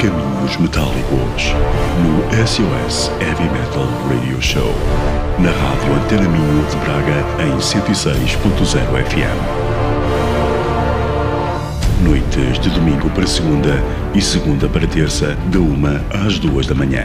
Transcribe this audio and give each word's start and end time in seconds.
Caminhos 0.00 0.56
Metálicos, 0.56 1.52
no 2.00 2.24
SOS 2.46 3.12
Heavy 3.20 3.50
Metal 3.50 3.86
Radio 4.08 4.40
Show, 4.40 4.72
na 5.38 5.50
Rádio 5.50 5.92
Antena 5.92 6.26
Minho 6.26 6.64
de 6.70 6.76
Braga 6.76 7.22
em 7.44 7.54
106.0 7.58 9.04
FM. 9.04 9.38
Noites 12.02 12.58
de 12.60 12.70
domingo 12.70 13.10
para 13.10 13.26
segunda 13.26 13.84
e 14.14 14.22
segunda 14.22 14.66
para 14.70 14.86
terça, 14.86 15.36
de 15.50 15.58
uma 15.58 16.00
às 16.24 16.38
duas 16.38 16.66
da 16.66 16.74
manhã. 16.74 17.04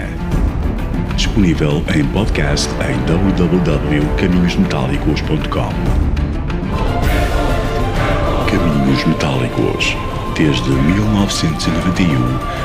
Disponível 1.17 1.83
em 1.93 2.05
podcast 2.05 2.69
em 2.75 2.97
www.caminhosmetálicos.com. 3.03 5.73
Caminhos 8.49 9.05
Metálicos, 9.05 9.97
desde 10.37 10.69
1991, 10.69 12.64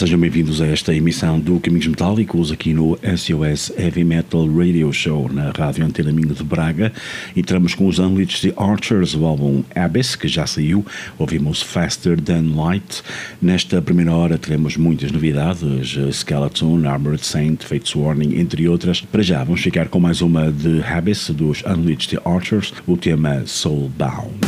Sejam 0.00 0.18
bem-vindos 0.18 0.62
a 0.62 0.66
esta 0.66 0.94
emissão 0.94 1.38
do 1.38 1.60
Caminhos 1.60 1.86
Metálicos 1.86 2.50
aqui 2.50 2.72
no 2.72 2.98
SOS 3.04 3.70
Heavy 3.78 4.02
Metal 4.02 4.46
Radio 4.46 4.90
Show 4.94 5.30
na 5.30 5.50
Rádio 5.50 5.84
Antena 5.84 6.10
Minho 6.10 6.34
de 6.34 6.42
Braga. 6.42 6.90
Entramos 7.36 7.74
com 7.74 7.86
os 7.86 7.98
Unleashed 7.98 8.50
the 8.50 8.54
Archers, 8.56 9.14
o 9.14 9.26
álbum 9.26 9.62
Abyss, 9.74 10.16
que 10.16 10.26
já 10.26 10.46
saiu. 10.46 10.86
Ouvimos 11.18 11.60
Faster 11.60 12.18
Than 12.18 12.54
Light. 12.56 13.02
Nesta 13.42 13.82
primeira 13.82 14.14
hora 14.14 14.38
teremos 14.38 14.74
muitas 14.78 15.12
novidades: 15.12 15.94
Skeleton, 16.12 16.88
Armored 16.88 17.22
Saint, 17.22 17.62
Fates 17.62 17.94
Warning, 17.94 18.40
entre 18.40 18.66
outras. 18.68 19.02
Para 19.02 19.22
já, 19.22 19.44
vamos 19.44 19.60
ficar 19.60 19.88
com 19.88 20.00
mais 20.00 20.22
uma 20.22 20.50
de 20.50 20.82
Abyss 20.82 21.28
dos 21.28 21.62
Unleashed 21.64 22.16
the 22.16 22.22
Archers, 22.24 22.72
o 22.86 22.96
tema 22.96 23.42
Soulbound. 23.44 24.39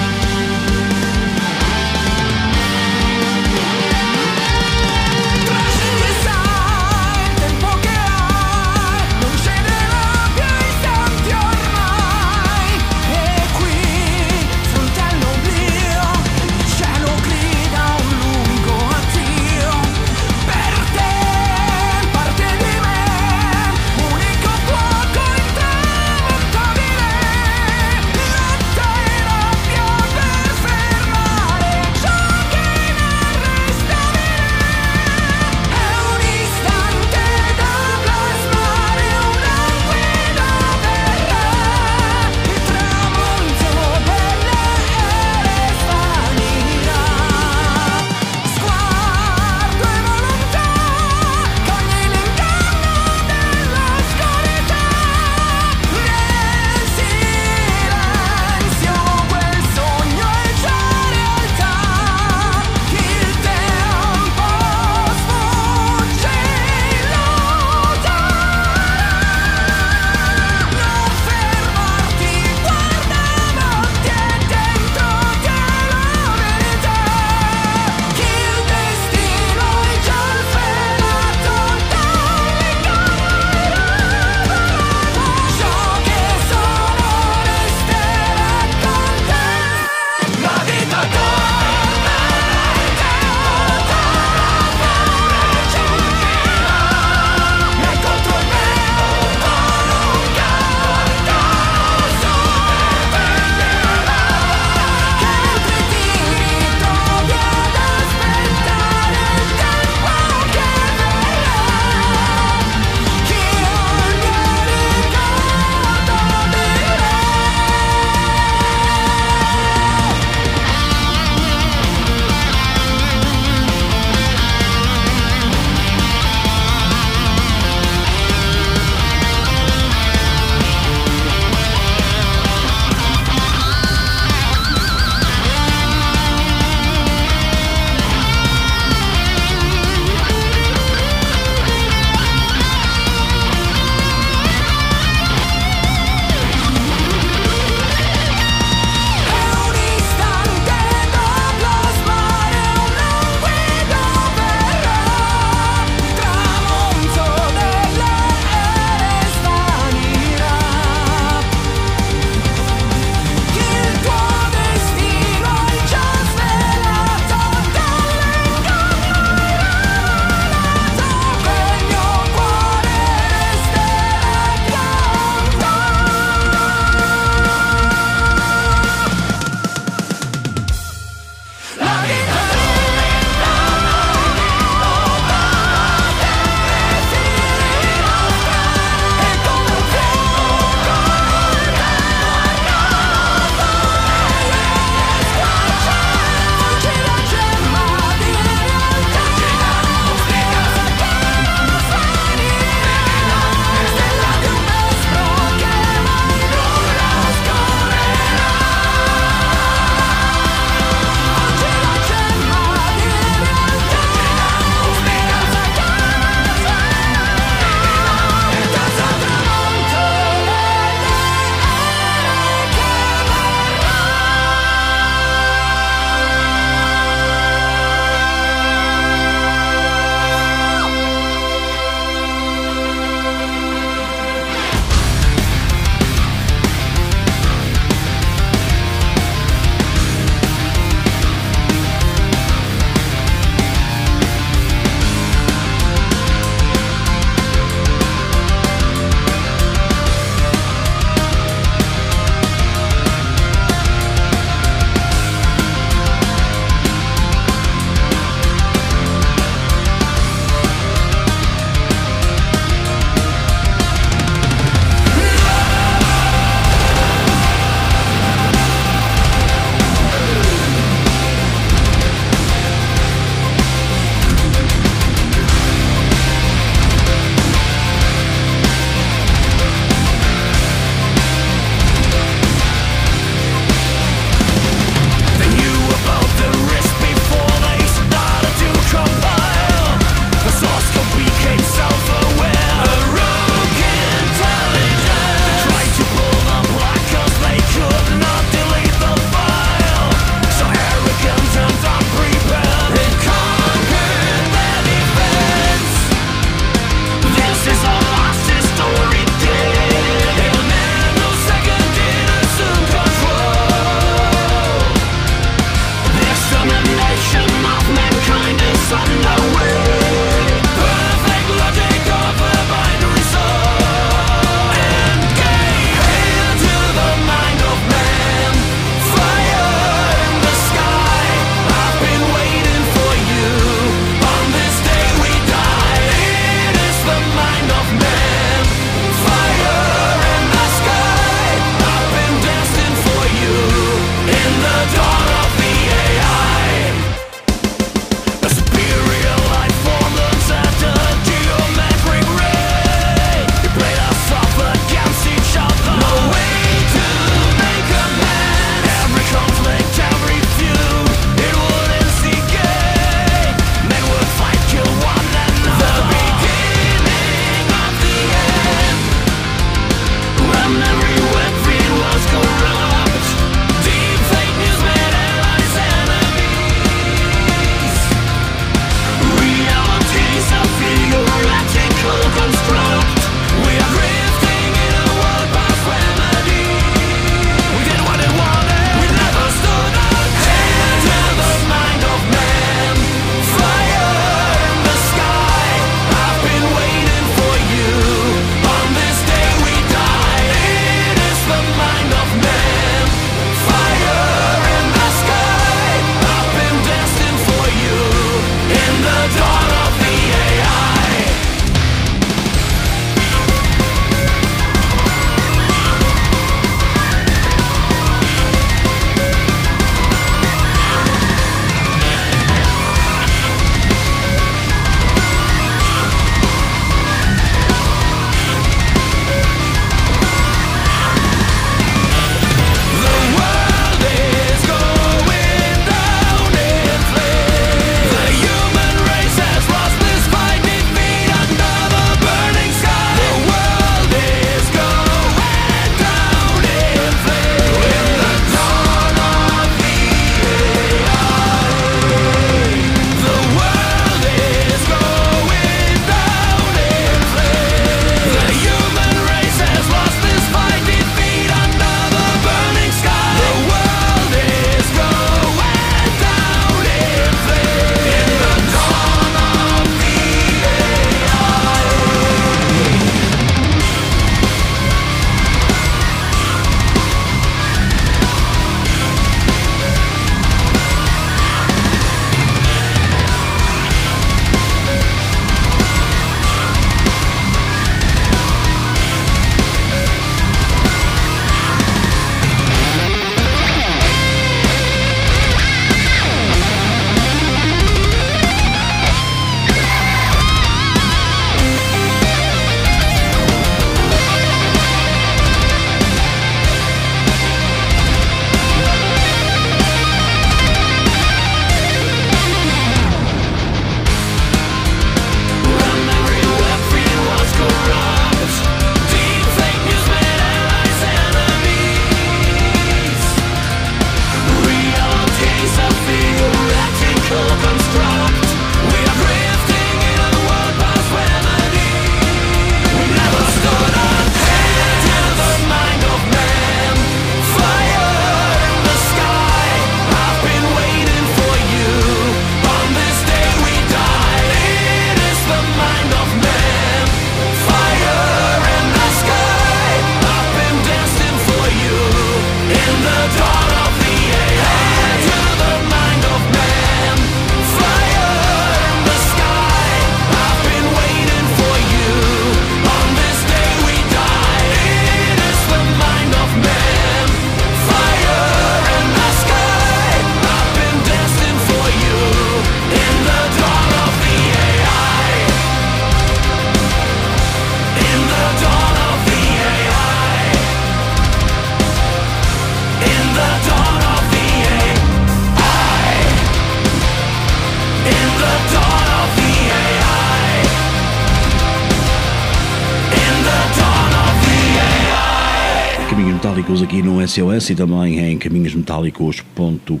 SOS 597.30 597.70
e 597.70 597.76
também 597.76 598.18
em 598.18 598.36
caminhosmetálicos.com 598.36 600.00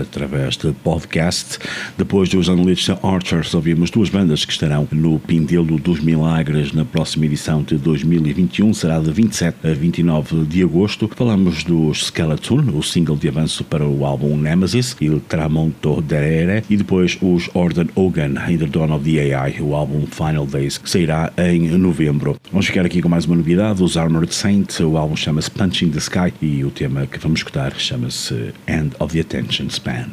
através 0.00 0.56
de 0.56 0.72
podcast. 0.72 1.58
Depois 1.98 2.30
dos 2.30 2.48
Unleashed 2.48 2.98
Archers, 3.02 3.52
ouvimos 3.52 3.90
duas 3.90 4.08
bandas 4.08 4.46
que 4.46 4.52
estarão 4.52 4.88
no 4.90 5.18
Pindelo 5.18 5.78
dos 5.78 6.00
Milagres 6.00 6.72
na 6.72 6.86
próxima 6.86 7.26
edição 7.26 7.62
de 7.62 7.76
2021, 7.76 8.72
será 8.72 8.98
de 8.98 9.12
27 9.12 9.58
a 9.68 9.74
29 9.74 10.46
de 10.46 10.62
agosto. 10.62 11.10
Falamos 11.14 11.64
dos 11.64 12.06
Skeleton, 12.06 12.64
o 12.74 12.82
single 12.82 13.16
de 13.16 13.28
avanço 13.28 13.62
para 13.62 13.86
o 13.86 14.06
álbum 14.06 14.34
Nemesis, 14.34 14.96
Il 15.02 15.20
Tramonto 15.20 16.00
Derere, 16.00 16.64
e 16.70 16.78
depois 16.78 17.18
os 17.20 17.50
Orden 17.52 17.90
Hogan, 17.94 18.36
In 18.48 18.56
the 18.56 18.66
Dawn 18.66 18.94
of 18.94 19.04
the 19.04 19.34
AI, 19.34 19.60
o 19.60 19.74
álbum 19.74 20.06
Final 20.06 20.46
Days, 20.46 20.78
que 20.78 20.88
sairá 20.88 21.30
em 21.36 21.68
novembro. 21.76 22.36
Vamos 22.50 22.66
ficar 22.66 22.86
aqui 22.86 23.02
com 23.02 23.08
mais 23.10 23.26
uma 23.26 23.36
novidade, 23.36 23.82
os 23.82 23.98
Armored 23.98 24.34
Saint, 24.34 24.80
o 24.80 24.96
álbum 24.96 25.14
chama-se 25.14 25.50
Punching 25.50 25.90
the 25.90 25.98
Sky 25.98 26.37
e 26.40 26.64
o 26.64 26.70
tema 26.70 27.06
que 27.06 27.18
vamos 27.18 27.40
escutar 27.40 27.74
chama-se 27.78 28.52
End 28.66 28.94
of 28.98 29.12
the 29.12 29.20
Attention 29.20 29.68
Span. 29.68 30.08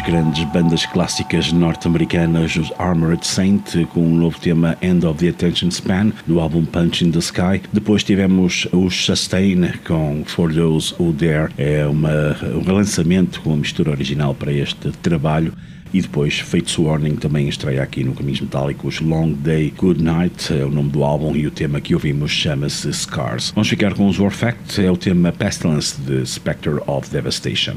Grandes 0.00 0.44
bandas 0.44 0.86
clássicas 0.86 1.52
norte-americanas, 1.52 2.56
os 2.56 2.72
Armored 2.78 3.26
Saint, 3.26 3.84
com 3.92 4.00
um 4.00 4.14
novo 4.14 4.38
tema 4.38 4.76
End 4.80 5.04
of 5.04 5.18
the 5.18 5.28
Attention 5.28 5.68
Span, 5.70 6.12
do 6.26 6.40
álbum 6.40 6.64
Punch 6.64 7.04
in 7.04 7.10
the 7.10 7.18
Sky. 7.18 7.62
Depois 7.72 8.02
tivemos 8.02 8.66
os 8.72 9.04
Sustain 9.04 9.72
com 9.86 10.22
For 10.26 10.52
Those 10.52 10.94
Who 10.98 11.12
Dare, 11.12 11.52
é 11.58 11.86
uma, 11.86 12.36
um 12.54 12.62
relançamento 12.62 13.40
com 13.40 13.52
a 13.52 13.56
mistura 13.56 13.90
original 13.90 14.34
para 14.34 14.52
este 14.52 14.90
trabalho. 15.02 15.52
E 15.92 16.00
depois 16.00 16.38
Fates 16.38 16.78
Warning 16.78 17.16
também 17.16 17.48
estreia 17.48 17.82
aqui 17.82 18.04
no 18.04 18.14
Caminhos 18.14 18.40
Metálicos 18.40 19.00
Long 19.00 19.32
Day 19.32 19.72
Good 19.76 20.02
Night, 20.02 20.52
é 20.52 20.64
o 20.64 20.70
nome 20.70 20.90
do 20.90 21.02
álbum 21.02 21.34
e 21.34 21.46
o 21.46 21.50
tema 21.50 21.80
que 21.80 21.94
ouvimos 21.94 22.30
chama-se 22.30 22.92
Scars. 22.92 23.50
Vamos 23.54 23.68
ficar 23.68 23.94
com 23.94 24.06
os 24.06 24.18
Warfact, 24.18 24.84
é 24.84 24.90
o 24.90 24.96
tema 24.96 25.32
Pestilence 25.32 26.00
de 26.00 26.24
Spectre 26.24 26.80
of 26.86 27.10
Devastation. 27.10 27.76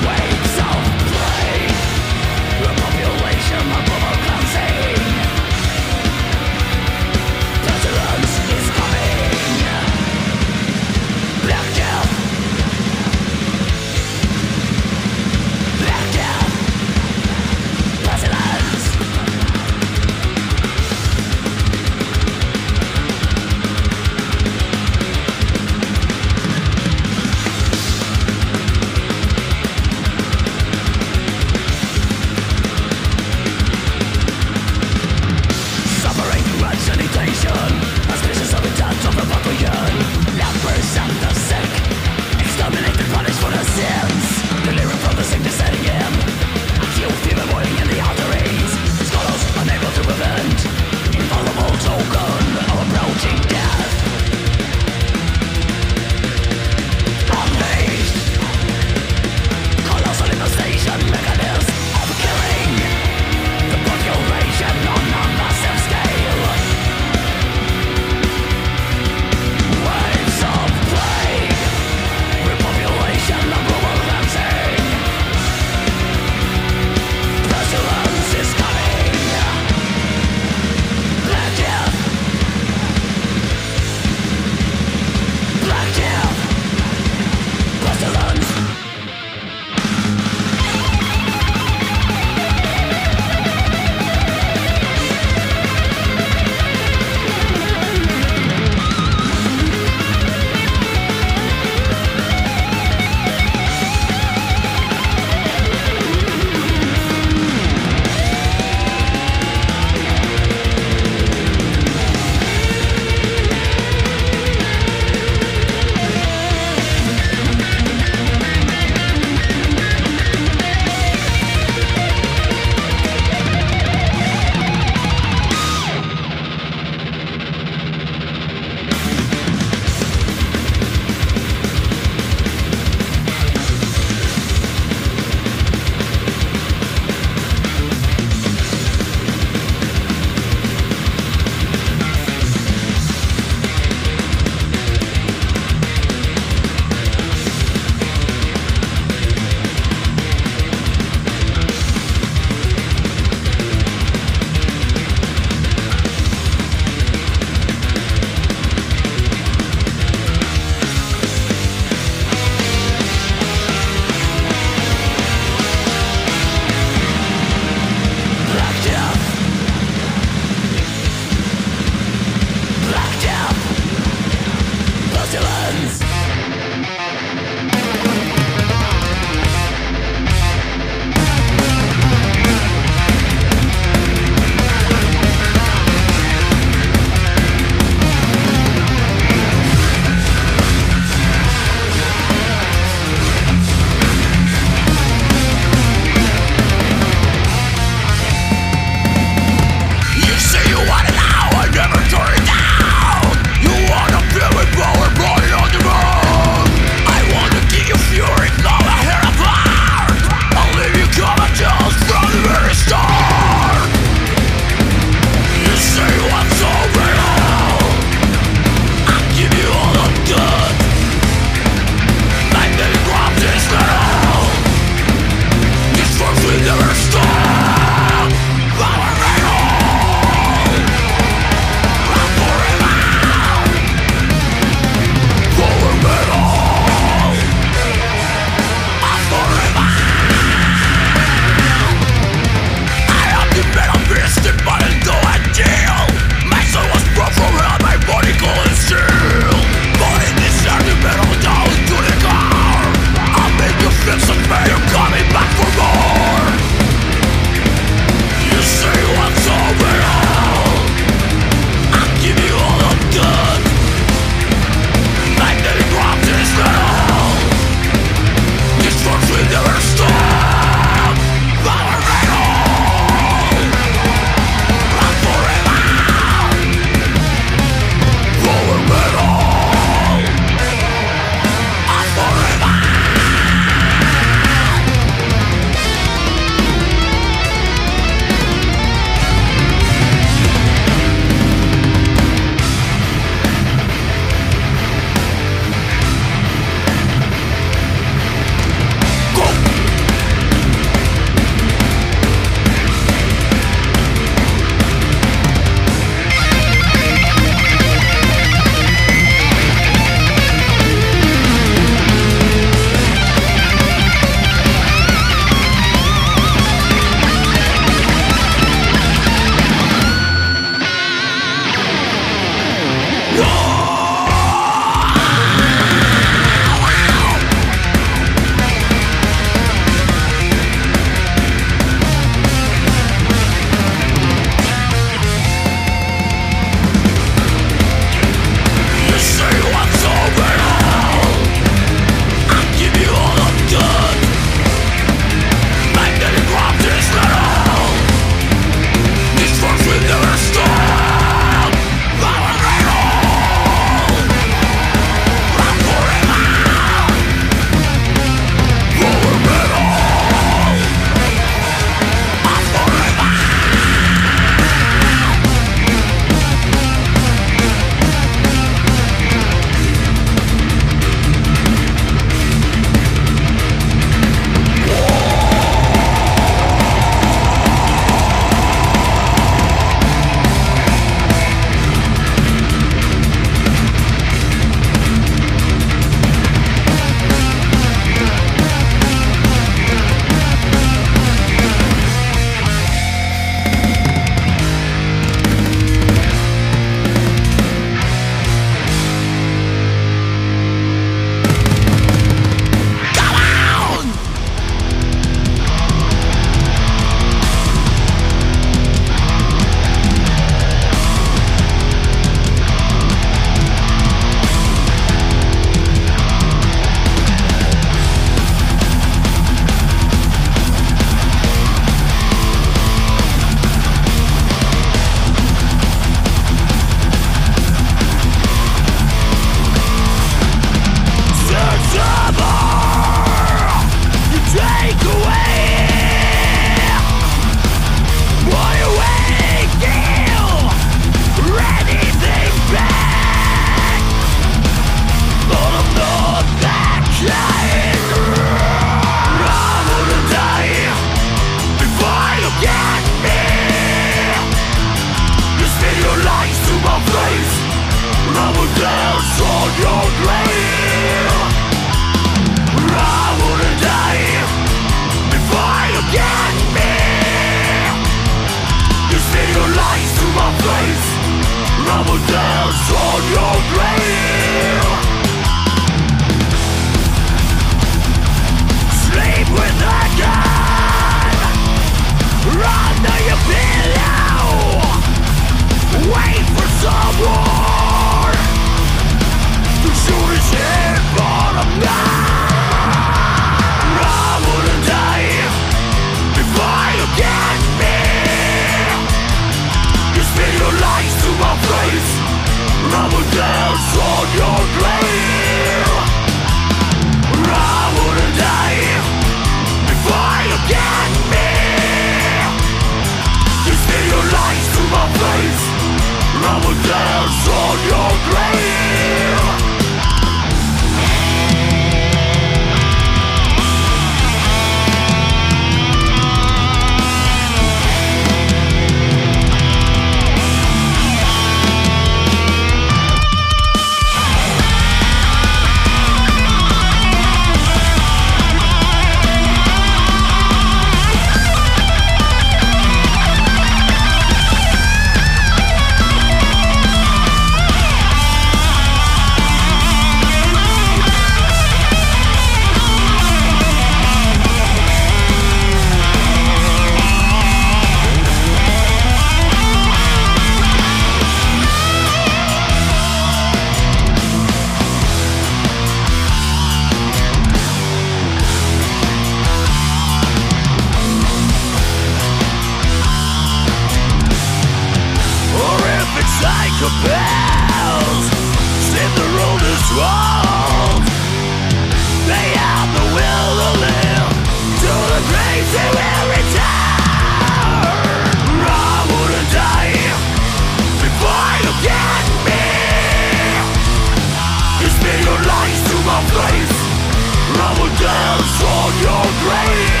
on 598.43 598.99
your 599.03 599.25
grave. 599.43 600.00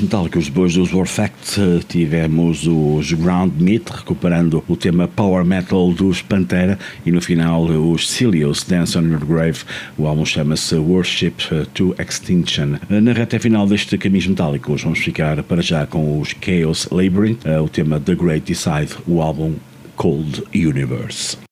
Metálicos. 0.00 0.46
Depois 0.46 0.74
dos 0.74 0.92
Warfact 0.92 1.84
tivemos 1.88 2.66
os 2.66 3.12
Ground 3.12 3.52
Meat, 3.60 3.88
recuperando 3.90 4.64
o 4.66 4.76
tema 4.76 5.06
Power 5.06 5.44
Metal 5.44 5.92
dos 5.92 6.20
Pantera, 6.20 6.78
e 7.06 7.12
no 7.12 7.20
final 7.20 7.64
os 7.64 8.10
Cilios 8.10 8.64
Dance 8.64 8.98
on 8.98 9.02
Your 9.02 9.24
Grave. 9.24 9.60
O 9.96 10.06
álbum 10.06 10.24
chama-se 10.24 10.74
Worship 10.74 11.34
to 11.74 11.94
Extinction. 11.98 12.78
Na 12.88 13.12
reta 13.12 13.38
final 13.38 13.66
deste 13.66 13.96
Caminhos 13.98 14.26
Metálicos, 14.26 14.82
vamos 14.82 14.98
ficar 14.98 15.42
para 15.42 15.62
já 15.62 15.86
com 15.86 16.20
os 16.20 16.34
Chaos 16.40 16.88
Labyrinth, 16.90 17.44
o 17.62 17.68
tema 17.68 18.00
The 18.00 18.14
Great 18.14 18.46
Decide, 18.46 18.94
o 19.06 19.22
álbum 19.22 19.54
Cold 19.96 20.42
Universe. 20.54 21.51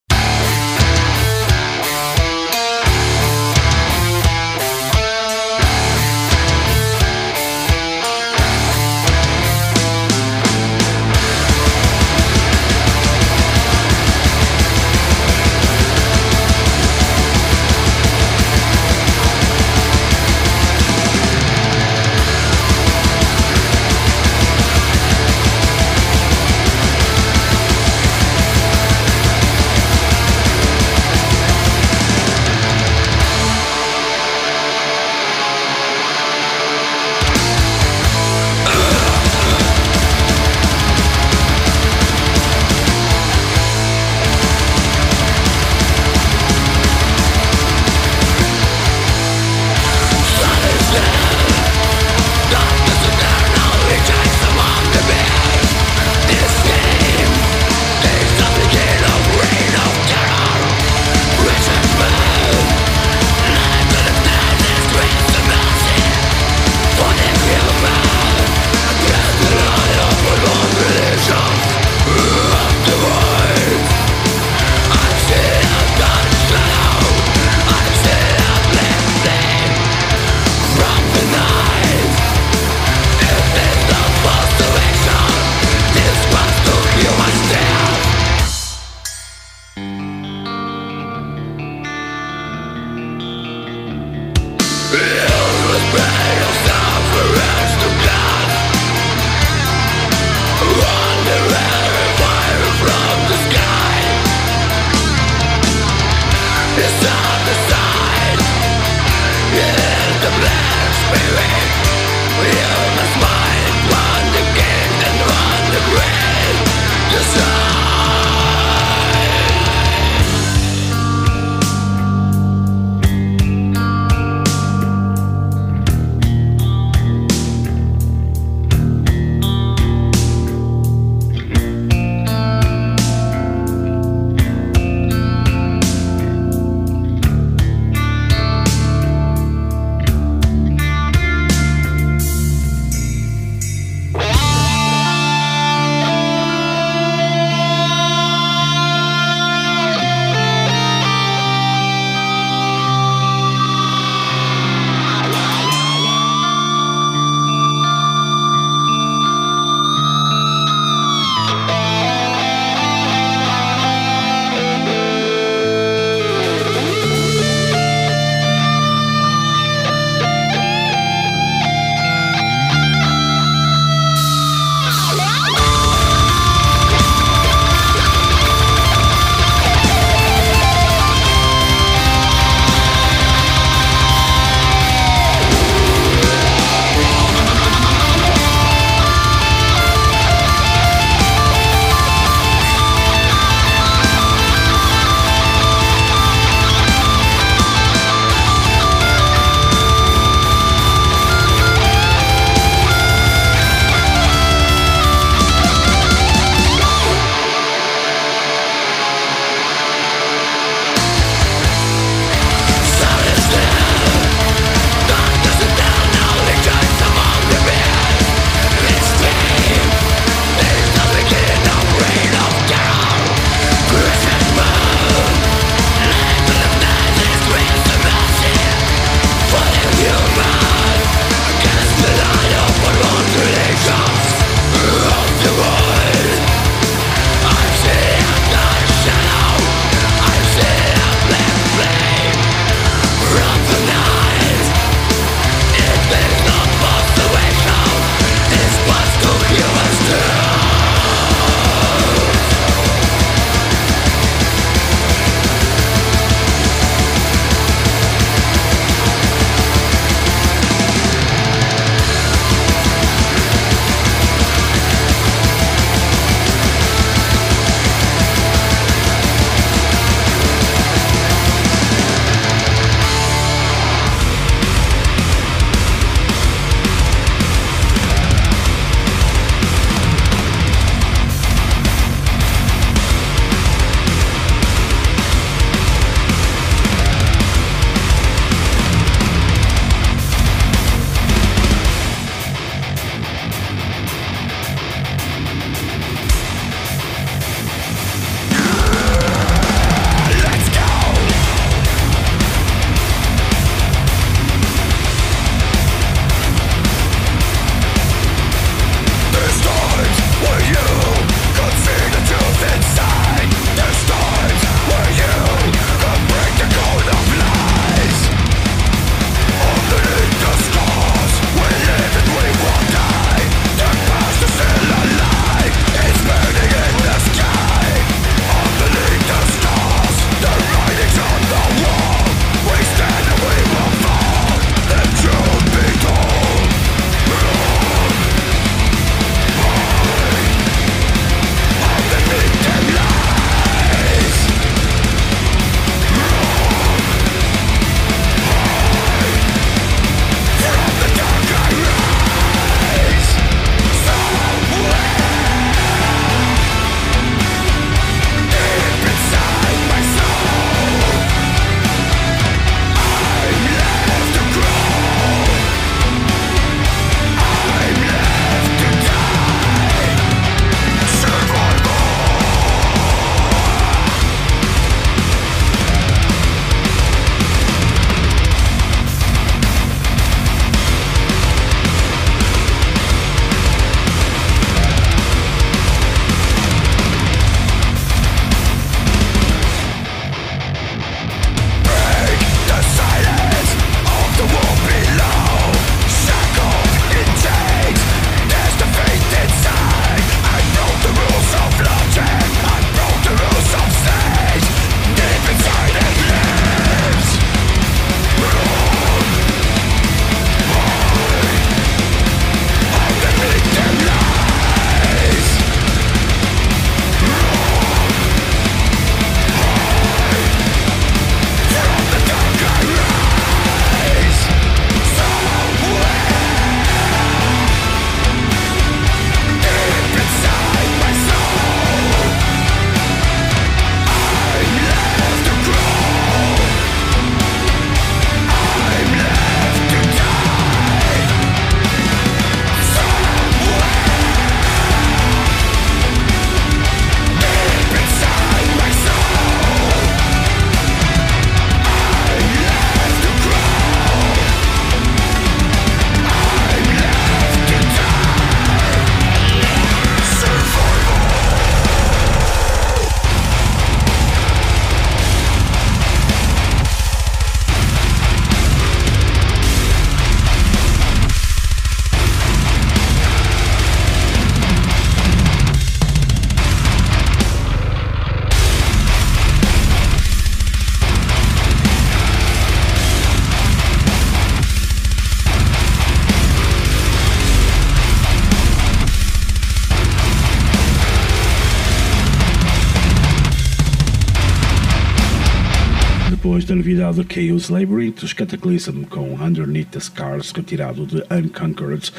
Labyrinth, 497.68 498.22
os 498.22 498.32
Cataclysm 498.32 499.02
com 499.04 499.34
Underneath 499.34 499.90
the 499.90 500.00
Scars, 500.00 500.52
retirado 500.52 501.04
de 501.06 501.22
Unconquered. 501.30 502.10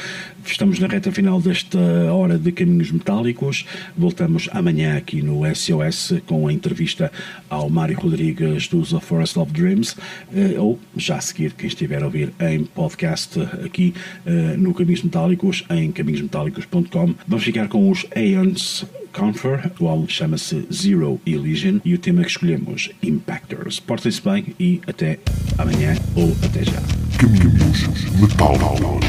Estamos 0.44 0.78
na 0.78 0.86
reta 0.86 1.10
final 1.10 1.40
desta 1.40 1.78
hora 2.12 2.38
de 2.38 2.52
Caminhos 2.52 2.90
Metálicos. 2.90 3.64
Voltamos 3.96 4.48
amanhã 4.52 4.96
aqui 4.96 5.22
no 5.22 5.42
SOS 5.54 6.20
com 6.26 6.46
a 6.46 6.52
entrevista 6.52 7.10
ao 7.50 7.68
Mário 7.68 7.98
Rodrigues 7.98 8.68
dos 8.68 8.90
The 8.90 9.00
Forest 9.00 9.38
of 9.38 9.52
Dreams, 9.52 9.96
eh, 10.34 10.58
ou 10.58 10.78
já 10.96 11.16
a 11.16 11.20
seguir, 11.20 11.52
quem 11.54 11.66
estiver 11.66 12.02
a 12.02 12.06
ouvir 12.06 12.32
em 12.38 12.64
podcast 12.64 13.40
aqui 13.64 13.94
eh, 14.26 14.56
no 14.56 14.72
Caminhos 14.74 15.02
Metálicos, 15.02 15.64
em 15.70 15.90
caminhosmetálicos.com. 15.90 17.14
Vamos 17.26 17.44
ficar 17.44 17.68
com 17.68 17.90
os 17.90 18.06
Aeons 18.14 18.86
Confer, 19.12 19.70
o 19.78 19.88
álbum 19.88 20.08
chama-se 20.08 20.66
Zero 20.72 21.20
Illusion 21.26 21.80
e 21.84 21.94
o 21.94 21.98
tema 21.98 22.22
que 22.22 22.30
escolhemos, 22.30 22.90
Impactors. 23.02 23.78
Portem-se 23.78 24.22
bem 24.22 24.54
e 24.58 24.80
até 24.86 25.18
amanhã 25.58 25.94
ou 26.16 26.34
até 26.42 26.64
já. 26.64 26.80
Caminhos 27.18 27.86
Metálicos. 28.18 29.04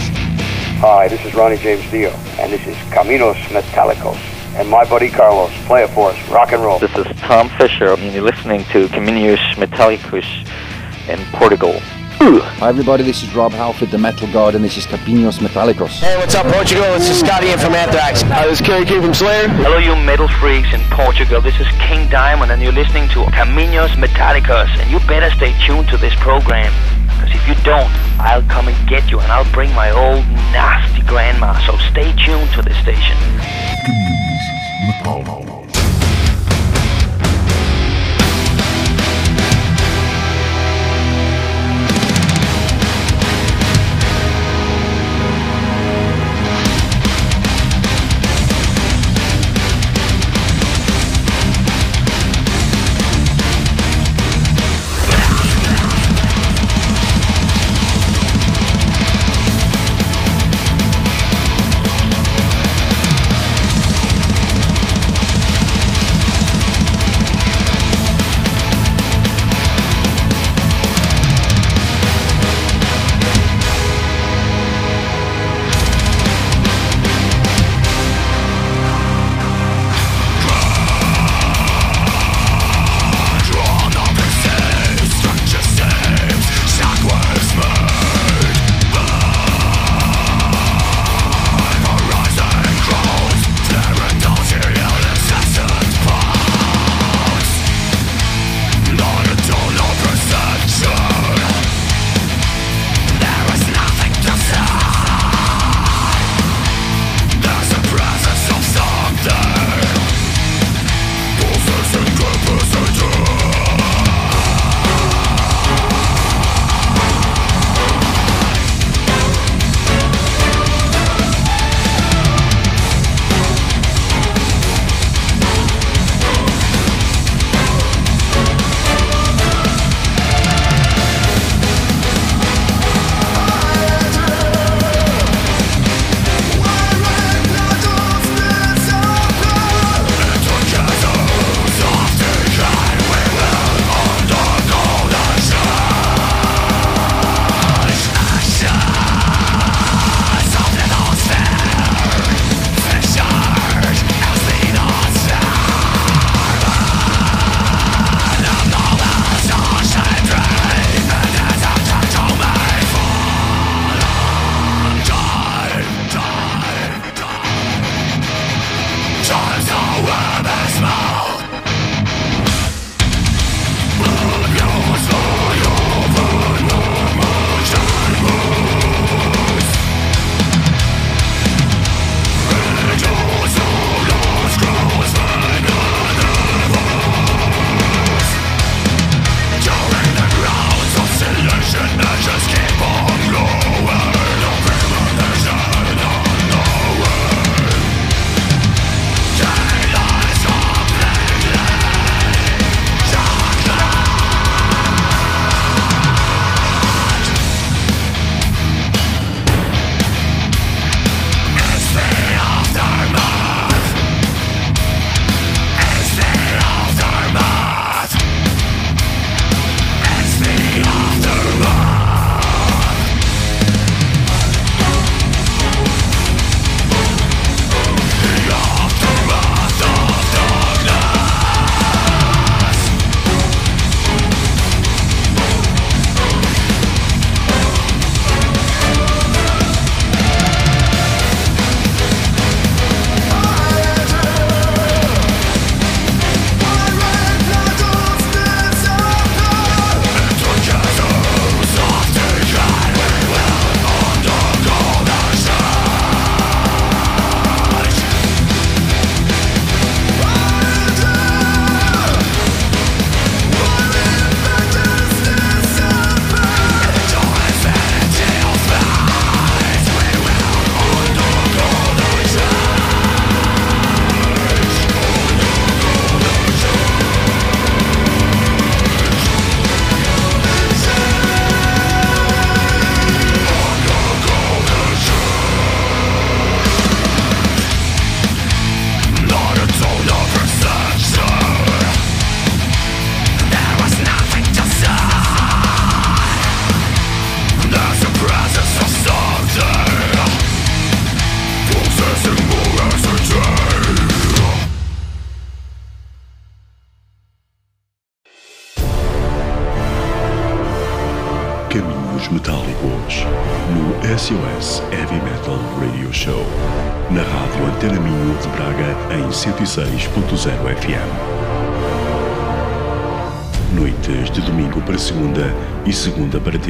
Hi, 0.82 1.08
this 1.08 1.26
is 1.26 1.34
Ronnie 1.34 1.58
James 1.58 1.89
Dio, 1.89 2.12
and 2.39 2.49
this 2.49 2.68
is 2.68 2.76
Caminos 2.93 3.38
Metálicos. 3.51 4.18
And 4.60 4.70
my 4.70 4.86
buddy 4.86 5.10
Carlos, 5.10 5.51
play 5.66 5.84
it 5.86 5.89
for 5.91 6.12
us, 6.12 6.30
rock 6.30 6.54
and 6.54 6.62
roll. 6.62 6.80
This 6.80 6.95
is 6.97 7.08
Tom 7.22 7.49
Fisher, 7.58 7.93
and 7.93 8.14
you're 8.14 8.22
listening 8.22 8.66
to 8.74 8.88
Caminhos 8.89 9.39
Metálicos 9.56 10.26
in 11.10 11.18
Portugal. 11.32 11.74
Hi 12.24 12.69
everybody, 12.69 13.03
this 13.03 13.21
is 13.21 13.36
Rob 13.36 13.51
Halford, 13.51 13.91
the 13.91 13.97
Metal 13.97 14.32
God, 14.32 14.55
and 14.55 14.63
this 14.63 14.78
is 14.78 14.86
Capinos 14.86 15.39
Metallicos. 15.39 15.99
Hey, 15.99 16.15
what's 16.15 16.34
up, 16.34 16.47
Portugal? 16.53 16.86
This 16.93 17.09
is 17.09 17.19
Scotty 17.19 17.51
in 17.51 17.59
from 17.59 17.74
Anthrax. 17.74 18.21
Hi, 18.21 18.47
this 18.47 18.61
is 18.61 18.65
Kerry 18.65 18.86
King 18.86 19.01
from 19.01 19.13
Slayer. 19.13 19.49
Hello, 19.49 19.78
you 19.78 19.93
metal 20.05 20.30
freaks 20.39 20.74
in 20.74 20.80
Portugal. 20.89 21.41
This 21.41 21.59
is 21.59 21.67
King 21.82 22.09
Diamond, 22.09 22.49
and 22.53 22.61
you're 22.61 22.71
listening 22.71 23.09
to 23.09 23.28
Caminos 23.36 23.99
Metallicos. 23.99 24.69
And 24.80 24.89
you 24.89 24.99
better 25.05 25.36
stay 25.36 25.51
tuned 25.67 25.89
to 25.89 25.97
this 25.97 26.15
program. 26.24 26.71
Because 27.07 27.36
if 27.36 27.45
you 27.45 27.55
don't, 27.65 27.91
I'll 28.17 28.43
come 28.43 28.69
and 28.69 28.88
get 28.88 29.11
you, 29.11 29.19
and 29.19 29.30
I'll 29.30 29.51
bring 29.51 29.76
my 29.76 29.91
old 29.91 30.24
nasty 30.55 31.01
grandma. 31.01 31.59
So 31.67 31.76
stay 31.91 32.13
tuned 32.13 32.49
to 32.53 32.61
this 32.61 32.78
station. 32.78 33.17
Caminhos 33.84 34.47
Metálicos. 34.88 35.53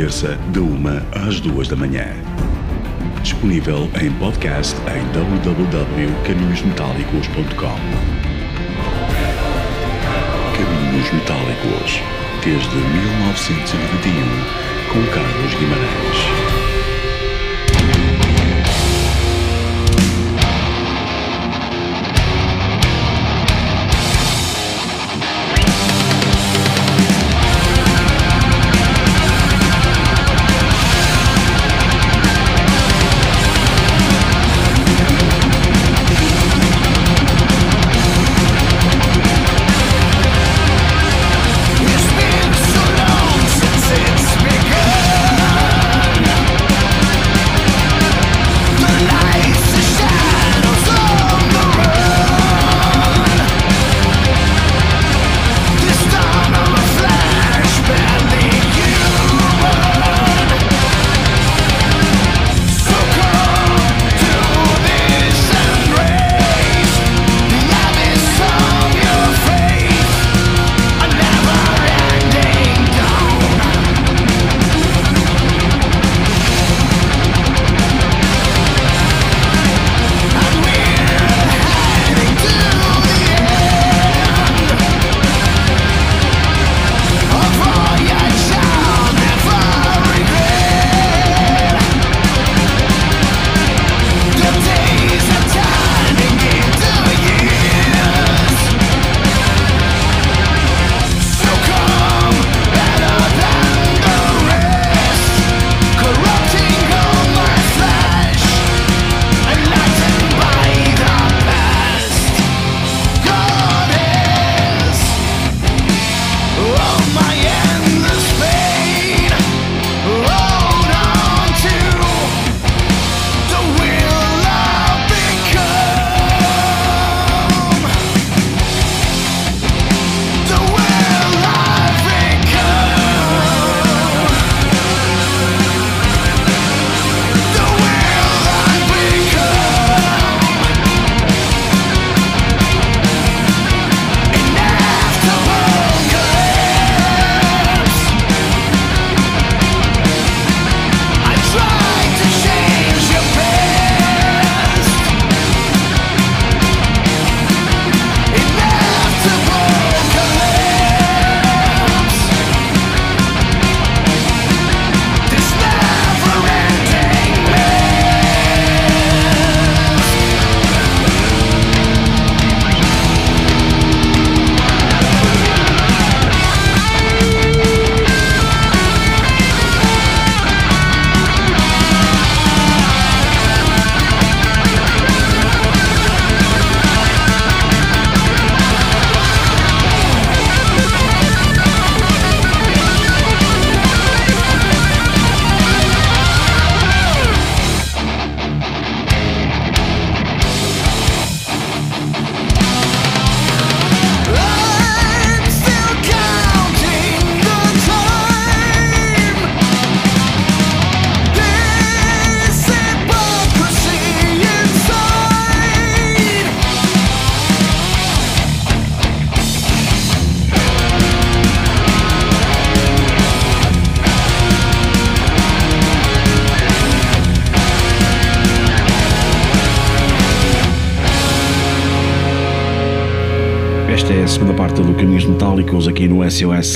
Terça, 0.04 0.36
da 0.51 0.60
uma 0.60 1.01
às 1.14 1.39
duas 1.39 1.70
da 1.70 1.78
manhã. 1.78 2.06
Disponível 3.22 3.89
em 4.01 4.12
podcast 4.16 4.76
em 4.82 5.06
www.caminhosmetálicos.com. 5.14 7.80
Caminhos 10.58 11.10
Metálicos, 11.14 12.01
desde 12.43 12.76
1991, 12.76 14.91
com 14.91 15.01
Carlos 15.14 15.54
Guimarães. 15.54 16.53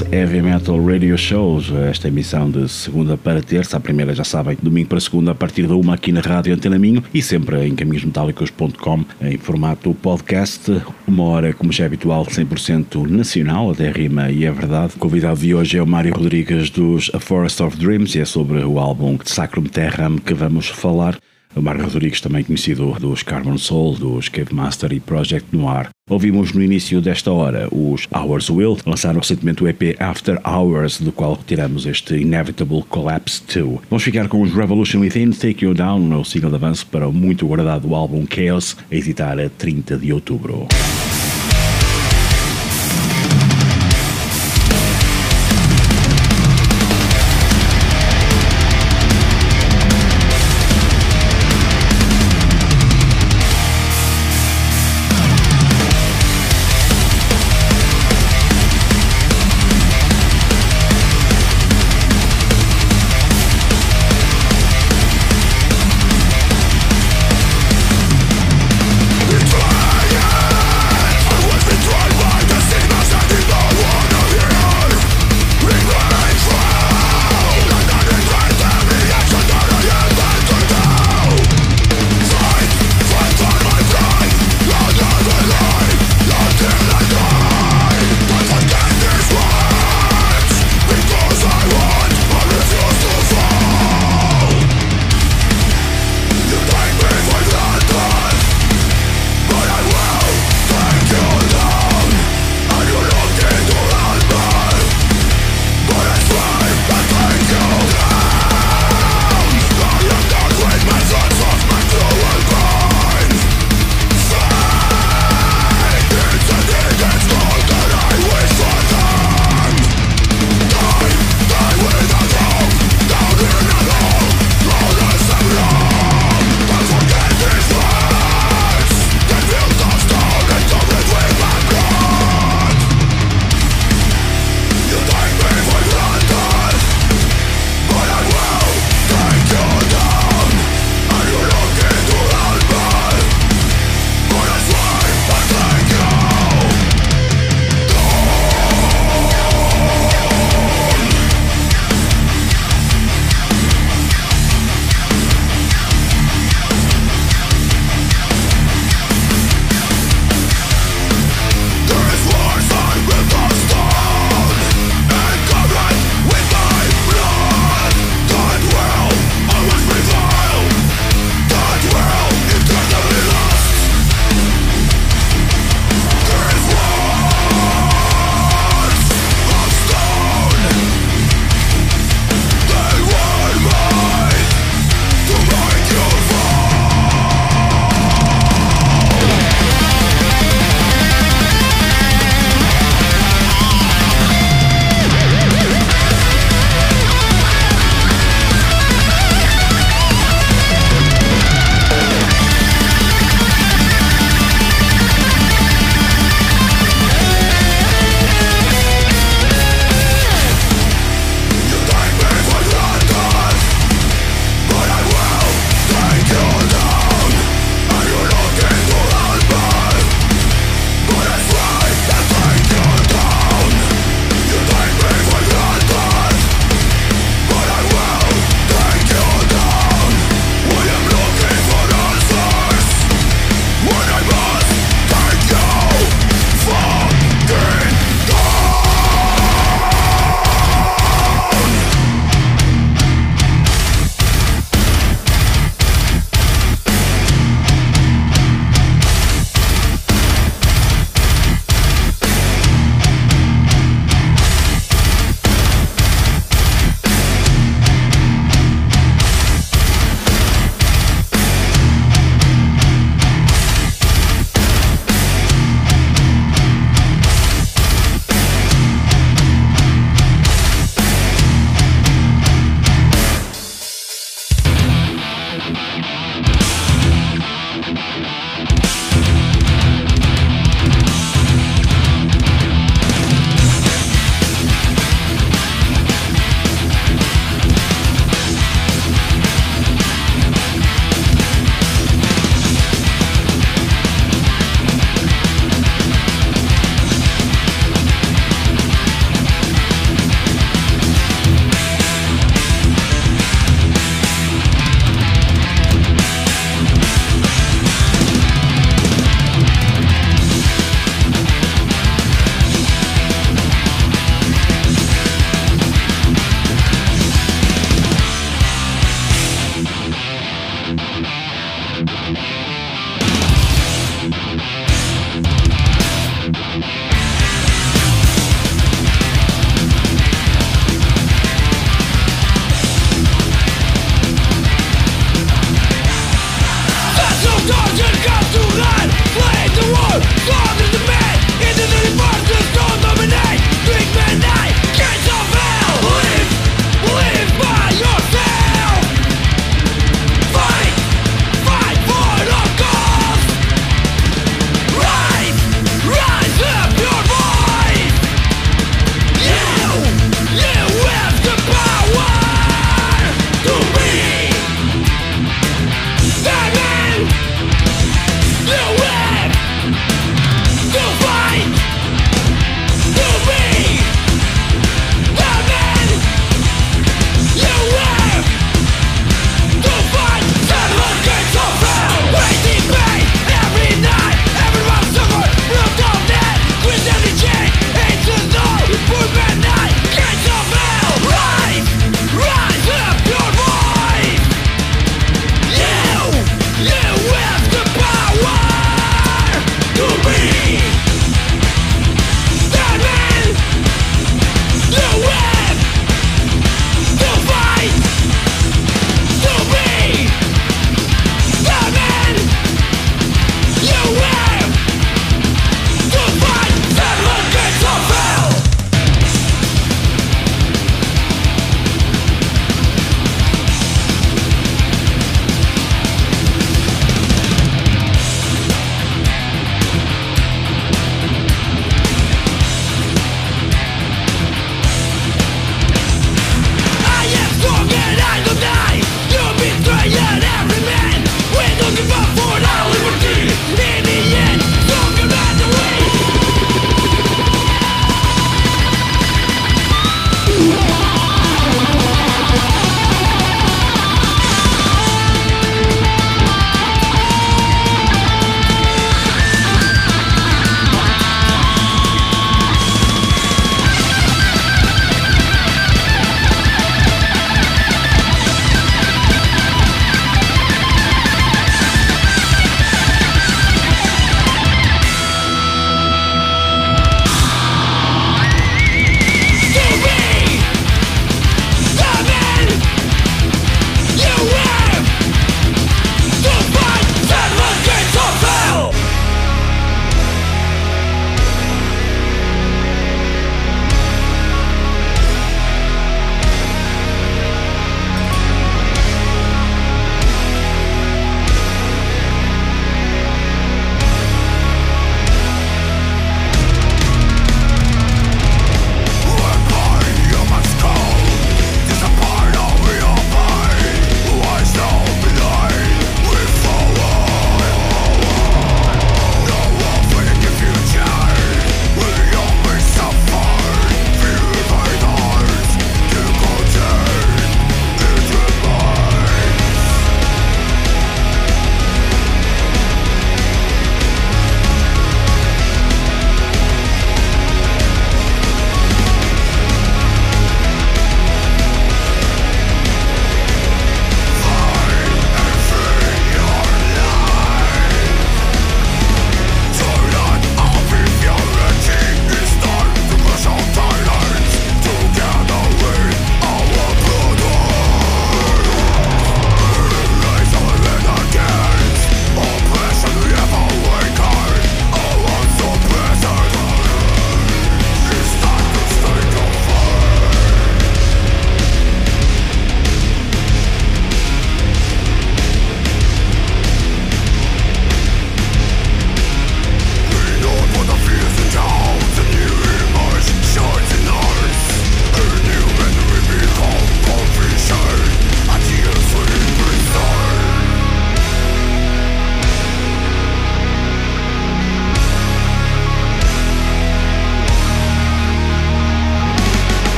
Heavy 0.00 0.40
Metal 0.40 0.82
Radio 0.82 1.18
Shows. 1.18 1.70
Esta 1.90 2.08
emissão 2.08 2.50
de 2.50 2.68
segunda 2.68 3.18
para 3.18 3.42
terça, 3.42 3.76
a 3.76 3.80
primeira 3.80 4.14
já 4.14 4.24
sabem, 4.24 4.56
domingo 4.62 4.88
para 4.88 5.00
segunda, 5.00 5.32
a 5.32 5.34
partir 5.34 5.66
da 5.66 5.74
uma 5.74 5.94
aqui 5.94 6.10
na 6.10 6.20
Rádio 6.20 6.54
Antena 6.54 6.78
Minho 6.78 7.02
e 7.12 7.20
sempre 7.20 7.66
em 7.66 7.74
caminhosmetálicos.com 7.74 9.04
em 9.20 9.36
formato 9.36 9.92
podcast. 9.94 10.80
Uma 11.06 11.24
hora, 11.24 11.52
como 11.52 11.72
já 11.72 11.84
é 11.84 11.86
habitual, 11.86 12.24
100% 12.24 13.06
nacional, 13.08 13.70
até 13.70 13.90
rima 13.90 14.30
e 14.30 14.44
é 14.44 14.50
verdade. 14.52 14.94
O 14.96 14.98
convidado 14.98 15.40
de 15.40 15.54
hoje 15.54 15.76
é 15.76 15.82
o 15.82 15.86
Mário 15.86 16.14
Rodrigues 16.14 16.70
dos 16.70 17.10
A 17.12 17.20
Forest 17.20 17.62
of 17.62 17.76
Dreams 17.76 18.14
e 18.16 18.20
é 18.20 18.24
sobre 18.24 18.64
o 18.64 18.78
álbum 18.78 19.18
Sacrum 19.24 19.64
Terram 19.64 20.16
que 20.16 20.32
vamos 20.32 20.68
falar. 20.68 21.18
O 21.54 21.60
Mário 21.60 21.84
Rodrigues, 21.84 22.20
também 22.20 22.42
conhecido 22.42 22.96
dos 22.98 23.22
Carbon 23.22 23.58
Soul, 23.58 23.94
dos 23.94 24.28
Cave 24.28 24.54
Master 24.54 24.92
e 24.92 25.00
Project 25.00 25.54
Noir. 25.54 25.88
Ouvimos 26.08 26.52
no 26.52 26.62
início 26.62 27.00
desta 27.00 27.30
hora 27.30 27.68
os 27.70 28.08
Hours 28.14 28.48
Will, 28.48 28.78
lançaram 28.86 29.20
recentemente 29.20 29.62
o 29.62 29.68
EP 29.68 29.96
After 30.00 30.40
Hours, 30.46 30.98
do 30.98 31.12
qual 31.12 31.34
retiramos 31.34 31.86
este 31.86 32.16
Inevitable 32.16 32.82
Collapse 32.88 33.42
2. 33.54 33.80
Vamos 33.90 34.02
ficar 34.02 34.28
com 34.28 34.40
os 34.40 34.52
Revolution 34.52 35.00
Within, 35.00 35.30
Take 35.30 35.64
You 35.64 35.74
Down, 35.74 36.18
o 36.18 36.24
single 36.24 36.50
de 36.50 36.56
avanço 36.56 36.86
para 36.86 37.06
o 37.06 37.12
muito 37.12 37.46
guardado 37.46 37.94
álbum 37.94 38.26
Chaos, 38.26 38.76
a 38.90 38.94
editar 38.94 39.38
a 39.38 39.48
30 39.50 39.98
de 39.98 40.12
outubro. 40.12 40.68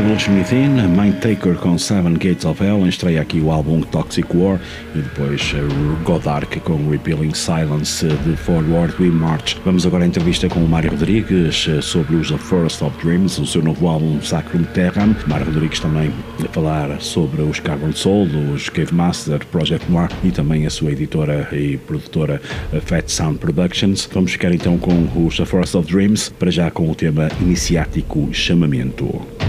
Revolution 0.00 0.38
Within, 0.38 0.88
Mindtaker 0.96 1.56
com 1.56 1.76
Seven 1.76 2.14
Gates 2.14 2.46
of 2.46 2.64
Hell, 2.64 2.86
estreia 2.86 3.20
aqui 3.20 3.38
o 3.38 3.50
álbum 3.50 3.82
Toxic 3.82 4.34
War 4.34 4.58
e 4.94 4.98
depois 4.98 5.52
uh, 5.52 6.02
Godark 6.04 6.58
com 6.60 6.88
Repealing 6.88 7.34
Silence 7.34 8.06
de 8.06 8.34
Forward 8.34 8.94
We 8.98 9.10
March. 9.10 9.58
Vamos 9.62 9.84
agora 9.84 10.04
à 10.04 10.06
entrevista 10.06 10.48
com 10.48 10.60
o 10.60 10.66
Mário 10.66 10.90
Rodrigues 10.90 11.66
uh, 11.66 11.82
sobre 11.82 12.16
os 12.16 12.30
The 12.30 12.38
Forest 12.38 12.82
of 12.82 12.96
Dreams, 13.04 13.38
o 13.38 13.46
seu 13.46 13.62
novo 13.62 13.86
álbum 13.86 14.22
Sacrum 14.22 14.64
Terram. 14.72 15.14
Mário 15.26 15.44
Rodrigues 15.44 15.80
também 15.80 16.10
a 16.42 16.48
falar 16.48 16.98
sobre 17.02 17.42
os 17.42 17.60
Carbon 17.60 17.92
Soul, 17.92 18.26
os 18.54 18.70
Cave 18.70 18.94
Master, 18.94 19.44
Project 19.48 19.92
Noir 19.92 20.08
e 20.24 20.30
também 20.30 20.64
a 20.64 20.70
sua 20.70 20.92
editora 20.92 21.46
e 21.52 21.76
produtora 21.76 22.40
Fat 22.86 23.06
Sound 23.06 23.38
Productions. 23.38 24.08
Vamos 24.10 24.32
ficar 24.32 24.54
então 24.54 24.78
com 24.78 25.26
os 25.26 25.36
The 25.36 25.44
Forest 25.44 25.76
of 25.76 25.92
Dreams, 25.92 26.32
para 26.38 26.50
já 26.50 26.70
com 26.70 26.90
o 26.90 26.94
tema 26.94 27.28
iniciático 27.42 28.30
Chamamento. 28.32 29.39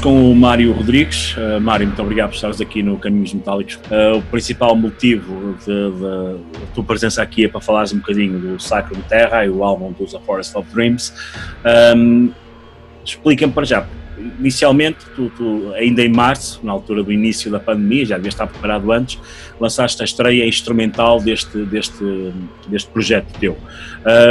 Com 0.00 0.30
o 0.30 0.36
Mário 0.36 0.70
Rodrigues. 0.72 1.34
Uh, 1.34 1.58
Mário, 1.58 1.86
muito 1.86 2.02
obrigado 2.02 2.28
por 2.28 2.34
estares 2.34 2.60
aqui 2.60 2.82
no 2.82 2.98
Caminhos 2.98 3.32
Metálicos. 3.32 3.76
Uh, 3.76 4.18
o 4.18 4.22
principal 4.22 4.76
motivo 4.76 5.56
da 5.66 6.36
tua 6.74 6.84
presença 6.84 7.22
aqui 7.22 7.46
é 7.46 7.48
para 7.48 7.60
falares 7.60 7.92
um 7.94 7.98
bocadinho 7.98 8.38
do 8.38 8.60
Sacrum 8.60 9.00
Terra 9.08 9.46
e 9.46 9.48
o 9.48 9.64
álbum 9.64 9.92
dos 9.92 10.14
A 10.14 10.20
Forest 10.20 10.58
of 10.58 10.70
Dreams. 10.74 11.12
Um, 11.96 12.30
Explica-me 13.04 13.52
para 13.52 13.64
já. 13.64 13.86
Inicialmente, 14.38 14.98
tu, 15.14 15.30
tu, 15.36 15.72
ainda 15.74 16.02
em 16.02 16.08
março, 16.08 16.60
na 16.62 16.72
altura 16.72 17.02
do 17.02 17.12
início 17.12 17.50
da 17.50 17.60
pandemia, 17.60 18.06
já 18.06 18.16
devias 18.16 18.34
estar 18.34 18.46
preparado 18.46 18.90
antes, 18.92 19.18
lançaste 19.60 20.00
a 20.02 20.04
estreia 20.04 20.46
instrumental 20.46 21.20
deste, 21.20 21.58
deste, 21.64 22.32
deste 22.68 22.90
projeto 22.90 23.38
teu. 23.38 23.56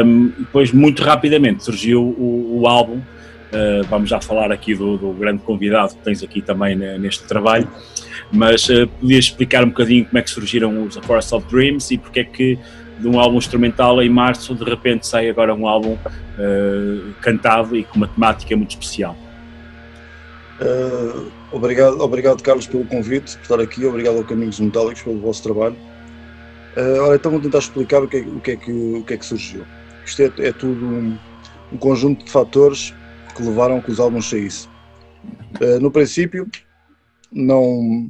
Um, 0.05 0.31
depois, 0.39 0.71
muito 0.71 1.03
rapidamente, 1.03 1.63
surgiu 1.63 2.01
o, 2.01 2.61
o 2.61 2.67
álbum 2.67 3.01
Uh, 3.53 3.85
vamos 3.87 4.09
já 4.09 4.19
falar 4.19 4.51
aqui 4.51 4.73
do, 4.73 4.97
do, 4.97 5.13
grande 5.13 5.43
convidado 5.43 5.93
que 5.93 6.01
tens 6.01 6.23
aqui 6.23 6.41
também 6.41 6.75
neste 6.75 7.23
trabalho, 7.25 7.69
mas 8.31 8.67
uh, 8.67 8.87
podias 8.99 9.25
explicar 9.25 9.63
um 9.63 9.67
bocadinho 9.67 10.05
como 10.05 10.17
é 10.17 10.23
que 10.23 10.29
surgiram 10.31 10.83
os 10.83 10.97
A 10.97 11.03
Forest 11.03 11.35
of 11.35 11.47
Dreams 11.49 11.93
e 11.93 11.99
porque 11.99 12.21
é 12.21 12.23
que 12.23 12.57
de 12.97 13.07
um 13.07 13.19
álbum 13.19 13.37
instrumental 13.37 14.01
em 14.01 14.09
março 14.09 14.55
de 14.55 14.63
repente 14.63 15.05
sai 15.05 15.29
agora 15.29 15.53
um 15.53 15.67
álbum 15.67 15.93
uh, 15.93 17.13
cantado 17.21 17.75
e 17.77 17.83
com 17.83 17.97
uma 17.97 18.07
temática 18.07 18.57
muito 18.57 18.71
especial. 18.71 19.15
obrigado, 21.51 21.99
obrigado 22.01 22.41
Carlos 22.41 22.65
pelo 22.65 22.85
convite, 22.85 23.37
por 23.37 23.43
estar 23.43 23.59
aqui, 23.59 23.85
obrigado 23.85 24.17
ao 24.17 24.23
Caminhos 24.23 24.59
Metálicos 24.59 25.03
pelo 25.03 25.19
vosso 25.19 25.43
trabalho. 25.43 25.75
ora, 26.75 27.15
então 27.17 27.29
vou 27.29 27.39
tentar 27.39 27.59
explicar 27.59 28.01
o 28.01 28.07
que 28.07 28.17
é, 28.17 28.21
o 28.21 28.39
que, 28.39 28.51
é 28.51 28.55
que, 28.55 28.71
o 28.71 29.03
que, 29.03 29.13
é 29.13 29.17
que 29.17 29.25
surgiu. 29.27 29.63
Isto 30.03 30.23
é, 30.23 30.47
é 30.47 30.51
tudo 30.51 30.83
um, 30.83 31.17
um 31.71 31.77
conjunto 31.77 32.25
de 32.25 32.31
fatores 32.31 32.95
que 33.33 33.43
levaram 33.43 33.81
que 33.81 33.91
os 33.91 33.99
álbuns 33.99 34.29
saíssem. 34.29 34.69
Uh, 35.61 35.79
no 35.79 35.91
princípio, 35.91 36.49
não, 37.31 38.09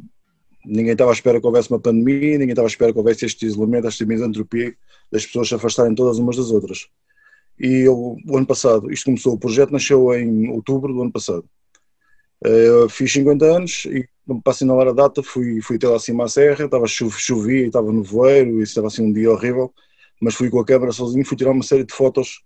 ninguém 0.65 0.93
estava 0.93 1.11
à 1.11 1.13
espera 1.13 1.39
que 1.39 1.45
houvesse 1.45 1.69
uma 1.69 1.79
pandemia, 1.79 2.37
ninguém 2.37 2.49
estava 2.49 2.67
à 2.67 2.69
espera 2.69 2.91
que 2.91 2.97
houvesse 2.97 3.25
este 3.25 3.45
isolamento, 3.45 3.87
esta 3.87 4.05
misantropia, 4.05 4.75
das 5.11 5.25
pessoas 5.25 5.49
se 5.49 5.55
afastarem 5.55 5.95
todas 5.95 6.17
umas 6.17 6.37
das 6.37 6.51
outras. 6.51 6.87
E 7.59 7.87
eu, 7.87 8.17
o 8.27 8.37
ano 8.37 8.45
passado, 8.45 8.91
isto 8.91 9.05
começou, 9.05 9.33
o 9.33 9.39
projeto 9.39 9.71
nasceu 9.71 10.13
em 10.13 10.49
outubro 10.49 10.93
do 10.93 11.01
ano 11.01 11.11
passado. 11.11 11.45
Uh, 12.45 12.47
eu 12.47 12.89
fiz 12.89 13.11
50 13.13 13.45
anos 13.45 13.85
e 13.85 14.07
para 14.25 14.51
assinalar 14.51 14.87
a 14.87 14.93
data 14.93 15.21
fui, 15.21 15.61
fui 15.61 15.75
até 15.75 15.87
lá 15.87 15.97
acima 15.97 16.25
à 16.25 16.27
serra, 16.27 16.65
estava 16.65 16.85
chovia, 16.87 17.67
estava 17.67 17.91
no 17.91 18.03
voeiro 18.03 18.59
e 18.59 18.63
estava 18.63 18.87
assim 18.87 19.03
um 19.03 19.13
dia 19.13 19.31
horrível, 19.31 19.73
mas 20.21 20.35
fui 20.35 20.49
com 20.49 20.59
a 20.59 20.65
câmera 20.65 20.91
sozinho 20.91 21.25
fui 21.25 21.37
tirar 21.37 21.51
uma 21.51 21.63
série 21.63 21.83
de 21.83 21.93
fotos, 21.93 22.41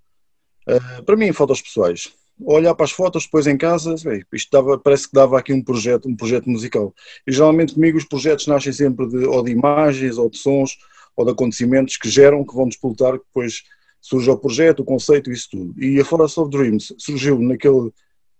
uh, 0.67 1.03
para 1.03 1.15
mim 1.15 1.31
fotos 1.31 1.61
pessoais, 1.61 2.11
olhar 2.39 2.75
para 2.75 2.85
as 2.85 2.91
fotos 2.91 3.23
depois 3.23 3.47
em 3.47 3.57
casa, 3.57 3.95
isto 4.31 4.49
dava, 4.51 4.77
parece 4.77 5.07
que 5.07 5.13
dava 5.13 5.39
aqui 5.39 5.51
um 5.51 5.63
projeto, 5.63 6.07
um 6.07 6.15
projeto 6.15 6.49
musical. 6.49 6.93
E 7.25 7.31
geralmente 7.31 7.73
comigo 7.73 7.97
os 7.97 8.05
projetos 8.05 8.47
nascem 8.47 8.71
sempre 8.71 9.07
de, 9.07 9.25
ou 9.25 9.43
de 9.43 9.51
imagens, 9.51 10.17
ou 10.17 10.29
de 10.29 10.37
sons, 10.37 10.77
ou 11.15 11.25
de 11.25 11.31
acontecimentos 11.31 11.97
que 11.97 12.09
geram, 12.09 12.45
que 12.45 12.53
vão 12.53 12.67
disputar, 12.67 13.13
que 13.13 13.25
depois 13.25 13.63
surge 13.99 14.29
o 14.29 14.37
projeto, 14.37 14.81
o 14.81 14.85
conceito, 14.85 15.31
isso 15.31 15.49
tudo. 15.51 15.83
E 15.83 15.99
a 15.99 16.05
Forest 16.05 16.39
of 16.39 16.51
Dreams 16.51 16.93
surgiu 16.97 17.39
naquele 17.39 17.91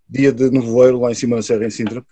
dia 0.07 0.31
de 0.31 0.49
nevoeiro 0.49 1.01
lá 1.01 1.11
em 1.11 1.15
cima 1.15 1.35
na 1.35 1.41
Serra 1.41 1.65
em 1.65 1.69
Sintra, 1.69 2.05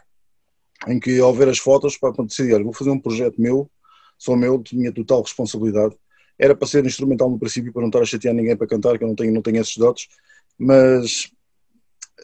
em 0.87 0.99
que 0.99 1.19
ao 1.19 1.33
ver 1.33 1.47
as 1.47 1.59
fotos, 1.59 1.97
para 1.97 2.11
decidir, 2.23 2.61
vou 2.63 2.73
fazer 2.73 2.89
um 2.89 2.99
projeto 2.99 3.39
meu, 3.39 3.69
sou 4.17 4.35
meu, 4.35 4.57
de 4.57 4.75
minha 4.75 4.91
total 4.91 5.21
responsabilidade. 5.21 5.95
Era 6.37 6.55
para 6.55 6.67
ser 6.67 6.85
instrumental 6.85 7.29
no 7.29 7.39
princípio, 7.39 7.71
para 7.71 7.81
não 7.81 7.89
estar 7.89 8.01
a 8.01 8.05
chatear 8.05 8.33
ninguém 8.33 8.57
para 8.57 8.67
cantar, 8.67 8.97
que 8.97 9.03
eu 9.03 9.07
não 9.07 9.15
tenho, 9.15 9.33
não 9.33 9.41
tenho 9.41 9.61
esses 9.61 9.77
dotes, 9.77 10.09
mas 10.57 11.31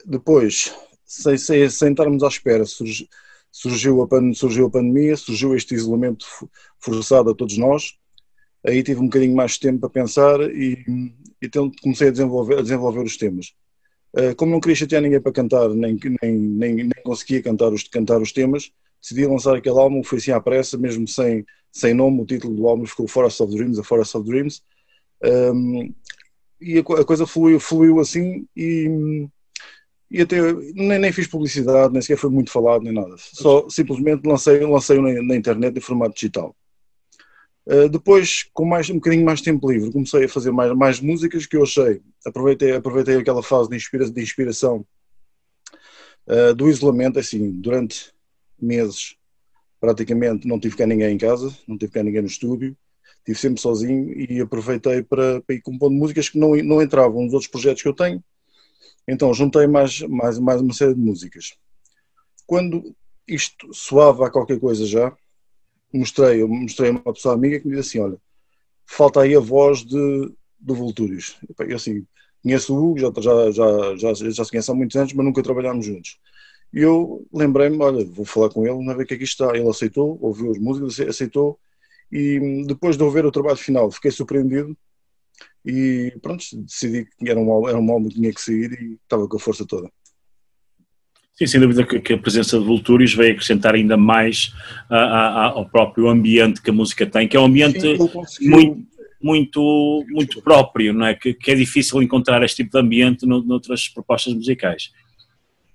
depois, 0.05 0.73
sem, 1.05 1.37
sem, 1.37 1.69
sem 1.69 1.91
estarmos 1.91 2.23
à 2.23 2.27
espera, 2.27 2.65
surgiu, 2.65 3.07
surgiu, 3.51 4.03
a 4.03 4.33
surgiu 4.33 4.65
a 4.67 4.69
pandemia, 4.69 5.15
surgiu 5.17 5.55
este 5.55 5.75
isolamento 5.75 6.25
forçado 6.79 7.29
a 7.29 7.35
todos 7.35 7.57
nós. 7.57 7.97
Aí 8.65 8.83
tive 8.83 8.99
um 8.99 9.05
bocadinho 9.05 9.35
mais 9.35 9.53
de 9.53 9.59
tempo 9.59 9.79
para 9.79 9.89
pensar 9.89 10.39
e, 10.41 11.13
e 11.41 11.49
comecei 11.81 12.09
a 12.09 12.11
desenvolver, 12.11 12.59
a 12.59 12.61
desenvolver 12.61 13.03
os 13.03 13.17
temas. 13.17 13.53
Uh, 14.13 14.35
como 14.35 14.51
não 14.51 14.59
queria 14.59 14.75
chatear 14.75 15.01
ninguém 15.01 15.21
para 15.21 15.31
cantar, 15.31 15.69
nem, 15.69 15.97
nem, 16.21 16.37
nem, 16.37 16.75
nem 16.75 17.03
conseguia 17.03 17.41
cantar 17.41 17.71
os, 17.71 17.83
cantar 17.83 18.21
os 18.21 18.31
temas, 18.31 18.71
decidi 19.01 19.25
lançar 19.25 19.55
aquele 19.55 19.79
álbum, 19.79 20.03
foi 20.03 20.17
assim 20.17 20.31
à 20.31 20.39
pressa, 20.39 20.77
mesmo 20.77 21.07
sem, 21.07 21.45
sem 21.71 21.93
nome, 21.93 22.21
o 22.21 22.25
título 22.25 22.55
do 22.55 22.67
álbum 22.67 22.85
ficou 22.85 23.07
Forest 23.07 23.41
of 23.41 23.55
Dreams, 23.55 23.79
A 23.79 23.83
Forest 23.83 24.17
of 24.17 24.27
Dreams. 24.27 24.61
Um, 25.23 25.93
e 26.59 26.77
a, 26.77 26.83
coisa 26.83 27.25
fluiu, 27.25 27.59
fluiu 27.59 27.99
assim 27.99 28.45
e, 28.55 29.27
e 30.11 30.21
até 30.21 30.41
nem, 30.73 30.99
nem 30.99 31.11
fiz 31.11 31.25
publicidade, 31.25 31.93
nem 31.93 32.01
sequer 32.01 32.17
foi 32.17 32.29
muito 32.29 32.51
falado, 32.51 32.83
nem 32.83 32.93
nada. 32.93 33.15
Só 33.17 33.69
simplesmente 33.69 34.27
lancei, 34.27 34.59
lancei 34.59 34.99
na, 34.99 35.23
na 35.23 35.35
internet 35.37 35.77
em 35.77 35.81
formato 35.81 36.13
digital. 36.13 36.53
Uh, 37.65 37.87
depois, 37.87 38.49
com 38.53 38.65
mais, 38.65 38.89
um 38.89 38.95
bocadinho 38.95 39.23
mais 39.23 39.39
tempo 39.39 39.71
livre, 39.71 39.91
comecei 39.91 40.25
a 40.25 40.29
fazer 40.29 40.51
mais, 40.51 40.75
mais 40.75 40.99
músicas 40.99 41.45
que 41.45 41.55
eu 41.55 41.63
achei. 41.63 42.01
Aproveitei, 42.25 42.73
aproveitei 42.73 43.15
aquela 43.15 43.41
fase 43.41 43.69
de, 43.69 43.77
inspira, 43.77 44.09
de 44.09 44.21
inspiração 44.21 44.85
uh, 46.27 46.53
do 46.53 46.69
isolamento, 46.69 47.17
assim, 47.17 47.49
durante 47.49 48.11
meses, 48.59 49.15
praticamente 49.79 50.45
não 50.45 50.59
tive 50.59 50.75
cá 50.75 50.85
ninguém 50.85 51.13
em 51.13 51.17
casa, 51.17 51.55
não 51.65 51.77
tive 51.77 51.93
cá 51.93 52.03
ninguém 52.03 52.21
no 52.21 52.27
estúdio, 52.27 52.75
estive 53.19 53.39
sempre 53.39 53.61
sozinho 53.61 54.11
e 54.19 54.41
aproveitei 54.41 55.03
para, 55.03 55.39
para 55.41 55.55
ir 55.55 55.61
compondo 55.61 55.95
músicas 55.95 56.27
que 56.27 56.37
não, 56.37 56.55
não 56.57 56.81
entravam 56.81 57.23
nos 57.23 57.33
outros 57.33 57.49
projetos 57.49 57.81
que 57.81 57.87
eu 57.87 57.93
tenho. 57.93 58.21
Então 59.07 59.33
juntei 59.33 59.67
mais, 59.67 60.01
mais, 60.01 60.39
mais 60.39 60.61
uma 60.61 60.73
série 60.73 60.93
de 60.93 60.99
músicas. 60.99 61.55
Quando 62.45 62.95
isto 63.27 63.73
soava 63.73 64.27
a 64.27 64.31
qualquer 64.31 64.59
coisa 64.59 64.85
já, 64.85 65.15
mostrei, 65.93 66.43
mostrei 66.45 66.89
a 66.89 66.93
uma 66.93 67.13
pessoa 67.13 67.35
amiga 67.35 67.59
que 67.59 67.67
me 67.67 67.75
disse 67.75 67.97
assim, 67.97 68.07
olha, 68.07 68.17
falta 68.85 69.21
aí 69.21 69.35
a 69.35 69.39
voz 69.39 69.83
de, 69.83 70.33
do 70.59 70.75
Vultúrios. 70.75 71.37
Eu 71.59 71.75
assim, 71.75 72.05
conheço 72.43 72.75
o 72.75 72.91
Hugo, 72.91 72.99
já, 72.99 73.11
já, 73.17 73.51
já, 73.51 73.95
já, 73.95 74.29
já 74.31 74.45
se 74.45 74.51
conhece 74.51 74.71
há 74.71 74.73
muitos 74.73 74.95
anos, 74.95 75.13
mas 75.13 75.25
nunca 75.25 75.43
trabalhámos 75.43 75.85
juntos. 75.85 76.19
E 76.73 76.79
eu 76.79 77.27
lembrei-me, 77.33 77.77
olha, 77.81 78.05
vou 78.05 78.25
falar 78.25 78.49
com 78.49 78.65
ele, 78.65 78.83
não 78.83 78.95
ver 78.95 79.03
o 79.03 79.05
que 79.05 79.13
é 79.15 79.17
que 79.17 79.23
está. 79.23 79.55
Ele 79.55 79.67
aceitou, 79.67 80.17
ouviu 80.21 80.51
as 80.51 80.57
músicas, 80.57 80.99
aceitou, 81.07 81.59
e 82.11 82.63
depois 82.65 82.97
de 82.97 83.03
ouvir 83.03 83.25
o 83.25 83.31
trabalho 83.31 83.57
final, 83.57 83.89
fiquei 83.91 84.11
surpreendido 84.11 84.75
e 85.65 86.13
pronto, 86.21 86.43
decidi 86.53 87.05
que 87.05 87.29
era 87.29 87.39
um, 87.39 87.67
era 87.67 87.77
um 87.77 87.91
álbum 87.91 88.09
que 88.09 88.15
tinha 88.15 88.33
que 88.33 88.41
sair 88.41 88.71
e 88.71 88.93
estava 89.03 89.27
com 89.27 89.37
a 89.37 89.39
força 89.39 89.65
toda. 89.65 89.89
Sim, 91.33 91.47
sem 91.47 91.59
dúvida 91.59 91.83
que, 91.85 92.13
a 92.13 92.17
presença 92.17 92.59
de 92.59 92.65
Vultúrios 92.65 93.13
veio 93.13 93.31
acrescentar 93.33 93.73
ainda 93.73 93.97
mais 93.97 94.53
a, 94.89 94.97
a, 94.97 95.45
ao 95.47 95.67
próprio 95.67 96.07
ambiente 96.07 96.61
que 96.61 96.69
a 96.69 96.73
música 96.73 97.05
tem, 97.05 97.27
que 97.27 97.37
é 97.37 97.39
um 97.39 97.45
ambiente 97.45 97.79
Sim, 97.79 98.49
muito, 98.49 98.87
muito, 99.21 100.05
muito 100.09 100.41
próprio, 100.41 100.93
não 100.93 101.05
é? 101.05 101.15
Que, 101.15 101.33
que, 101.33 101.51
é 101.51 101.55
difícil 101.55 102.01
encontrar 102.01 102.43
este 102.43 102.57
tipo 102.57 102.71
de 102.71 102.79
ambiente 102.79 103.25
no, 103.25 103.41
noutras 103.43 103.87
propostas 103.87 104.33
musicais. 104.33 104.91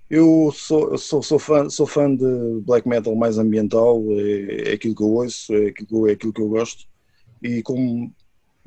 Eu 0.09 0.53
sou, 0.55 0.97
sou, 0.97 1.21
sou, 1.21 1.39
fã, 1.39 1.69
sou 1.69 1.85
fã 1.85 2.13
de 2.15 2.61
black 2.61 2.87
metal 2.87 3.13
mais 3.15 3.37
ambiental, 3.37 4.01
é, 4.11 4.69
é 4.69 4.73
aquilo 4.73 4.95
que 4.95 5.03
eu 5.03 5.11
ouço, 5.11 5.53
é 5.53 5.67
aquilo, 5.67 6.07
é 6.07 6.13
aquilo 6.13 6.31
que 6.31 6.41
eu 6.41 6.47
gosto. 6.47 6.85
E 7.43 7.61
como 7.61 8.13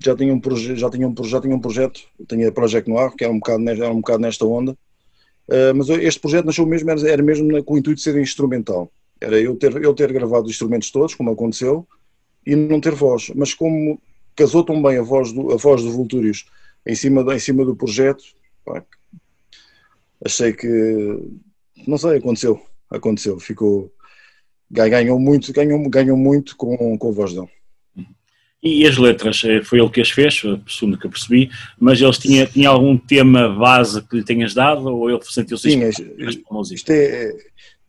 já 0.02 0.16
tinha 0.16 0.34
um, 0.34 0.40
já 0.56 0.90
tinha 0.90 1.06
um, 1.06 1.14
já 1.24 1.40
tinha 1.40 1.54
um 1.54 1.60
projeto, 1.60 2.00
tinha 2.28 2.50
Project 2.50 2.88
Noir, 2.88 3.12
que 3.14 3.24
era 3.24 3.32
um 3.32 3.38
bocado, 3.38 3.68
era 3.68 3.90
um 3.90 4.00
bocado 4.00 4.20
nesta 4.20 4.46
onda, 4.46 4.72
uh, 4.72 5.74
mas 5.76 5.88
este 5.90 6.20
projeto 6.20 6.46
nasceu 6.46 6.66
mesmo, 6.66 6.90
era, 6.90 7.08
era 7.08 7.22
mesmo 7.22 7.62
com 7.64 7.74
o 7.74 7.78
intuito 7.78 7.98
de 7.98 8.02
ser 8.02 8.18
instrumental. 8.20 8.90
Era 9.20 9.38
eu 9.38 9.54
ter, 9.56 9.76
eu 9.82 9.92
ter 9.92 10.10
gravado 10.12 10.46
os 10.46 10.52
instrumentos 10.52 10.90
todos, 10.90 11.14
como 11.14 11.30
aconteceu, 11.30 11.86
e 12.46 12.56
não 12.56 12.80
ter 12.80 12.94
voz. 12.94 13.30
Mas 13.36 13.52
como 13.52 14.00
casou 14.34 14.64
tão 14.64 14.82
bem 14.82 14.96
a 14.96 15.02
voz 15.02 15.32
do, 15.32 15.52
a 15.52 15.56
voz 15.56 15.82
do 15.82 15.92
Vultúrios 15.92 16.46
em 16.86 16.94
cima, 16.94 17.22
em 17.34 17.38
cima 17.38 17.62
do 17.62 17.76
projeto, 17.76 18.24
pá, 18.64 18.82
achei 20.24 20.54
que, 20.54 20.66
não 21.86 21.98
sei, 21.98 22.16
aconteceu, 22.16 22.58
aconteceu, 22.88 23.38
ficou, 23.38 23.92
ganhou 24.70 25.20
muito, 25.20 25.52
ganhou, 25.52 25.86
ganhou 25.90 26.16
muito 26.16 26.56
com, 26.56 26.96
com 26.96 27.08
a 27.08 27.12
voz 27.12 27.34
dele. 27.34 27.48
E 28.62 28.86
as 28.86 28.98
letras, 28.98 29.42
eh, 29.44 29.62
foi 29.62 29.80
ele 29.80 29.88
que 29.88 30.02
as 30.02 30.10
fez, 30.10 30.42
segundo 30.68 30.98
que 30.98 31.06
eu 31.06 31.10
percebi, 31.10 31.50
mas 31.78 32.00
eles 32.00 32.18
tinham, 32.18 32.46
tinha 32.46 32.68
algum 32.68 32.98
tema 32.98 33.48
base 33.48 34.02
que 34.02 34.16
lhe 34.16 34.24
tenhas 34.24 34.52
dado 34.52 34.86
ou 34.86 35.08
ele 35.08 35.20
sentiu-se 35.22 35.70
Sim, 35.70 35.80
isto 36.74 36.90
é, 36.90 37.34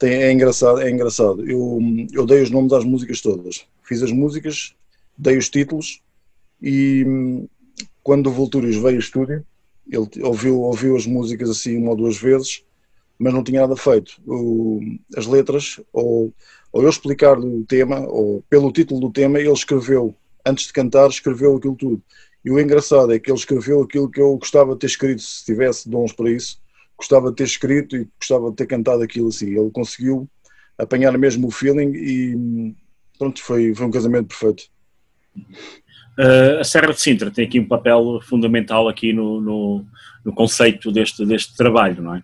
é, 0.03 0.31
engraçado, 0.31 0.80
é 0.80 0.89
engraçado. 0.89 1.45
Eu, 1.45 1.80
eu 2.14 2.26
dei 2.26 2.41
os 2.41 2.49
nomes 2.49 2.72
às 2.72 2.85
músicas 2.85 3.19
todas. 3.19 3.65
Fiz 3.84 4.02
as 4.02 4.11
músicas, 4.14 4.73
dei 5.18 5.38
os 5.38 5.49
títulos 5.49 6.02
e 6.61 7.03
hum, 7.06 7.48
quando 8.03 8.27
o 8.27 8.34
Vultúrios 8.34 8.76
veio 8.76 8.95
ao 8.95 8.99
estúdio, 8.99 9.45
ele 9.89 10.07
ouviu, 10.23 10.61
ouviu 10.61 10.95
as 10.95 11.06
músicas 11.06 11.49
assim 11.49 11.77
uma 11.77 11.91
ou 11.91 11.98
duas 11.98 12.18
vezes, 12.18 12.64
mas 13.19 13.34
não 13.34 13.43
tinha 13.43 13.61
nada 13.61 13.76
feito. 13.76 14.22
O, 14.26 14.80
as 15.15 15.26
letras, 15.26 15.80
ou, 15.91 16.34
ou 16.72 16.81
eu 16.81 16.89
explicar-lhe 16.89 17.45
o 17.45 17.65
tema, 17.65 17.99
ou 17.99 18.43
pelo 18.49 18.72
título 18.72 19.02
do 19.02 19.11
tema, 19.11 19.39
ele 19.39 19.52
escreveu, 19.52 20.15
antes 20.45 20.68
de 20.68 20.73
cantar, 20.73 21.09
escreveu 21.09 21.55
aquilo 21.55 21.76
tudo. 21.76 22.03
E 22.43 22.49
o 22.49 22.59
engraçado 22.59 23.13
é 23.13 23.19
que 23.19 23.30
ele 23.30 23.38
escreveu 23.38 23.81
aquilo 23.81 24.09
que 24.09 24.19
eu 24.19 24.38
gostava 24.38 24.73
de 24.73 24.80
ter 24.80 24.88
escrito, 24.88 25.22
se 25.22 25.45
tivesse 25.45 25.89
dons 25.89 26.11
para 26.11 26.31
isso, 26.31 26.59
gostava 26.97 27.30
de 27.30 27.35
ter 27.35 27.43
escrito 27.43 27.95
e 27.95 28.07
gostava 28.19 28.49
de 28.49 28.55
ter 28.55 28.65
cantado 28.65 29.03
aquilo 29.03 29.27
assim. 29.27 29.47
Ele 29.47 29.69
conseguiu 29.72 30.27
apanhar 30.77 31.15
mesmo 31.18 31.47
o 31.47 31.51
feeling 31.51 31.93
e 31.93 32.76
pronto, 33.18 33.41
foi, 33.43 33.73
foi 33.76 33.85
um 33.85 33.91
casamento 33.91 34.27
perfeito. 34.27 34.63
Uh, 36.18 36.59
a 36.59 36.63
Serra 36.63 36.93
de 36.93 36.99
Sintra 36.99 37.31
tem 37.31 37.45
aqui 37.45 37.59
um 37.59 37.68
papel 37.68 38.19
fundamental 38.23 38.89
aqui 38.89 39.13
no, 39.13 39.39
no, 39.39 39.85
no 40.26 40.34
conceito 40.34 40.91
deste, 40.91 41.26
deste 41.26 41.55
trabalho, 41.55 42.01
não 42.01 42.15
é? 42.15 42.23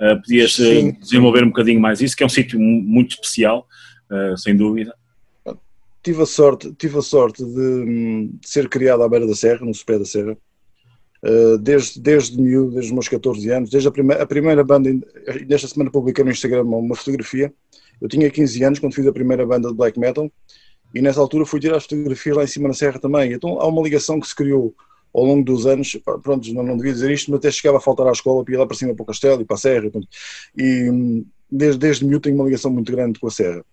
Uh, 0.00 0.20
podias 0.20 0.58
eh, 0.58 0.80
Sim. 0.80 0.92
desenvolver 1.00 1.44
um 1.44 1.48
bocadinho 1.48 1.80
mais 1.80 2.00
isso, 2.00 2.16
que 2.16 2.22
é 2.22 2.26
um 2.26 2.30
sítio 2.30 2.58
muito 2.58 3.12
especial, 3.12 3.66
uh, 4.10 4.36
sem 4.36 4.56
dúvida. 4.56 4.94
Tive 6.04 6.22
a 6.22 6.26
sorte, 6.26 6.72
tive 6.74 6.98
a 6.98 7.02
sorte 7.02 7.44
de, 7.44 8.28
de, 8.36 8.48
ser 8.48 8.68
criado 8.68 9.02
à 9.02 9.08
beira 9.08 9.26
da 9.26 9.34
serra, 9.34 9.64
no 9.64 9.74
sopé 9.74 9.98
da 9.98 10.04
serra, 10.04 10.36
desde, 11.62 12.00
desde 12.00 12.40
miúdo, 12.40 12.72
desde 12.72 12.90
os 12.90 12.92
meus 12.92 13.08
14 13.08 13.50
anos, 13.50 13.70
desde 13.70 13.88
a, 13.88 13.90
prime 13.90 14.12
a 14.12 14.26
primeira 14.26 14.62
banda, 14.62 14.90
nesta 15.48 15.66
semana 15.66 15.90
publiquei 15.90 16.22
no 16.22 16.30
Instagram 16.30 16.64
uma 16.64 16.94
fotografia, 16.94 17.52
eu 18.00 18.08
tinha 18.08 18.28
15 18.30 18.64
anos 18.64 18.78
quando 18.78 18.94
fiz 18.94 19.06
a 19.06 19.12
primeira 19.12 19.46
banda 19.46 19.68
de 19.68 19.74
black 19.74 19.98
metal, 19.98 20.30
e 20.94 21.00
nessa 21.00 21.20
altura 21.20 21.46
fui 21.46 21.58
tirar 21.58 21.76
as 21.76 21.84
fotografias 21.84 22.36
lá 22.36 22.44
em 22.44 22.46
cima 22.46 22.68
na 22.68 22.74
serra 22.74 22.98
também. 23.00 23.32
Então 23.32 23.58
há 23.60 23.66
uma 23.66 23.82
ligação 23.82 24.20
que 24.20 24.28
se 24.28 24.34
criou 24.34 24.74
ao 25.12 25.24
longo 25.24 25.44
dos 25.44 25.66
anos, 25.66 25.96
pronto, 26.22 26.52
não, 26.52 26.62
não 26.62 26.76
devia 26.76 26.92
dizer 26.92 27.10
isto, 27.10 27.30
mas 27.30 27.38
até 27.38 27.50
chegava 27.50 27.78
a 27.78 27.80
faltar 27.80 28.06
à 28.06 28.12
escola, 28.12 28.44
para 28.44 28.54
ir 28.54 28.56
lá 28.56 28.66
para 28.66 28.76
cima 28.76 28.94
para 28.94 29.02
o 29.02 29.06
castelo 29.06 29.40
e 29.40 29.44
para 29.44 29.54
a 29.54 29.58
serra, 29.58 29.90
e 30.56 30.90
hum, 30.90 31.24
desde, 31.50 31.78
desde 31.78 32.04
miúdo 32.04 32.22
tenho 32.22 32.34
uma 32.34 32.44
ligação 32.44 32.70
muito 32.70 32.90
grande 32.92 33.18
com 33.18 33.28
a 33.28 33.30
serra. 33.30 33.64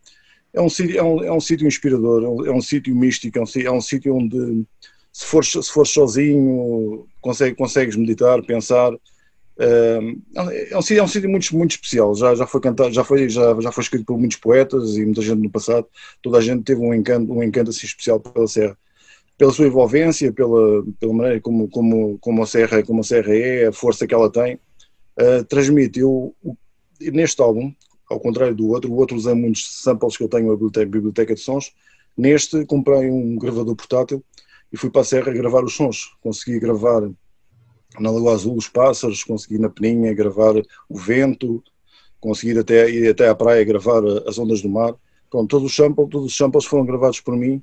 É 0.53 0.61
um 0.61 0.69
sítio, 0.69 0.97
é 0.97 1.03
um, 1.03 1.23
é 1.23 1.31
um 1.31 1.39
sítio 1.39 1.67
inspirador, 1.67 2.23
é 2.23 2.51
um, 2.51 2.57
é 2.57 2.61
sítio 2.61 2.95
místico, 2.95 3.39
é 3.39 3.41
um, 3.41 3.45
é 3.65 3.71
um 3.71 3.81
sítio 3.81 4.15
onde 4.15 4.65
se 5.13 5.25
fores, 5.25 5.51
se 5.51 5.71
fores 5.71 5.91
sozinho 5.91 7.07
consegue, 7.21 7.55
consegues 7.55 7.95
meditar, 7.95 8.41
pensar, 8.43 8.91
é 9.57 10.41
um, 10.41 10.51
é 10.51 11.03
um 11.03 11.07
sítio 11.07 11.29
muito, 11.29 11.55
muito 11.55 11.71
especial. 11.71 12.15
Já, 12.15 12.33
já 12.33 12.47
foi 12.47 12.59
cantado, 12.59 12.91
já 12.91 13.03
foi, 13.03 13.29
já, 13.29 13.59
já 13.59 13.71
foi 13.71 13.83
escrito 13.83 14.05
por 14.05 14.17
muitos 14.17 14.37
poetas 14.37 14.97
e 14.97 15.05
muita 15.05 15.21
gente 15.21 15.41
no 15.41 15.49
passado. 15.49 15.87
Toda 16.21 16.37
a 16.37 16.41
gente 16.41 16.63
teve 16.63 16.81
um 16.81 16.93
encanto, 16.93 17.31
um 17.31 17.43
encanto 17.43 17.69
assim 17.69 17.85
especial 17.85 18.19
pela 18.19 18.47
Serra, 18.47 18.77
pela 19.37 19.51
sua 19.51 19.67
envolvência, 19.67 20.31
pela, 20.33 20.83
pela 20.99 21.13
maneira 21.13 21.41
como, 21.41 21.67
como, 21.69 22.17
como, 22.19 22.43
a 22.43 22.47
Serra, 22.47 22.83
como 22.83 23.01
a 23.01 23.03
Serra 23.03 23.35
é, 23.35 23.67
a 23.67 23.71
força 23.71 24.07
que 24.07 24.13
ela 24.13 24.31
tem. 24.31 24.55
Uh, 25.19 25.43
transmite. 25.47 25.99
Eu, 25.99 26.35
neste 26.99 27.41
álbum, 27.41 27.71
ao 28.11 28.19
contrário 28.19 28.53
do 28.53 28.67
outro, 28.69 28.91
o 28.91 28.95
outro 28.97 29.15
usa 29.15 29.33
muitos 29.33 29.81
samples 29.81 30.17
que 30.17 30.23
eu 30.23 30.27
tenho 30.27 30.47
na 30.47 30.53
biblioteca, 30.53 30.85
biblioteca 30.85 31.33
de 31.33 31.39
sons. 31.39 31.73
Neste, 32.17 32.65
comprei 32.65 33.09
um 33.09 33.37
gravador 33.37 33.75
portátil 33.75 34.23
e 34.71 34.77
fui 34.77 34.89
para 34.89 35.01
a 35.01 35.05
Serra 35.05 35.31
gravar 35.31 35.63
os 35.63 35.73
sons. 35.73 36.11
Consegui 36.21 36.59
gravar 36.59 37.09
na 37.99 38.11
Lagoa 38.11 38.33
Azul 38.33 38.55
os 38.55 38.67
pássaros, 38.67 39.23
consegui 39.23 39.57
na 39.57 39.69
Peninha 39.69 40.13
gravar 40.13 40.55
o 40.89 40.97
vento, 40.97 41.63
conseguir 42.19 42.59
até 42.59 42.89
ir 42.89 43.09
até 43.09 43.29
à 43.29 43.35
praia 43.35 43.63
gravar 43.63 44.03
as 44.27 44.37
ondas 44.37 44.61
do 44.61 44.69
mar. 44.69 44.93
Pronto, 45.29 45.49
todos 45.49 45.71
os 45.71 45.75
samples, 45.75 46.09
todos 46.09 46.27
os 46.27 46.37
samples 46.37 46.65
foram 46.65 46.85
gravados 46.85 47.21
por 47.21 47.35
mim 47.35 47.61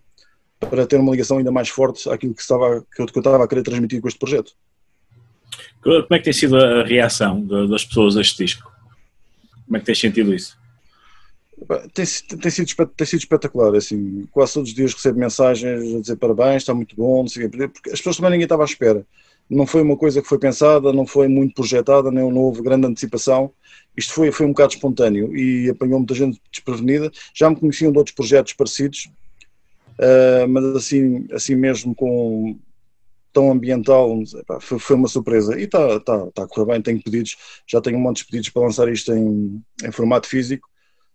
para 0.59 0.87
ter 0.87 0.99
uma 0.99 1.13
ligação 1.13 1.39
ainda 1.39 1.53
mais 1.53 1.69
forte 1.69 2.09
àquilo 2.11 2.35
que, 2.35 2.41
estava, 2.41 2.85
que, 2.95 3.03
eu, 3.03 3.07
que 3.07 3.17
eu 3.17 3.21
estava 3.21 3.45
a 3.45 3.49
querer 3.49 3.63
transmitir 3.63 4.01
com 4.01 4.09
este 4.09 4.19
projeto. 4.19 4.53
Como 5.83 6.07
é 6.11 6.19
que 6.19 6.25
tem 6.25 6.33
sido 6.33 6.57
a 6.57 6.85
reação 6.85 7.41
das 7.69 7.85
pessoas 7.85 8.17
a 8.17 8.21
este 8.21 8.45
disco? 8.45 8.78
Como 9.69 9.77
é 9.77 9.81
que 9.81 9.87
tens 9.87 10.01
sentido 10.01 10.35
isso? 10.35 10.59
Tem, 11.93 12.05
tem, 12.41 12.51
sido, 12.51 12.87
tem 12.87 13.07
sido 13.07 13.19
espetacular, 13.21 13.75
assim, 13.77 14.27
quase 14.33 14.55
todos 14.55 14.71
os 14.71 14.75
dias 14.75 14.95
recebo 14.95 15.19
mensagens 15.19 15.95
a 15.95 16.01
dizer 16.01 16.17
parabéns, 16.17 16.63
está 16.63 16.73
muito 16.73 16.97
bom, 16.97 17.23
não 17.23 17.29
sei 17.29 17.49
porque 17.49 17.91
as 17.91 17.99
pessoas 17.99 18.17
também 18.17 18.33
ninguém 18.33 18.45
estava 18.45 18.63
à 18.63 18.65
espera 18.65 19.05
não 19.49 19.67
foi 19.67 19.81
uma 19.81 19.97
coisa 19.97 20.21
que 20.21 20.29
foi 20.29 20.39
pensada, 20.39 20.93
não 20.93 21.07
foi 21.07 21.27
muito 21.27 21.55
projetada, 21.55 22.11
nem 22.11 22.31
não 22.31 22.41
houve 22.43 22.63
grande 22.63 22.87
antecipação. 22.87 23.51
Isto 23.97 24.13
foi, 24.13 24.31
foi 24.31 24.47
um 24.47 24.51
bocado 24.51 24.75
espontâneo 24.75 25.35
e 25.35 25.71
apanhou 25.71 25.99
muita 25.99 26.15
gente 26.15 26.41
desprevenida. 26.53 27.11
Já 27.35 27.49
me 27.49 27.57
conheciam 27.57 27.91
de 27.91 27.99
outros 27.99 28.15
projetos 28.15 28.53
parecidos, 28.53 29.11
uh, 29.99 30.47
mas 30.49 30.65
assim, 30.77 31.27
assim 31.33 31.55
mesmo 31.55 31.95
com 31.95 32.59
tão 33.33 33.51
ambiental, 33.51 34.19
foi, 34.61 34.97
uma 34.97 35.09
surpresa. 35.09 35.59
E 35.59 35.65
está 35.65 36.01
tá, 36.01 36.31
tá 36.33 36.45
a 36.45 36.49
correr 36.49 36.73
bem, 36.73 36.83
tenho 36.83 37.03
pedidos, 37.03 37.37
já 37.67 37.81
tenho 37.81 37.97
um 37.99 38.01
monte 38.01 38.19
de 38.19 38.27
pedidos 38.27 38.51
para 38.51 38.63
lançar 38.63 38.89
isto 38.89 39.13
em, 39.13 39.63
em 39.85 39.93
formato 39.93 40.29
físico. 40.29 40.69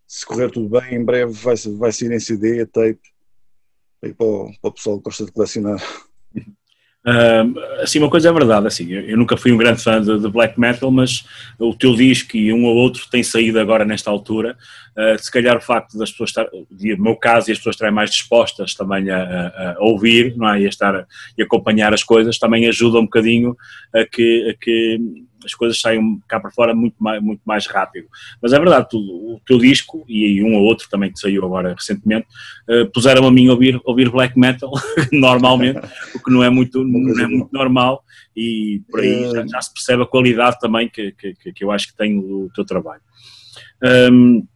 Se 0.07 0.25
correr 0.25 0.51
tudo 0.51 0.69
bem, 0.69 0.95
em 0.95 1.03
breve 1.03 1.31
vai, 1.31 1.55
vai 1.77 1.91
sair 1.91 2.11
em 2.11 2.19
CD, 2.19 2.65
tape, 2.65 3.01
aí 4.01 4.13
para 4.13 4.25
o, 4.25 4.51
para 4.61 4.69
o 4.69 4.73
pessoal 4.73 4.97
que 4.97 5.03
gosta 5.03 5.25
de 5.25 5.31
colecionar. 5.31 5.81
Assim, 7.81 7.99
uma 7.99 8.09
coisa 8.09 8.29
é 8.29 8.31
verdade, 8.31 8.65
assim, 8.65 8.89
eu, 8.93 9.17
nunca 9.17 9.35
fui 9.35 9.51
um 9.51 9.57
grande 9.57 9.83
fã 9.83 10.01
de, 10.01 10.19
de, 10.19 10.29
black 10.29 10.57
metal, 10.57 10.89
mas 10.89 11.25
o 11.59 11.75
teu 11.75 11.93
disco 11.93 12.37
e 12.37 12.53
um 12.53 12.63
ou 12.63 12.75
outro 12.75 13.05
tem 13.11 13.21
saído 13.21 13.59
agora 13.59 13.83
nesta 13.83 14.09
altura. 14.09 14.57
Uh, 14.95 15.17
se 15.21 15.29
calhar 15.29 15.57
o 15.57 15.61
facto 15.61 15.97
das 15.97 16.11
pessoas 16.11 16.29
estar, 16.29 16.47
no 16.53 17.03
meu 17.03 17.15
caso, 17.15 17.49
e 17.49 17.51
as 17.51 17.57
pessoas 17.57 17.75
estarem 17.75 17.93
mais 17.93 18.11
dispostas 18.11 18.73
também 18.73 19.09
a, 19.09 19.17
a, 19.17 19.71
a 19.73 19.79
ouvir, 19.79 20.37
não 20.37 20.47
é? 20.47 20.61
E 20.61 20.65
a 20.65 20.69
estar 20.69 21.05
e 21.37 21.43
acompanhar 21.43 21.93
as 21.93 22.03
coisas, 22.03 22.39
também 22.39 22.67
ajuda 22.67 22.99
um 22.99 23.03
bocadinho 23.03 23.57
a 23.93 24.05
que, 24.05 24.49
a 24.49 24.63
que 24.63 24.99
as 25.45 25.53
coisas 25.53 25.79
saiam 25.79 26.19
cá 26.27 26.39
para 26.39 26.51
fora 26.51 26.73
muito 26.73 26.95
mais, 26.99 27.21
muito 27.21 27.41
mais 27.45 27.67
rápido. 27.67 28.07
Mas 28.41 28.53
é 28.53 28.59
verdade, 28.59 28.87
tu, 28.89 28.97
o 28.97 29.39
teu 29.45 29.57
disco, 29.57 30.03
e 30.07 30.43
um 30.43 30.55
ou 30.55 30.63
outro 30.63 30.87
também 30.89 31.11
que 31.11 31.19
saiu 31.19 31.45
agora 31.45 31.73
recentemente, 31.73 32.27
uh, 32.69 32.89
puseram 32.91 33.25
a 33.27 33.31
mim 33.31 33.47
a 33.47 33.51
ouvir, 33.51 33.79
ouvir 33.83 34.09
black 34.09 34.37
metal, 34.37 34.71
normalmente, 35.11 35.79
o 36.15 36.23
que 36.23 36.31
não 36.31 36.43
é 36.43 36.49
muito, 36.49 36.83
não 36.83 37.23
é 37.23 37.27
muito 37.27 37.49
normal, 37.51 38.03
e 38.35 38.81
por 38.89 38.99
aí 38.99 39.31
já, 39.31 39.45
já 39.45 39.61
se 39.61 39.73
percebe 39.73 40.03
a 40.03 40.07
qualidade 40.07 40.59
também 40.59 40.89
que, 40.89 41.11
que, 41.11 41.53
que 41.53 41.63
eu 41.63 41.71
acho 41.71 41.87
que 41.87 41.97
tem 41.97 42.17
o 42.17 42.49
teu 42.53 42.65
trabalho. 42.65 43.01
Um, 44.11 44.47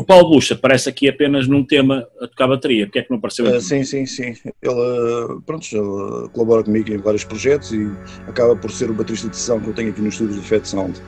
o 0.00 0.04
Paulo 0.04 0.30
Bucha 0.30 0.54
aparece 0.54 0.88
aqui 0.88 1.08
apenas 1.08 1.46
num 1.46 1.64
tema 1.64 2.06
a 2.20 2.26
tocar 2.26 2.48
bateria, 2.48 2.86
porque 2.86 3.00
é 3.00 3.02
que 3.02 3.10
não 3.10 3.18
apareceu 3.18 3.46
aqui? 3.46 3.56
Uh, 3.56 3.60
sim, 3.60 3.84
sim, 3.84 4.06
sim. 4.06 4.34
Ele, 4.62 5.40
pronto, 5.44 5.66
ele 5.70 6.28
colabora 6.30 6.64
comigo 6.64 6.92
em 6.92 6.98
vários 6.98 7.24
projetos 7.24 7.72
e 7.72 7.90
acaba 8.26 8.56
por 8.56 8.70
ser 8.70 8.90
o 8.90 8.94
baterista 8.94 9.28
de 9.28 9.36
sessão 9.36 9.60
que 9.60 9.68
eu 9.68 9.74
tenho 9.74 9.90
aqui 9.90 10.00
no 10.00 10.08
estúdio 10.08 10.40
de 10.40 10.48
Fat 10.48 10.64
Sound. 10.64 11.00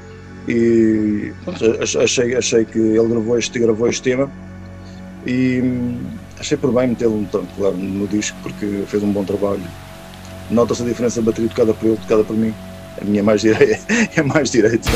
E 0.46 1.32
pronto, 1.44 1.64
achei, 1.80 2.34
achei 2.34 2.64
que 2.66 2.78
ele 2.78 3.08
gravou 3.08 3.38
este, 3.38 3.58
gravou 3.58 3.88
este 3.88 4.02
tema 4.02 4.30
e 5.26 5.60
hum, 5.62 6.04
achei 6.38 6.56
por 6.56 6.70
bem 6.72 6.88
metê-lo 6.88 7.26
claro, 7.56 7.76
no 7.76 8.06
disco 8.06 8.36
porque 8.42 8.84
fez 8.86 9.02
um 9.02 9.12
bom 9.12 9.24
trabalho. 9.24 9.62
Nota-se 10.50 10.82
a 10.82 10.86
diferença 10.86 11.20
de 11.20 11.26
bateria 11.26 11.48
tocada 11.48 11.72
por 11.72 11.86
ele, 11.86 11.96
tocada 11.96 12.24
por 12.24 12.36
mim. 12.36 12.52
A 13.00 13.04
minha 13.04 13.20
é 13.20 13.22
mais 13.22 13.40
direita. 13.40 13.78
É 14.16 14.22
mais 14.22 14.50
direita. 14.50 14.90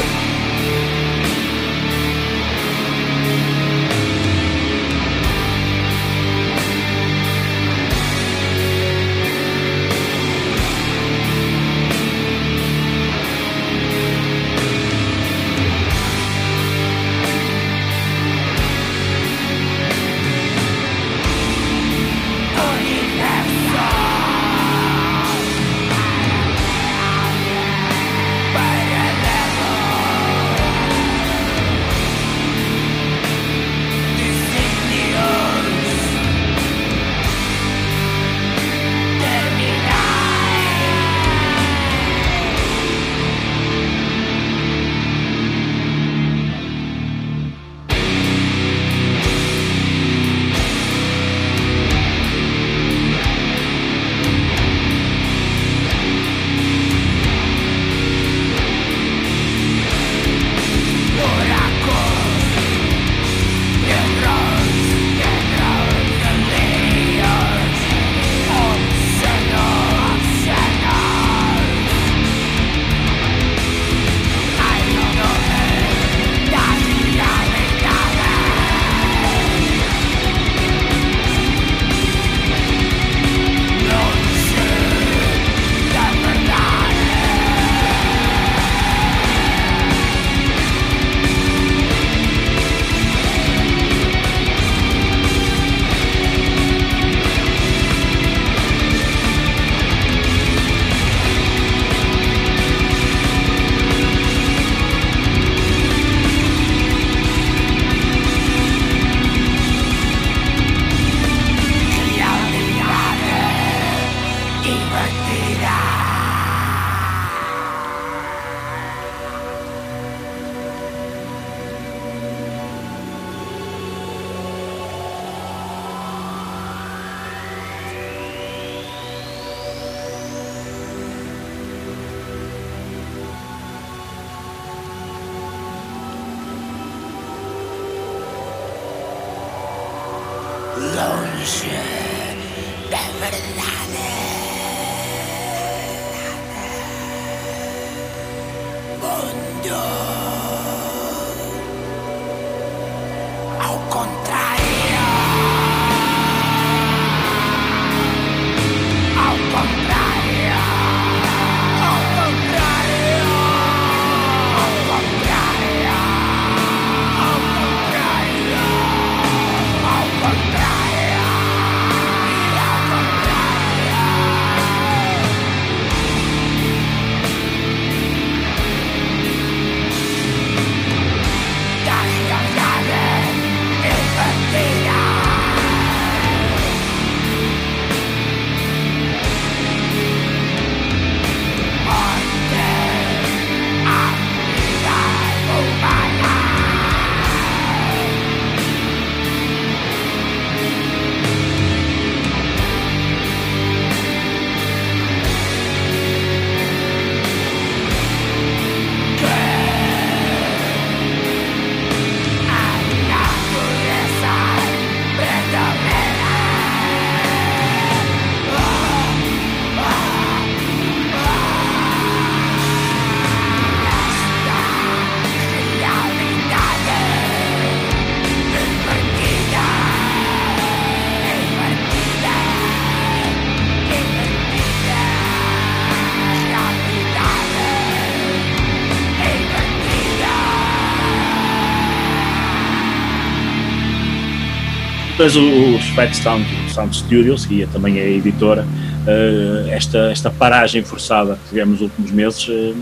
Tens 245.19 245.35
os 245.35 245.85
Fat 245.97 246.15
Sound, 246.15 246.47
Sound 246.73 246.97
Studios, 246.97 247.45
que 247.45 247.65
é 247.65 247.67
também 247.67 247.99
é 247.99 248.05
a 248.05 248.09
editora, 248.09 248.65
uh, 248.65 249.69
esta, 249.69 250.13
esta 250.13 250.31
paragem 250.31 250.85
forçada 250.85 251.35
que 251.35 251.49
tivemos 251.49 251.81
nos 251.81 251.91
últimos 251.91 252.13
meses 252.13 252.47
uh, 252.47 252.77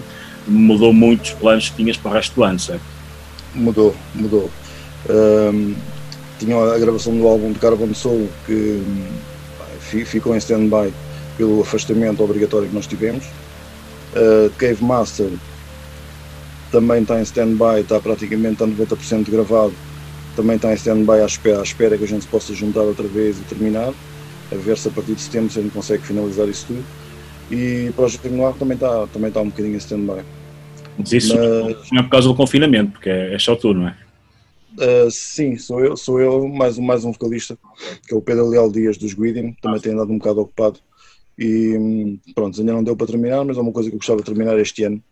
mudou 0.46 0.92
muitos 0.92 1.30
planos 1.32 1.70
que 1.70 1.76
tinhas 1.76 1.96
para 1.96 2.10
o 2.10 2.14
resto 2.14 2.34
do 2.34 2.44
ano, 2.44 2.58
certo? 2.58 2.82
Mudou, 3.54 3.96
mudou. 4.14 4.50
Um, 5.08 5.74
tinha 6.38 6.56
a 6.58 6.78
gravação 6.78 7.16
do 7.16 7.26
álbum 7.26 7.52
de 7.52 7.58
Carbon 7.58 7.94
Soul 7.94 8.28
que 8.44 8.82
um, 8.86 10.04
ficou 10.04 10.34
em 10.34 10.38
stand-by 10.38 10.92
pelo 11.38 11.62
afastamento 11.62 12.22
obrigatório 12.22 12.68
que 12.68 12.74
nós 12.74 12.86
tivemos. 12.86 13.24
Uh, 14.14 14.50
Cave 14.58 14.84
Master 14.84 15.30
também 16.70 17.00
está 17.00 17.18
em 17.18 17.22
stand-by, 17.22 17.80
está 17.80 17.98
praticamente 17.98 18.62
a 18.62 18.66
90% 18.66 19.30
gravado, 19.30 19.72
também 20.36 20.56
está 20.56 20.70
em 20.70 20.74
stand-by 20.74 21.22
à 21.22 21.26
espera, 21.26 21.60
à 21.60 21.62
espera 21.62 21.98
que 21.98 22.04
a 22.04 22.06
gente 22.06 22.22
se 22.22 22.28
possa 22.28 22.54
juntar 22.54 22.82
outra 22.82 23.06
vez 23.08 23.38
e 23.38 23.42
terminar, 23.44 23.92
a 24.52 24.54
ver 24.54 24.76
se 24.76 24.88
a 24.88 24.90
partir 24.90 25.14
de 25.14 25.22
setembro 25.22 25.48
a 25.48 25.62
gente 25.62 25.72
consegue 25.72 26.04
finalizar 26.04 26.48
isso 26.48 26.66
tudo. 26.66 26.84
E 27.50 27.88
o 27.88 27.92
Projeto 27.94 28.28
Noir 28.28 28.54
também 28.54 28.74
está, 28.74 29.06
também 29.08 29.28
está 29.28 29.40
um 29.40 29.48
bocadinho 29.48 29.74
em 29.74 29.78
stand-by. 29.78 30.22
Mas 30.98 31.12
isso 31.12 31.36
Mas, 31.36 31.90
não 31.90 32.00
é 32.00 32.02
por 32.02 32.10
causa 32.10 32.28
do 32.28 32.34
confinamento, 32.34 32.92
porque 32.92 33.08
é, 33.08 33.34
é 33.34 33.38
só 33.38 33.56
tu, 33.56 33.72
não 33.72 33.88
é? 33.88 33.96
Uh, 34.76 35.10
sim, 35.10 35.56
sou 35.56 35.80
eu, 35.80 35.96
sou 35.96 36.20
eu 36.20 36.46
mais, 36.48 36.78
mais 36.78 37.04
um 37.04 37.12
vocalista, 37.12 37.58
que 38.06 38.12
é 38.12 38.16
o 38.16 38.20
Pedro 38.20 38.48
Leal 38.48 38.70
Dias 38.70 38.98
dos 38.98 39.14
Guidim, 39.14 39.56
também 39.62 39.80
tem 39.80 39.92
andado 39.92 40.12
um 40.12 40.18
bocado 40.18 40.40
ocupado. 40.42 40.80
E 41.38 42.18
pronto, 42.34 42.58
ainda 42.58 42.72
não 42.72 42.84
deu 42.84 42.96
para 42.96 43.06
terminar, 43.06 43.44
mas 43.44 43.56
é 43.56 43.60
uma 43.60 43.72
coisa 43.72 43.88
que 43.88 43.94
eu 43.94 43.98
gostava 43.98 44.20
de 44.20 44.26
terminar 44.26 44.58
este 44.58 44.84
ano. 44.84 45.02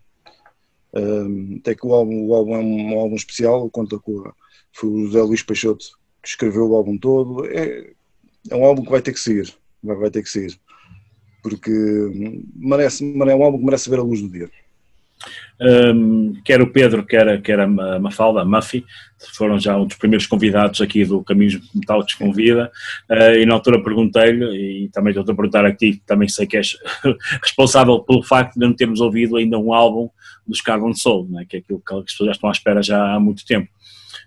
Uh, 0.93 1.57
até 1.61 1.75
que 1.75 1.87
o 1.87 1.93
álbum, 1.93 2.27
o 2.27 2.35
álbum 2.35 2.55
é 2.55 2.59
um, 2.59 2.95
um 2.95 2.99
álbum 3.01 3.17
especial, 3.17 3.69
conta 3.71 3.99
com 3.99 4.21
a, 4.21 4.33
foi 4.75 4.91
o 4.91 5.07
José 5.07 5.23
Luís 5.23 5.43
Peixoto 5.43 5.87
que 6.23 6.29
escreveu 6.29 6.69
o 6.69 6.77
álbum 6.77 6.99
todo. 6.99 7.47
É, 7.47 7.93
é 8.51 8.57
um 8.57 8.65
álbum 8.65 8.83
que 8.83 8.91
vai 8.91 9.01
ter 9.01 9.13
que 9.13 9.21
sair, 9.21 9.53
vai, 9.83 9.97
vai 9.97 10.11
ter 10.11 10.23
que 10.23 10.29
sair, 10.29 10.59
porque 11.43 11.71
merece, 12.57 13.05
é 13.05 13.35
um 13.35 13.45
álbum 13.45 13.59
que 13.59 13.65
merece 13.65 13.89
ver 13.89 13.99
a 13.99 14.03
luz 14.03 14.21
do 14.21 14.29
dia. 14.29 14.51
Um, 15.61 16.35
quer 16.45 16.61
o 16.61 16.71
Pedro, 16.71 17.07
quer, 17.07 17.41
quer 17.41 17.61
a 17.61 17.67
Mafalda, 17.67 18.41
a 18.41 18.45
Muffy, 18.45 18.85
foram 19.35 19.59
já 19.59 19.77
um 19.77 19.87
dos 19.87 19.97
primeiros 19.97 20.27
convidados 20.27 20.81
aqui 20.81 21.05
do 21.05 21.23
Caminhos 21.23 21.61
Metálicos 21.75 22.15
Convida, 22.15 22.71
uh, 23.09 23.37
e 23.37 23.47
na 23.47 23.55
altura 23.55 23.83
perguntei-lhe, 23.83 24.85
e 24.85 24.89
também 24.89 25.13
estou 25.13 25.33
a 25.33 25.37
perguntar 25.37 25.65
a 25.65 25.75
ti, 25.75 26.03
também 26.05 26.29
sei 26.29 26.47
que 26.47 26.57
és 26.57 26.77
responsável 27.41 28.01
pelo 28.01 28.23
facto 28.23 28.55
de 28.55 28.67
não 28.67 28.75
termos 28.75 29.01
ouvido 29.01 29.37
ainda 29.37 29.59
um 29.59 29.73
álbum 29.73 30.11
dos 30.47 30.61
Carbon 30.61 30.93
Soul, 30.93 31.29
né, 31.31 31.47
que 31.49 31.57
é 31.57 31.61
aquilo 31.61 31.81
que 31.87 31.95
as 31.95 32.05
pessoas 32.05 32.27
já 32.27 32.33
estão 32.33 32.51
à 32.51 32.53
espera 32.53 32.83
já 32.83 33.15
há 33.15 33.21
muito 33.21 33.47
tempo. 33.47 33.69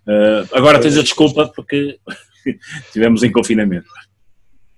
Uh, 0.07 0.47
agora 0.53 0.79
tens 0.79 0.97
a 0.97 1.03
desculpa 1.03 1.51
porque 1.55 1.99
tivemos 2.93 3.23
em 3.23 3.31
confinamento. 3.31 3.88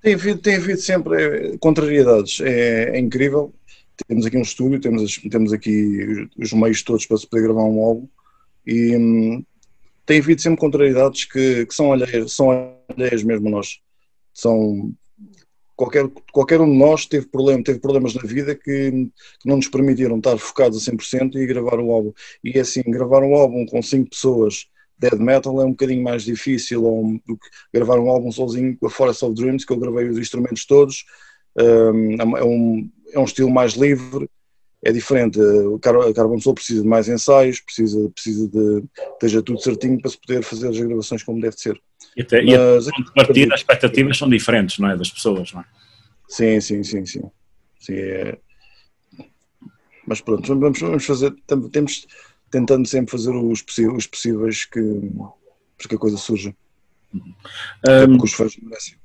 Tem 0.02 0.16
havido, 0.16 0.40
tem 0.40 0.56
havido 0.56 0.80
sempre 0.80 1.58
contrariedades, 1.60 2.40
é, 2.42 2.96
é 2.96 3.00
incrível 3.00 3.54
temos 4.08 4.26
aqui 4.26 4.38
um 4.38 4.42
estúdio, 4.42 4.80
temos, 4.80 5.18
temos 5.30 5.54
aqui 5.54 6.28
os 6.38 6.54
meios 6.54 6.84
todos 6.84 7.06
para 7.06 7.18
se 7.18 7.28
poder 7.28 7.44
gravar 7.44 7.64
um 7.64 7.84
álbum 7.84 8.08
e 8.66 8.96
hum, 8.96 9.44
tem 10.06 10.20
havido 10.20 10.42
sempre 10.42 10.60
contrariedades 10.60 11.26
que, 11.26 11.66
que 11.66 11.74
são, 11.74 11.92
alheias, 11.92 12.34
são 12.34 12.76
alheias 12.90 13.24
mesmo 13.24 13.48
a 13.48 13.52
nós. 13.52 13.80
São, 14.34 14.94
qualquer, 15.76 16.08
qualquer 16.32 16.62
um 16.62 16.72
de 16.72 16.78
nós 16.78 17.06
teve, 17.06 17.28
problema, 17.28 17.64
teve 17.64 17.80
problemas 17.80 18.14
na 18.14 18.22
vida 18.24 18.56
que, 18.56 18.92
que 18.92 19.46
não 19.46 19.58
nos 19.58 19.68
permitiram 19.68 20.18
estar 20.18 20.38
focados 20.38 20.88
a 20.88 20.92
100% 20.92 21.36
e 21.36 21.46
gravar 21.46 21.80
um 21.80 21.92
álbum. 21.92 22.14
E 22.44 22.58
é 22.58 22.62
assim, 22.62 22.82
gravar 22.84 23.22
um 23.22 23.36
álbum 23.36 23.66
com 23.66 23.82
5 23.82 24.10
pessoas 24.10 24.68
dead 25.00 25.20
metal 25.20 25.62
é 25.62 25.66
um 25.66 25.72
bocadinho 25.72 26.04
mais 26.04 26.24
difícil 26.24 26.82
do 27.26 27.38
que 27.38 27.48
gravar 27.74 28.00
um 28.00 28.10
álbum 28.10 28.32
sozinho 28.32 28.78
com 28.78 28.88
a 28.88 28.90
Forest 28.90 29.26
of 29.26 29.36
Dreams, 29.36 29.66
que 29.66 29.74
eu 29.74 29.80
gravei 29.80 30.10
os 30.10 30.18
instrumentos 30.18 30.66
todos. 30.66 31.06
Um, 31.58 32.16
é 32.38 32.44
um, 32.44 32.90
é 33.14 33.20
um 33.20 33.24
estilo 33.24 33.50
mais 33.50 33.74
livre, 33.74 34.30
é 34.84 34.92
diferente. 34.92 35.40
O 35.40 35.80
Carbon 35.80 36.40
Soul 36.40 36.56
precisa 36.56 36.82
de 36.82 36.88
mais 36.88 37.08
ensaios, 37.08 37.60
precisa, 37.60 38.10
precisa 38.10 38.48
de 38.48 38.84
esteja 39.14 39.42
tudo 39.42 39.62
certinho 39.62 40.00
para 40.00 40.12
se 40.12 40.18
poder 40.20 40.44
fazer 40.44 40.70
as 40.70 40.80
gravações 40.80 41.24
como 41.24 41.42
deve 41.42 41.58
ser. 41.58 41.80
E, 42.16 42.22
até, 42.22 42.42
Mas, 42.42 42.88
e 42.88 42.90
a 42.90 43.14
partida, 43.14 43.54
as 43.54 43.62
expectativas 43.62 44.18
são 44.18 44.30
diferentes, 44.30 44.80
não 44.80 44.90
é? 44.90 44.98
Das 44.98 45.12
pessoas, 45.12 45.52
não 45.54 45.62
é? 45.62 45.66
Sim, 46.28 46.62
sim, 46.62 46.84
sim, 46.84 47.06
sim. 47.06 47.24
sim 47.80 47.94
é... 47.96 48.38
Mas 50.08 50.22
pronto, 50.22 50.48
vamos, 50.60 50.80
vamos 50.80 51.06
fazer, 51.06 51.36
temos 51.72 52.08
tentando 52.50 52.88
sempre 52.88 53.12
fazer 53.12 53.32
os, 53.32 53.64
os 53.96 54.08
possíveis 54.08 54.66
que, 54.66 54.82
para 55.78 55.88
que 55.90 55.96
a 55.96 56.00
coisa 56.00 56.18
surja. 56.18 56.56
Um, 57.14 58.18
porque 58.18 58.26
os 58.26 58.34
fãs 58.34 58.58
merecem. 58.62 58.96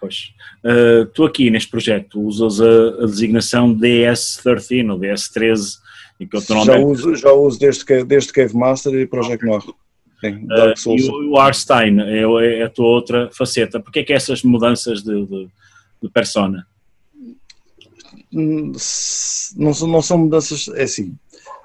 Pois. 0.00 0.32
Uh, 0.64 1.06
tu 1.14 1.24
aqui 1.24 1.48
neste 1.48 1.70
projeto 1.70 2.20
usas 2.20 2.60
a, 2.60 3.04
a 3.04 3.06
designação 3.06 3.72
DS13 3.72 4.90
ou 4.90 4.98
DS13 4.98 5.78
e 6.18 6.26
que 6.26 6.40
já, 6.40 6.78
uso, 6.78 7.14
já 7.14 7.32
uso 7.32 7.58
desde, 7.58 7.84
que, 7.84 8.04
desde 8.04 8.32
Cave 8.32 8.56
Master 8.56 8.94
e 8.94 9.06
Project 9.06 9.44
Noir. 9.44 9.62
Sim, 10.20 10.46
uh, 10.46 10.96
e 10.96 11.08
o, 11.30 11.36
Arstein 11.36 12.00
é, 12.00 12.22
é, 12.22 12.62
a 12.62 12.70
tua 12.70 12.86
outra 12.86 13.28
faceta. 13.32 13.80
Porquê 13.80 14.00
é 14.00 14.04
que 14.04 14.12
essas 14.12 14.42
mudanças 14.42 15.02
de, 15.02 15.26
de, 15.26 15.48
de 16.02 16.08
persona? 16.10 16.66
Hum, 18.32 18.72
não 19.56 19.74
são, 19.74 19.88
não 19.88 20.02
são 20.02 20.18
mudanças, 20.18 20.68
é 20.74 20.84
assim, 20.84 21.16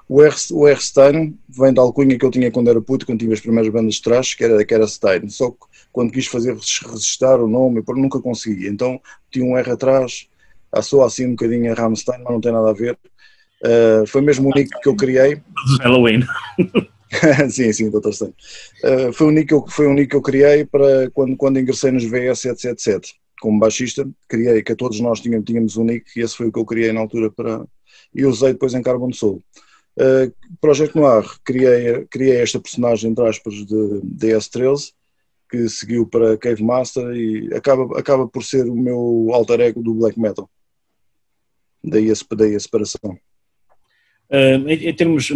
o 0.08 0.22
R, 0.22 0.34
o 0.52 0.66
R 0.66 0.80
Stein 0.80 1.38
vem 1.48 1.72
da 1.72 1.82
alcunha 1.82 2.18
que 2.18 2.24
eu 2.24 2.30
tinha 2.30 2.50
quando 2.50 2.70
era 2.70 2.80
puto, 2.80 3.04
quando 3.04 3.18
tinha 3.18 3.32
as 3.32 3.40
primeiras 3.40 3.70
bandas 3.70 3.96
de 3.96 4.02
trás, 4.02 4.32
que 4.32 4.42
era, 4.42 4.64
que 4.64 4.74
era 4.74 4.86
Stein. 4.86 5.28
Só 5.28 5.50
que 5.50 5.58
quando 5.92 6.12
quis 6.12 6.26
fazer 6.26 6.54
resistar 6.54 7.40
o 7.40 7.46
nome, 7.46 7.82
nunca 7.88 8.20
consegui. 8.20 8.68
Então 8.68 9.00
tinha 9.30 9.44
um 9.44 9.56
R 9.56 9.70
atrás, 9.70 10.26
soa 10.82 11.06
assim 11.06 11.26
um 11.26 11.30
bocadinho 11.30 11.70
a 11.70 11.74
Rammstein, 11.74 12.22
mas 12.22 12.32
não 12.32 12.40
tem 12.40 12.52
nada 12.52 12.70
a 12.70 12.72
ver. 12.72 12.98
Uh, 13.62 14.06
foi 14.06 14.22
mesmo 14.22 14.48
o 14.48 14.54
nick 14.54 14.70
que 14.80 14.88
eu 14.88 14.96
criei. 14.96 15.42
Halloween. 15.82 16.22
sim, 17.50 17.72
sim, 17.72 17.90
Dr. 17.90 18.12
Stein. 18.12 18.34
Uh, 18.84 19.12
foi, 19.12 19.26
o 19.26 19.30
nick 19.30 19.48
que 19.48 19.54
eu, 19.54 19.66
foi 19.68 19.86
um 19.88 19.94
nick 19.94 20.08
que 20.08 20.16
eu 20.16 20.22
criei 20.22 20.64
para 20.64 21.10
quando, 21.10 21.36
quando 21.36 21.58
ingressei 21.58 21.90
nos 21.90 22.04
VS 22.04 22.40
777 22.40 23.14
como 23.40 23.58
baixista, 23.58 24.08
criei 24.26 24.62
que 24.62 24.74
todos 24.74 24.98
nós 25.00 25.20
tínhamos, 25.20 25.44
tínhamos 25.44 25.76
um 25.76 25.84
nick 25.84 26.04
e 26.16 26.22
esse 26.22 26.36
foi 26.36 26.48
o 26.48 26.52
que 26.52 26.58
eu 26.58 26.64
criei 26.64 26.92
na 26.92 27.00
altura 27.00 27.30
para 27.30 27.64
e 28.14 28.24
usei 28.24 28.52
depois 28.52 28.74
em 28.74 28.82
Carbon 28.82 29.12
Soul. 29.12 29.42
Uh, 29.98 30.32
Project 30.60 30.94
Noir, 30.94 31.24
criei, 31.44 32.06
criei 32.06 32.40
esta 32.40 32.60
personagem, 32.60 33.10
entre 33.10 33.28
aspas, 33.28 33.54
de 33.54 34.00
DS13, 34.04 34.92
que 35.50 35.68
seguiu 35.68 36.06
para 36.06 36.38
Cave 36.38 36.62
Master 36.62 37.04
e 37.16 37.52
acaba, 37.52 37.98
acaba 37.98 38.28
por 38.28 38.44
ser 38.44 38.68
o 38.68 38.76
meu 38.76 39.30
alter 39.32 39.60
ego 39.60 39.82
do 39.82 39.94
black 39.94 40.18
metal. 40.18 40.48
Daí 41.82 42.12
a, 42.12 42.14
daí 42.36 42.54
a 42.54 42.60
separação. 42.60 43.18
Uh, 44.30 44.68
em, 44.68 44.88
em, 44.88 44.94
termos 44.94 45.30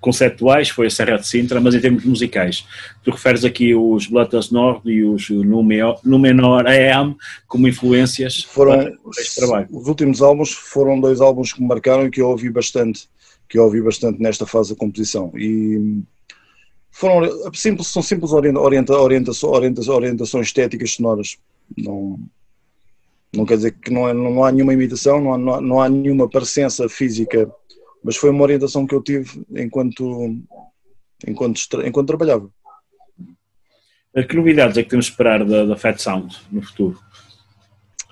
conceptuais 0.00 0.68
foi 0.68 0.86
a 0.86 0.90
Serra 0.90 1.18
de 1.18 1.26
Sintra, 1.26 1.60
mas 1.60 1.74
em 1.74 1.80
termos 1.80 2.04
musicais, 2.04 2.66
tu 3.02 3.10
referes 3.10 3.44
aqui 3.44 3.74
os 3.74 4.06
Blatas 4.06 4.50
Nord 4.50 4.80
e 4.90 5.04
os 5.04 5.28
Numenor 5.30 6.66
AM 6.66 7.16
como 7.46 7.68
influências 7.68 8.42
foram, 8.42 8.76
para 8.76 9.22
este 9.22 9.36
trabalho. 9.36 9.68
Os 9.70 9.88
últimos 9.88 10.22
álbuns 10.22 10.52
foram 10.52 11.00
dois 11.00 11.20
álbuns 11.20 11.52
que 11.52 11.60
me 11.60 11.68
marcaram 11.68 12.06
e 12.06 12.10
que 12.10 12.20
eu 12.20 12.28
ouvi 12.28 12.50
bastante, 12.50 13.08
que 13.48 13.58
eu 13.58 13.64
ouvi 13.64 13.80
bastante 13.80 14.20
nesta 14.20 14.46
fase 14.46 14.70
da 14.70 14.78
composição 14.78 15.32
e 15.36 16.02
foram 16.90 17.52
simples, 17.52 17.88
são 17.88 18.00
simples 18.00 18.32
orienta, 18.32 18.58
orienta, 18.58 18.94
orientações, 18.94 19.52
orienta, 19.52 19.92
orientações 19.92 20.46
estéticas 20.46 20.92
sonoras. 20.92 21.36
Não, 21.76 22.18
não 23.34 23.44
quer 23.44 23.56
dizer 23.56 23.72
que 23.72 23.92
não, 23.92 24.08
é, 24.08 24.14
não 24.14 24.42
há 24.42 24.50
nenhuma 24.50 24.72
imitação, 24.72 25.20
não 25.20 25.34
há, 25.34 25.38
não 25.38 25.54
há, 25.54 25.60
não 25.60 25.80
há 25.82 25.88
nenhuma 25.90 26.26
parecença 26.26 26.88
física, 26.88 27.50
mas 28.06 28.16
foi 28.16 28.30
uma 28.30 28.44
orientação 28.44 28.86
que 28.86 28.94
eu 28.94 29.02
tive 29.02 29.44
enquanto, 29.50 30.44
enquanto, 31.26 31.58
enquanto 31.84 32.06
trabalhava. 32.06 32.48
Que 34.28 34.36
novidades 34.36 34.78
é 34.78 34.84
que 34.84 34.88
temos 34.88 35.06
de 35.06 35.10
esperar 35.10 35.44
da, 35.44 35.64
da 35.64 35.76
Fat 35.76 35.98
Sound 35.98 36.34
no 36.52 36.62
futuro? 36.62 36.98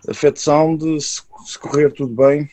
A 0.08 0.12
Fat 0.12 0.36
Sound, 0.36 1.00
se, 1.00 1.22
se 1.46 1.58
correr 1.58 1.92
tudo 1.92 2.12
bem, 2.12 2.50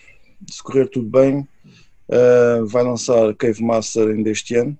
se 0.48 0.62
correr 0.62 0.88
tudo 0.88 1.10
bem, 1.10 1.40
uh, 1.40 2.64
vai 2.68 2.84
lançar 2.84 3.34
Cave 3.36 3.64
Master 3.64 4.10
ainda 4.10 4.30
este 4.30 4.56
ano 4.56 4.78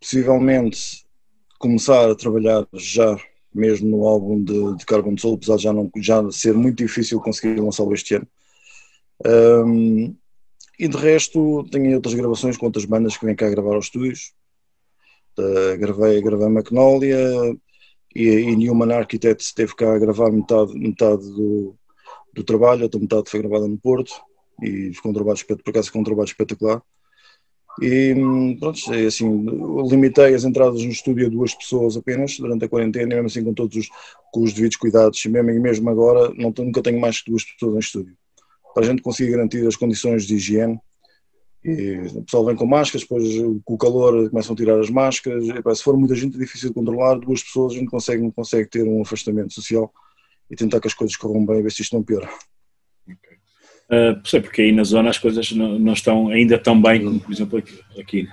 possivelmente 0.00 1.04
começar 1.58 2.10
a 2.10 2.14
trabalhar 2.14 2.66
já 2.74 3.16
mesmo 3.54 3.88
no 3.88 4.06
álbum 4.06 4.44
de, 4.44 4.76
de 4.76 4.84
Carbon 4.84 5.16
Soul, 5.16 5.36
apesar 5.36 5.56
de 5.56 5.62
já, 5.62 5.72
não, 5.72 5.90
já 5.96 6.30
ser 6.30 6.52
muito 6.52 6.76
difícil 6.76 7.18
conseguir 7.20 7.58
lançá-lo 7.58 7.94
este 7.94 8.16
ano. 8.16 8.28
Um, 9.24 10.14
e 10.78 10.88
de 10.88 10.96
resto, 10.96 11.64
tenho 11.70 11.94
outras 11.94 12.14
gravações 12.14 12.56
com 12.56 12.66
outras 12.66 12.84
bandas 12.84 13.16
que 13.16 13.24
vêm 13.24 13.34
cá 13.34 13.48
gravar 13.48 13.74
aos 13.74 13.86
estúdios. 13.86 14.32
Uh, 15.38 15.76
gravei, 15.78 16.20
gravei 16.20 16.48
Magnolia 16.48 17.18
e, 18.14 18.28
e 18.28 18.56
Newman 18.56 18.94
Architects 18.94 19.48
esteve 19.48 19.74
cá 19.74 19.94
a 19.94 19.98
gravar 19.98 20.30
metade, 20.30 20.78
metade 20.78 21.30
do, 21.30 21.76
do 22.32 22.44
trabalho, 22.44 22.80
a 22.80 22.84
outra 22.84 23.00
metade 23.00 23.30
foi 23.30 23.40
gravada 23.40 23.68
no 23.68 23.78
Porto 23.78 24.12
e 24.62 24.92
ficou 24.94 25.10
um 25.10 25.14
trabalho, 25.14 25.38
por 25.46 25.70
acaso 25.70 25.86
ficou 25.88 26.00
um 26.00 26.04
trabalho 26.04 26.26
espetacular. 26.26 26.82
E 27.80 28.14
hum, 28.14 28.56
pronto, 28.58 28.78
é 28.94 29.04
assim, 29.04 29.44
limitei 29.88 30.34
as 30.34 30.44
entradas 30.44 30.82
no 30.82 30.90
estúdio 30.90 31.26
a 31.26 31.30
duas 31.30 31.54
pessoas 31.54 31.96
apenas 31.96 32.38
durante 32.38 32.64
a 32.64 32.68
quarentena, 32.68 33.16
mesmo 33.16 33.26
assim 33.26 33.44
com 33.44 33.52
todos 33.52 33.76
os, 33.76 33.88
com 34.32 34.42
os 34.42 34.54
devidos 34.54 34.76
cuidados, 34.76 35.22
e 35.22 35.28
mesmo, 35.28 35.60
mesmo 35.60 35.90
agora 35.90 36.32
não, 36.34 36.54
nunca 36.56 36.82
tenho 36.82 36.98
mais 36.98 37.20
que 37.20 37.30
duas 37.30 37.44
pessoas 37.44 37.74
no 37.74 37.80
estúdio. 37.80 38.16
Para 38.76 38.84
a 38.84 38.88
gente 38.90 39.00
conseguir 39.00 39.30
garantir 39.30 39.66
as 39.66 39.74
condições 39.74 40.26
de 40.26 40.34
higiene, 40.34 40.78
e 41.64 41.96
o 42.14 42.24
pessoal 42.24 42.44
vem 42.44 42.54
com 42.54 42.66
máscaras, 42.66 43.04
depois 43.04 43.24
com 43.64 43.72
o 43.72 43.78
calor 43.78 44.28
começam 44.28 44.52
a 44.52 44.56
tirar 44.56 44.78
as 44.78 44.90
máscaras, 44.90 45.44
e, 45.44 45.74
se 45.74 45.82
for 45.82 45.96
muita 45.96 46.14
gente 46.14 46.36
é 46.36 46.38
difícil 46.38 46.68
de 46.68 46.74
controlar, 46.74 47.14
duas 47.14 47.42
pessoas 47.42 47.72
a 47.72 47.76
gente 47.76 47.88
consegue, 47.88 48.30
consegue 48.32 48.68
ter 48.68 48.82
um 48.82 49.00
afastamento 49.00 49.54
social 49.54 49.90
e 50.50 50.54
tentar 50.54 50.78
que 50.78 50.88
as 50.88 50.92
coisas 50.92 51.16
corram 51.16 51.46
bem, 51.46 51.62
ver 51.62 51.72
se 51.72 51.80
isto 51.80 51.96
não 51.96 52.02
piora. 52.02 52.28
Uh, 53.08 54.20
sei, 54.28 54.42
porque 54.42 54.60
aí 54.60 54.72
na 54.72 54.84
zona 54.84 55.08
as 55.08 55.16
coisas 55.16 55.50
não, 55.52 55.78
não, 55.78 55.94
estão 55.94 56.28
ainda 56.28 56.58
tão 56.58 56.78
bem 56.78 57.02
como, 57.02 57.18
por 57.18 57.32
exemplo, 57.32 57.58
aqui. 57.58 57.80
aqui. 57.98 58.28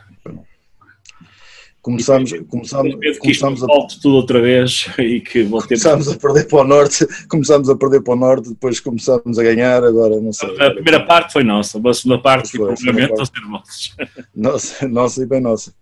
Começamos, 1.83 2.31
começamos, 2.47 2.95
que 2.95 3.17
começamos 3.17 3.61
a 3.61 3.67
volte 3.67 3.99
tudo 3.99 4.15
outra 4.15 4.41
vez 4.41 4.87
e 4.97 5.19
que 5.19 5.43
voltemos. 5.43 5.83
Começámos 5.83 6.07
a 6.07 6.17
perder 6.17 6.47
para 6.47 6.59
o 6.59 6.63
norte, 6.63 7.05
começámos 7.27 7.69
a 7.69 7.75
perder 7.75 8.01
para 8.01 8.13
o 8.13 8.15
norte, 8.15 8.49
depois 8.49 8.79
começámos 8.79 9.37
a 9.37 9.43
ganhar, 9.43 9.83
agora 9.83 10.21
não 10.21 10.31
sei. 10.31 10.49
A 10.61 10.71
primeira 10.71 11.05
parte 11.05 11.33
foi 11.33 11.43
nossa, 11.43 11.77
a 11.85 11.93
segunda 11.93 12.21
parte 12.21 12.51
foi, 12.51 12.73
provavelmente 12.73 13.11
estão 13.11 13.25
ser 13.25 13.41
vossos. 13.49 13.95
Nossa, 14.33 14.87
nossa 14.87 15.23
e 15.23 15.25
bem 15.25 15.41
nossa. 15.41 15.73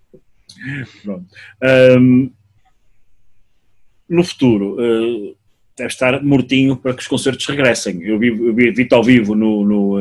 Pronto. 1.04 1.26
Um, 2.00 2.32
no 4.10 4.24
futuro, 4.24 4.78
uh, 4.82 5.36
deve 5.78 5.90
estar 5.90 6.24
mortinho 6.24 6.78
para 6.78 6.96
que 6.96 7.02
os 7.04 7.08
concertos 7.08 7.46
regressem. 7.46 8.02
Eu 8.02 8.18
vi, 8.18 8.30
eu 8.30 8.56
vi, 8.56 8.72
vi 8.72 8.88
ao 8.92 9.04
vivo 9.04 9.36
no, 9.36 9.64
no, 9.64 10.00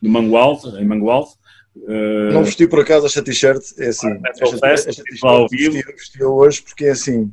no 0.00 0.10
Mangualde, 0.10 0.68
em 0.80 0.86
Mangualde. 0.86 1.32
Uh, 1.74 2.32
não 2.32 2.44
vesti 2.44 2.66
por 2.66 2.80
acaso 2.80 3.06
esta 3.06 3.22
t-shirt, 3.22 3.62
é 3.78 3.88
assim, 3.88 4.08
ah, 4.08 4.30
esta, 4.30 4.66
esta 4.66 5.04
t-shirt 5.04 5.24
ao 5.24 5.48
vivo. 5.48 5.72
Vesti, 5.72 5.92
vesti 5.92 6.24
hoje 6.24 6.62
porque 6.62 6.84
é 6.84 6.90
assim, 6.90 7.32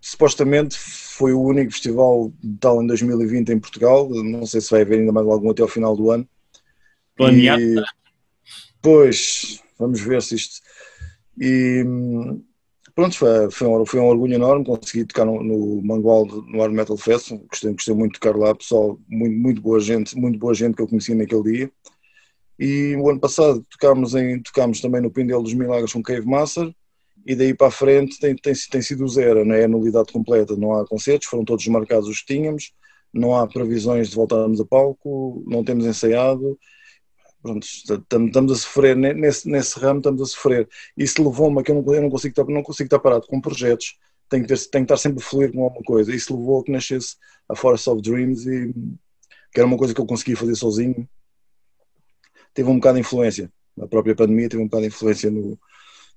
supostamente 0.00 0.78
foi 0.78 1.32
o 1.32 1.42
único 1.42 1.72
festival 1.72 2.32
tal 2.60 2.82
em 2.82 2.86
2020 2.86 3.50
em 3.50 3.58
Portugal, 3.58 4.08
não 4.08 4.46
sei 4.46 4.60
se 4.60 4.70
vai 4.70 4.82
haver 4.82 5.00
ainda 5.00 5.12
mais 5.12 5.26
algum 5.26 5.50
até 5.50 5.62
ao 5.62 5.68
final 5.68 5.96
do 5.96 6.10
ano. 6.10 6.28
Planeado? 7.16 7.60
E, 7.60 7.82
pois, 8.80 9.60
vamos 9.78 10.00
ver 10.00 10.22
se 10.22 10.36
isto... 10.36 10.60
E, 11.40 11.84
pronto, 12.94 13.16
foi, 13.16 13.50
foi, 13.50 13.68
um, 13.68 13.84
foi 13.84 14.00
um 14.00 14.06
orgulho 14.06 14.34
enorme, 14.34 14.64
consegui 14.64 15.04
tocar 15.04 15.24
no, 15.24 15.42
no 15.42 15.82
Mangual, 15.82 16.26
no 16.26 16.60
Hard 16.60 16.72
Metal 16.72 16.96
Fest, 16.96 17.32
gostei, 17.48 17.72
gostei 17.72 17.94
muito 17.94 18.14
de 18.14 18.20
tocar 18.20 18.36
lá, 18.38 18.54
pessoal, 18.54 18.98
muito, 19.08 19.36
muito 19.36 19.60
boa 19.60 19.80
gente, 19.80 20.16
muito 20.16 20.38
boa 20.38 20.54
gente 20.54 20.76
que 20.76 20.82
eu 20.82 20.88
conheci 20.88 21.14
naquele 21.14 21.42
dia. 21.42 21.70
E 22.58 22.96
o 22.96 23.08
ano 23.08 23.20
passado 23.20 23.64
tocámos, 23.70 24.14
em, 24.14 24.42
tocámos 24.42 24.80
também 24.80 25.00
no 25.00 25.10
Pindel 25.10 25.42
dos 25.42 25.54
Milagres 25.54 25.92
com 25.92 26.02
Cave 26.02 26.26
Master, 26.26 26.72
e 27.26 27.36
daí 27.36 27.54
para 27.54 27.68
a 27.68 27.70
frente 27.70 28.18
tem, 28.18 28.34
tem, 28.34 28.54
tem 28.70 28.82
sido 28.82 29.06
zero, 29.06 29.44
não 29.44 29.54
é 29.54 29.64
a 29.64 29.68
nulidade 29.68 30.12
completa, 30.12 30.56
não 30.56 30.74
há 30.74 30.86
concertos, 30.86 31.28
foram 31.28 31.44
todos 31.44 31.66
marcados 31.68 32.08
os 32.08 32.20
que 32.20 32.34
tínhamos, 32.34 32.72
não 33.12 33.36
há 33.36 33.46
previsões 33.46 34.08
de 34.08 34.16
voltarmos 34.16 34.60
a 34.60 34.64
palco, 34.64 35.44
não 35.46 35.62
temos 35.62 35.84
ensaiado, 35.86 36.58
pronto, 37.42 37.66
estamos 37.66 38.52
a 38.52 38.54
sofrer 38.54 38.96
nesse, 38.96 39.48
nesse 39.48 39.78
ramo, 39.78 39.98
estamos 39.98 40.22
a 40.22 40.26
sofrer. 40.26 40.68
Isso 40.96 41.22
levou-me 41.22 41.60
a 41.60 41.62
que 41.62 41.70
eu 41.70 41.82
não, 41.82 41.94
eu 41.94 42.02
não, 42.02 42.10
consigo 42.10 42.50
não 42.50 42.62
consigo 42.62 42.86
estar 42.86 42.98
parado 42.98 43.26
com 43.26 43.40
projetos, 43.40 43.96
tenho 44.28 44.42
que, 44.44 44.48
ter, 44.48 44.58
tenho 44.70 44.84
que 44.84 44.92
estar 44.92 44.96
sempre 44.96 45.22
a 45.22 45.26
fluir 45.26 45.52
com 45.52 45.64
alguma 45.64 45.82
coisa. 45.82 46.14
Isso 46.14 46.36
levou 46.36 46.60
a 46.60 46.64
que 46.64 46.72
nascesse 46.72 47.16
a 47.48 47.54
Forest 47.54 47.88
of 47.88 48.02
Dreams, 48.02 48.46
e, 48.46 48.72
que 49.52 49.60
era 49.60 49.66
uma 49.66 49.78
coisa 49.78 49.94
que 49.94 50.00
eu 50.00 50.06
conseguia 50.06 50.36
fazer 50.36 50.54
sozinho. 50.54 51.08
Teve 52.54 52.68
um 52.68 52.76
bocado 52.76 52.94
de 52.94 53.00
influência, 53.00 53.50
a 53.80 53.86
própria 53.86 54.14
pandemia 54.14 54.48
teve 54.48 54.62
um 54.62 54.66
bocado 54.66 54.82
de 54.82 54.88
influência 54.88 55.30
no, 55.30 55.58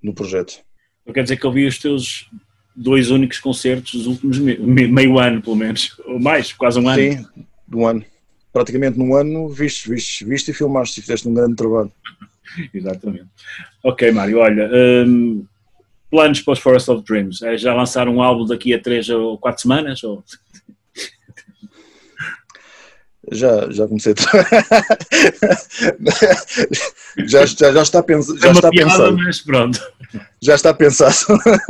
no 0.01 0.13
projeto. 0.13 0.59
Não 1.05 1.13
quer 1.13 1.23
dizer 1.23 1.37
que 1.37 1.45
eu 1.45 1.51
vi 1.51 1.65
os 1.65 1.77
teus 1.77 2.29
dois 2.75 3.11
únicos 3.11 3.39
concertos 3.39 3.93
dos 3.93 4.07
últimos 4.07 4.39
meio 4.39 5.19
ano, 5.19 5.41
pelo 5.41 5.55
menos, 5.55 5.99
ou 6.05 6.19
mais, 6.19 6.53
quase 6.53 6.79
um 6.79 6.87
ano. 6.87 7.01
Sim, 7.01 7.25
um 7.73 7.85
ano 7.85 8.05
praticamente 8.51 8.97
num 8.97 9.15
ano 9.15 9.49
viste, 9.49 9.89
viste, 9.89 10.25
viste 10.25 10.51
e 10.51 10.53
filmaste 10.53 10.99
e 10.99 11.01
fizeste 11.01 11.27
um 11.27 11.33
grande 11.33 11.55
trabalho. 11.55 11.91
Exatamente. 12.73 13.27
Ok, 13.83 14.11
Mário, 14.11 14.39
olha, 14.39 14.69
um, 15.07 15.45
planos 16.09 16.41
para 16.41 16.53
os 16.53 16.59
Forest 16.59 16.91
of 16.91 17.03
Dreams? 17.05 17.41
É 17.41 17.57
já 17.57 17.73
lançar 17.73 18.07
um 18.07 18.21
álbum 18.21 18.45
daqui 18.45 18.73
a 18.73 18.81
três 18.81 19.09
ou 19.09 19.37
quatro 19.37 19.61
semanas? 19.61 20.03
Ou... 20.03 20.23
Já, 23.31 23.71
já 23.71 23.87
comecei. 23.87 24.13
já, 27.25 27.45
já, 27.45 27.71
já 27.71 27.81
está, 27.81 28.03
pens 28.03 28.27
já 28.27 28.49
é 28.49 28.51
está 28.51 28.69
piada, 28.69 28.91
pensado. 28.91 29.17
Mas 29.17 29.39
pronto. 29.39 29.79
Já 30.41 30.55
está 30.55 30.73
pensado. 30.73 31.15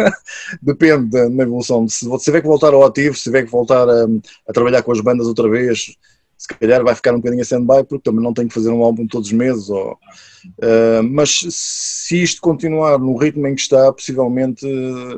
Depende 0.62 1.12
da, 1.12 1.26
evolução. 1.44 1.88
Se, 1.88 2.10
tiver 2.24 2.42
que 2.42 2.48
voltar 2.48 2.74
ao 2.74 2.84
ativo, 2.84 3.16
se 3.16 3.24
tiver 3.24 3.44
que 3.44 3.52
voltar 3.52 3.88
a, 3.88 4.08
a 4.48 4.54
trabalhar 4.54 4.82
com 4.82 4.92
as 4.92 5.02
bandas 5.02 5.28
outra 5.28 5.48
vez, 5.48 5.96
se 6.36 6.48
calhar 6.48 6.84
vai 6.84 6.96
ficar 6.96 7.14
um 7.14 7.18
bocadinho 7.18 7.42
a 7.42 7.44
stand-by 7.44 7.84
porque 7.88 8.04
também 8.04 8.24
não 8.24 8.34
tenho 8.34 8.48
que 8.48 8.56
fazer 8.56 8.72
um 8.72 8.84
álbum 8.84 9.06
todos 9.06 9.28
os 9.28 9.34
meses. 9.34 9.70
Ou, 9.70 9.92
uh, 9.94 11.04
mas 11.04 11.46
se 11.48 12.24
isto 12.24 12.42
continuar 12.42 12.98
no 12.98 13.16
ritmo 13.16 13.46
em 13.48 13.54
que 13.54 13.62
está, 13.62 13.94
possivelmente 13.94 14.66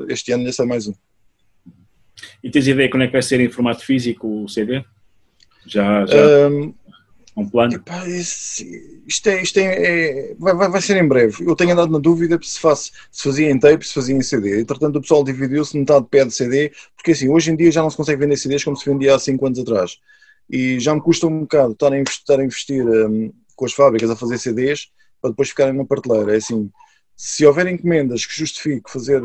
este 0.10 0.34
ano 0.34 0.46
já 0.46 0.52
sai 0.52 0.66
mais 0.66 0.88
um. 0.88 0.94
E 2.44 2.52
tens 2.52 2.68
ideia 2.68 2.90
quando 2.90 3.04
é 3.04 3.08
que 3.08 3.14
vai 3.14 3.22
ser 3.22 3.40
em 3.40 3.50
formato 3.50 3.86
físico 3.86 4.44
o 4.44 4.50
CD? 4.50 4.84
Já, 5.66 6.06
já 6.06 6.50
um, 6.50 6.74
um 7.38 7.50
plano? 7.50 7.76
Epá, 7.76 8.08
isto, 8.08 9.30
é, 9.30 9.42
isto 9.42 9.58
é, 9.58 10.32
é 10.32 10.36
vai, 10.38 10.54
vai, 10.56 10.82
ser 10.82 10.98
em 10.98 11.08
breve. 11.08 11.46
Eu 11.46 11.56
tenho 11.56 11.72
andado 11.72 11.92
na 11.92 12.00
dúvida 12.00 12.40
se, 12.42 12.60
se 13.12 13.24
fazia 13.24 13.50
em 13.50 13.60
tape, 13.60 13.88
se 13.88 13.94
fazia 13.94 14.16
em 14.16 14.22
CD. 14.22 14.62
Entretanto, 14.62 14.98
o 14.98 15.02
pessoal 15.02 15.24
dividiu-se, 15.24 15.78
metade 15.78 16.06
pede 16.10 16.32
CD, 16.32 16.72
porque 16.96 17.12
assim, 17.12 17.30
hoje 17.30 17.52
em 17.52 17.56
dia 17.56 17.72
já 17.72 17.82
não 17.82 17.90
se 17.90 17.98
consegue 17.98 18.20
vender 18.20 18.38
CDs 18.38 18.64
como 18.64 18.78
se 18.78 18.90
vendia 18.90 19.16
há 19.16 19.20
5 19.20 19.46
anos 19.46 19.60
atrás 19.60 19.98
e 20.50 20.80
já 20.80 20.94
me 20.94 21.02
custa 21.02 21.28
um 21.28 21.42
bocado 21.42 21.74
estar 21.74 21.92
a 21.92 22.00
investir, 22.00 22.22
estar 22.22 22.40
a 22.40 22.44
investir 22.44 22.86
um, 22.86 23.32
com 23.56 23.66
as 23.66 23.74
fábricas 23.74 24.10
a 24.10 24.16
fazer 24.16 24.38
CDs 24.38 24.90
para 25.22 25.32
depois 25.32 25.50
ficarem 25.50 25.74
na 25.74 25.86
prateleira. 25.86 26.34
É 26.34 26.38
assim, 26.38 26.70
se 27.16 27.46
houver 27.46 27.68
encomendas 27.68 28.26
que 28.26 28.38
justifique 28.38 28.92
fazer 28.92 29.24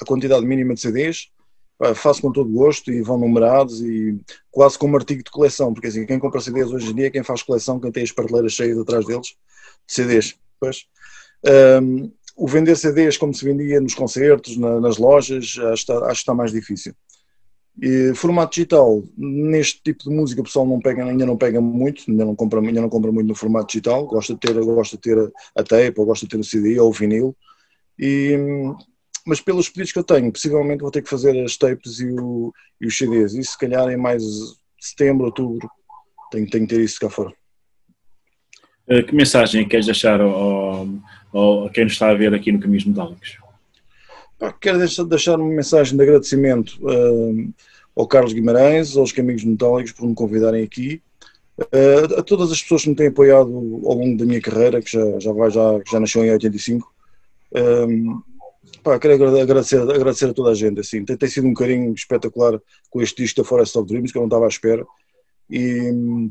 a 0.00 0.04
quantidade 0.04 0.46
mínima 0.46 0.74
de 0.74 0.80
CDs, 0.80 1.28
faço 1.94 2.20
com 2.20 2.30
todo 2.30 2.50
gosto 2.50 2.92
e 2.92 3.00
vão 3.00 3.18
numerados 3.18 3.80
e 3.80 4.18
quase 4.50 4.78
como 4.78 4.96
artigo 4.96 5.22
de 5.22 5.30
coleção, 5.30 5.72
porque 5.72 5.88
assim, 5.88 6.04
quem 6.04 6.18
compra 6.18 6.40
CDs 6.40 6.70
hoje 6.70 6.90
em 6.90 6.94
dia 6.94 7.06
é 7.06 7.10
quem 7.10 7.22
faz 7.22 7.42
coleção, 7.42 7.80
quem 7.80 7.90
tem 7.90 8.02
as 8.02 8.12
prateleiras 8.12 8.52
cheias 8.52 8.78
atrás 8.78 9.06
deles 9.06 9.28
de 9.28 9.94
CDs. 9.94 10.36
Pois. 10.58 10.86
Um, 11.82 12.12
o 12.36 12.46
vender 12.46 12.76
CDs 12.76 13.16
como 13.16 13.34
se 13.34 13.44
vendia 13.44 13.80
nos 13.80 13.94
concertos, 13.94 14.56
na, 14.56 14.80
nas 14.80 14.98
lojas, 14.98 15.56
acho 15.58 15.86
que, 15.86 15.92
está, 15.92 15.94
acho 16.06 16.06
que 16.06 16.12
está 16.12 16.34
mais 16.34 16.52
difícil. 16.52 16.94
E, 17.80 18.12
formato 18.14 18.54
digital, 18.54 19.02
neste 19.16 19.82
tipo 19.82 20.04
de 20.04 20.10
música 20.10 20.40
o 20.40 20.44
pessoal 20.44 20.66
não 20.66 20.80
pega, 20.80 21.04
ainda 21.04 21.24
não 21.24 21.36
pega 21.36 21.60
muito, 21.60 22.04
ainda 22.08 22.24
não 22.24 22.34
compra, 22.34 22.60
ainda 22.60 22.80
não 22.80 22.90
compra 22.90 23.10
muito 23.10 23.26
no 23.26 23.34
formato 23.34 23.68
digital, 23.68 24.06
gosta 24.06 24.34
de 24.34 24.40
ter, 24.40 24.52
gosta 24.52 24.96
de 24.96 25.02
ter 25.02 25.32
a, 25.56 25.62
tape, 25.62 25.94
ou 25.96 26.04
gosta 26.04 26.26
de 26.26 26.30
ter 26.30 26.38
o 26.38 26.44
CD 26.44 26.78
ou 26.78 26.90
o 26.90 26.92
vinil, 26.92 27.34
e, 27.98 28.36
mas 29.30 29.40
pelos 29.40 29.68
pedidos 29.68 29.92
que 29.92 29.98
eu 30.00 30.02
tenho, 30.02 30.32
possivelmente 30.32 30.82
vou 30.82 30.90
ter 30.90 31.02
que 31.02 31.08
fazer 31.08 31.40
as 31.44 31.56
tapes 31.56 32.00
e, 32.00 32.10
o, 32.10 32.52
e 32.80 32.86
os 32.88 32.98
CDs, 32.98 33.32
e 33.32 33.44
se 33.44 33.56
calhar 33.56 33.88
em 33.88 33.96
mais 33.96 34.24
setembro, 34.76 35.26
outubro, 35.26 35.70
tenho, 36.32 36.50
tenho 36.50 36.66
que 36.66 36.74
ter 36.74 36.82
isso 36.82 36.98
cá 36.98 37.08
fora. 37.08 37.32
Eh, 38.88 39.04
que 39.04 39.14
mensagem 39.14 39.68
queres 39.68 39.86
deixar 39.86 40.20
ao, 40.20 40.88
ao, 41.32 41.66
a 41.66 41.70
quem 41.70 41.84
nos 41.84 41.92
está 41.92 42.10
a 42.10 42.14
ver 42.14 42.34
aqui 42.34 42.50
no 42.50 42.58
Caminhos 42.58 42.84
Metálicos? 42.84 43.38
Quero 44.60 44.78
deixar 45.06 45.38
uma 45.38 45.54
mensagem 45.54 45.96
de 45.96 46.02
agradecimento 46.02 46.80
uh, 46.82 47.54
ao 47.94 48.08
Carlos 48.08 48.32
Guimarães, 48.32 48.96
aos 48.96 49.12
Caminhos 49.12 49.44
Metálicos 49.44 49.92
por 49.92 50.08
me 50.08 50.14
convidarem 50.16 50.64
aqui, 50.64 51.00
uh, 51.56 52.18
a 52.18 52.22
todas 52.24 52.50
as 52.50 52.60
pessoas 52.60 52.82
que 52.82 52.88
me 52.88 52.96
têm 52.96 53.06
apoiado 53.06 53.48
ao 53.86 53.94
longo 53.94 54.18
da 54.18 54.24
minha 54.24 54.40
carreira, 54.40 54.82
que 54.82 54.90
já, 54.90 55.20
já, 55.20 55.32
vai, 55.32 55.52
já, 55.52 55.80
já 55.88 56.00
nasceu 56.00 56.24
em 56.24 56.32
85. 56.32 56.92
Um, 57.54 58.22
pá, 58.82 58.98
quero 58.98 59.14
agradecer, 59.38 59.80
agradecer 59.80 60.30
a 60.30 60.34
toda 60.34 60.50
a 60.50 60.54
gente. 60.54 60.80
Assim, 60.80 61.04
tem, 61.04 61.16
tem 61.16 61.28
sido 61.28 61.46
um 61.46 61.54
carinho 61.54 61.92
espetacular 61.92 62.60
com 62.90 63.00
este 63.02 63.22
disco 63.22 63.42
da 63.42 63.48
Forest 63.48 63.78
of 63.78 63.88
Dreams, 63.88 64.12
que 64.12 64.18
eu 64.18 64.22
não 64.22 64.28
estava 64.28 64.46
à 64.46 64.48
espera. 64.48 64.84
E, 65.48 66.30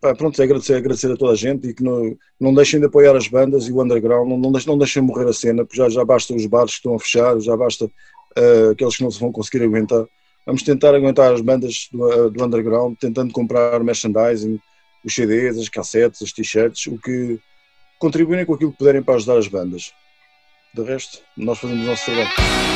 Pá, 0.00 0.14
pronto, 0.14 0.40
agradecer, 0.40 0.74
agradecer 0.74 1.10
a 1.10 1.16
toda 1.16 1.32
a 1.32 1.34
gente 1.34 1.68
e 1.68 1.74
que 1.74 1.82
não, 1.82 2.16
não 2.38 2.54
deixem 2.54 2.78
de 2.78 2.86
apoiar 2.86 3.16
as 3.16 3.28
bandas 3.28 3.66
e 3.66 3.72
o 3.72 3.82
underground, 3.82 4.28
não, 4.28 4.36
não, 4.36 4.52
deixem, 4.52 4.70
não 4.70 4.78
deixem 4.78 5.02
morrer 5.02 5.28
a 5.28 5.32
cena, 5.32 5.64
porque 5.64 5.78
já, 5.78 5.88
já 5.88 6.04
basta 6.04 6.34
os 6.34 6.46
bares 6.46 6.72
que 6.72 6.76
estão 6.76 6.94
a 6.94 6.98
fechar, 6.98 7.40
já 7.40 7.56
basta 7.56 7.86
uh, 7.86 8.70
aqueles 8.70 8.96
que 8.96 9.02
não 9.02 9.10
se 9.10 9.18
vão 9.18 9.32
conseguir 9.32 9.64
aguentar. 9.64 10.06
Vamos 10.46 10.62
tentar 10.62 10.94
aguentar 10.94 11.32
as 11.32 11.40
bandas 11.40 11.88
do, 11.90 12.04
uh, 12.04 12.30
do 12.30 12.44
underground, 12.44 12.94
tentando 13.00 13.32
comprar 13.32 13.82
merchandising, 13.82 14.60
os 15.04 15.14
CDs, 15.14 15.58
as 15.58 15.68
cassetes, 15.68 16.22
as 16.22 16.32
t-shirts, 16.32 16.86
o 16.86 16.98
que 16.98 17.40
contribuem 17.98 18.44
com 18.44 18.54
aquilo 18.54 18.72
que 18.72 18.78
puderem 18.78 19.02
para 19.02 19.14
ajudar 19.14 19.38
as 19.38 19.48
bandas. 19.48 19.92
De 20.76 20.82
resto, 20.82 21.20
nós 21.38 21.58
fazemos 21.58 21.86
o 21.86 21.86
nosso 21.88 22.04
trabalho. 22.04 22.75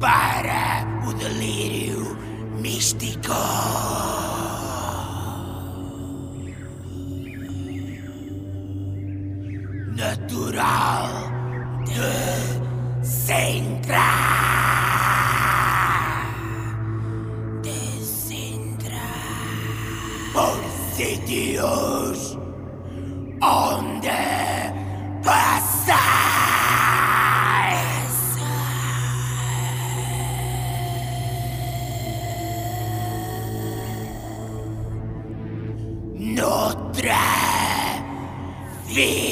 Para 0.00 0.86
o 1.06 1.12
delírio 1.12 2.16
místico. 2.58 3.34
Natural 9.94 11.10
de 11.84 13.04
Sintra. 13.06 14.10
De 17.62 18.02
Sintra. 18.02 19.06
Por 20.32 20.56
sítios 20.96 22.38
onde 23.42 24.39
vida. 39.00 39.29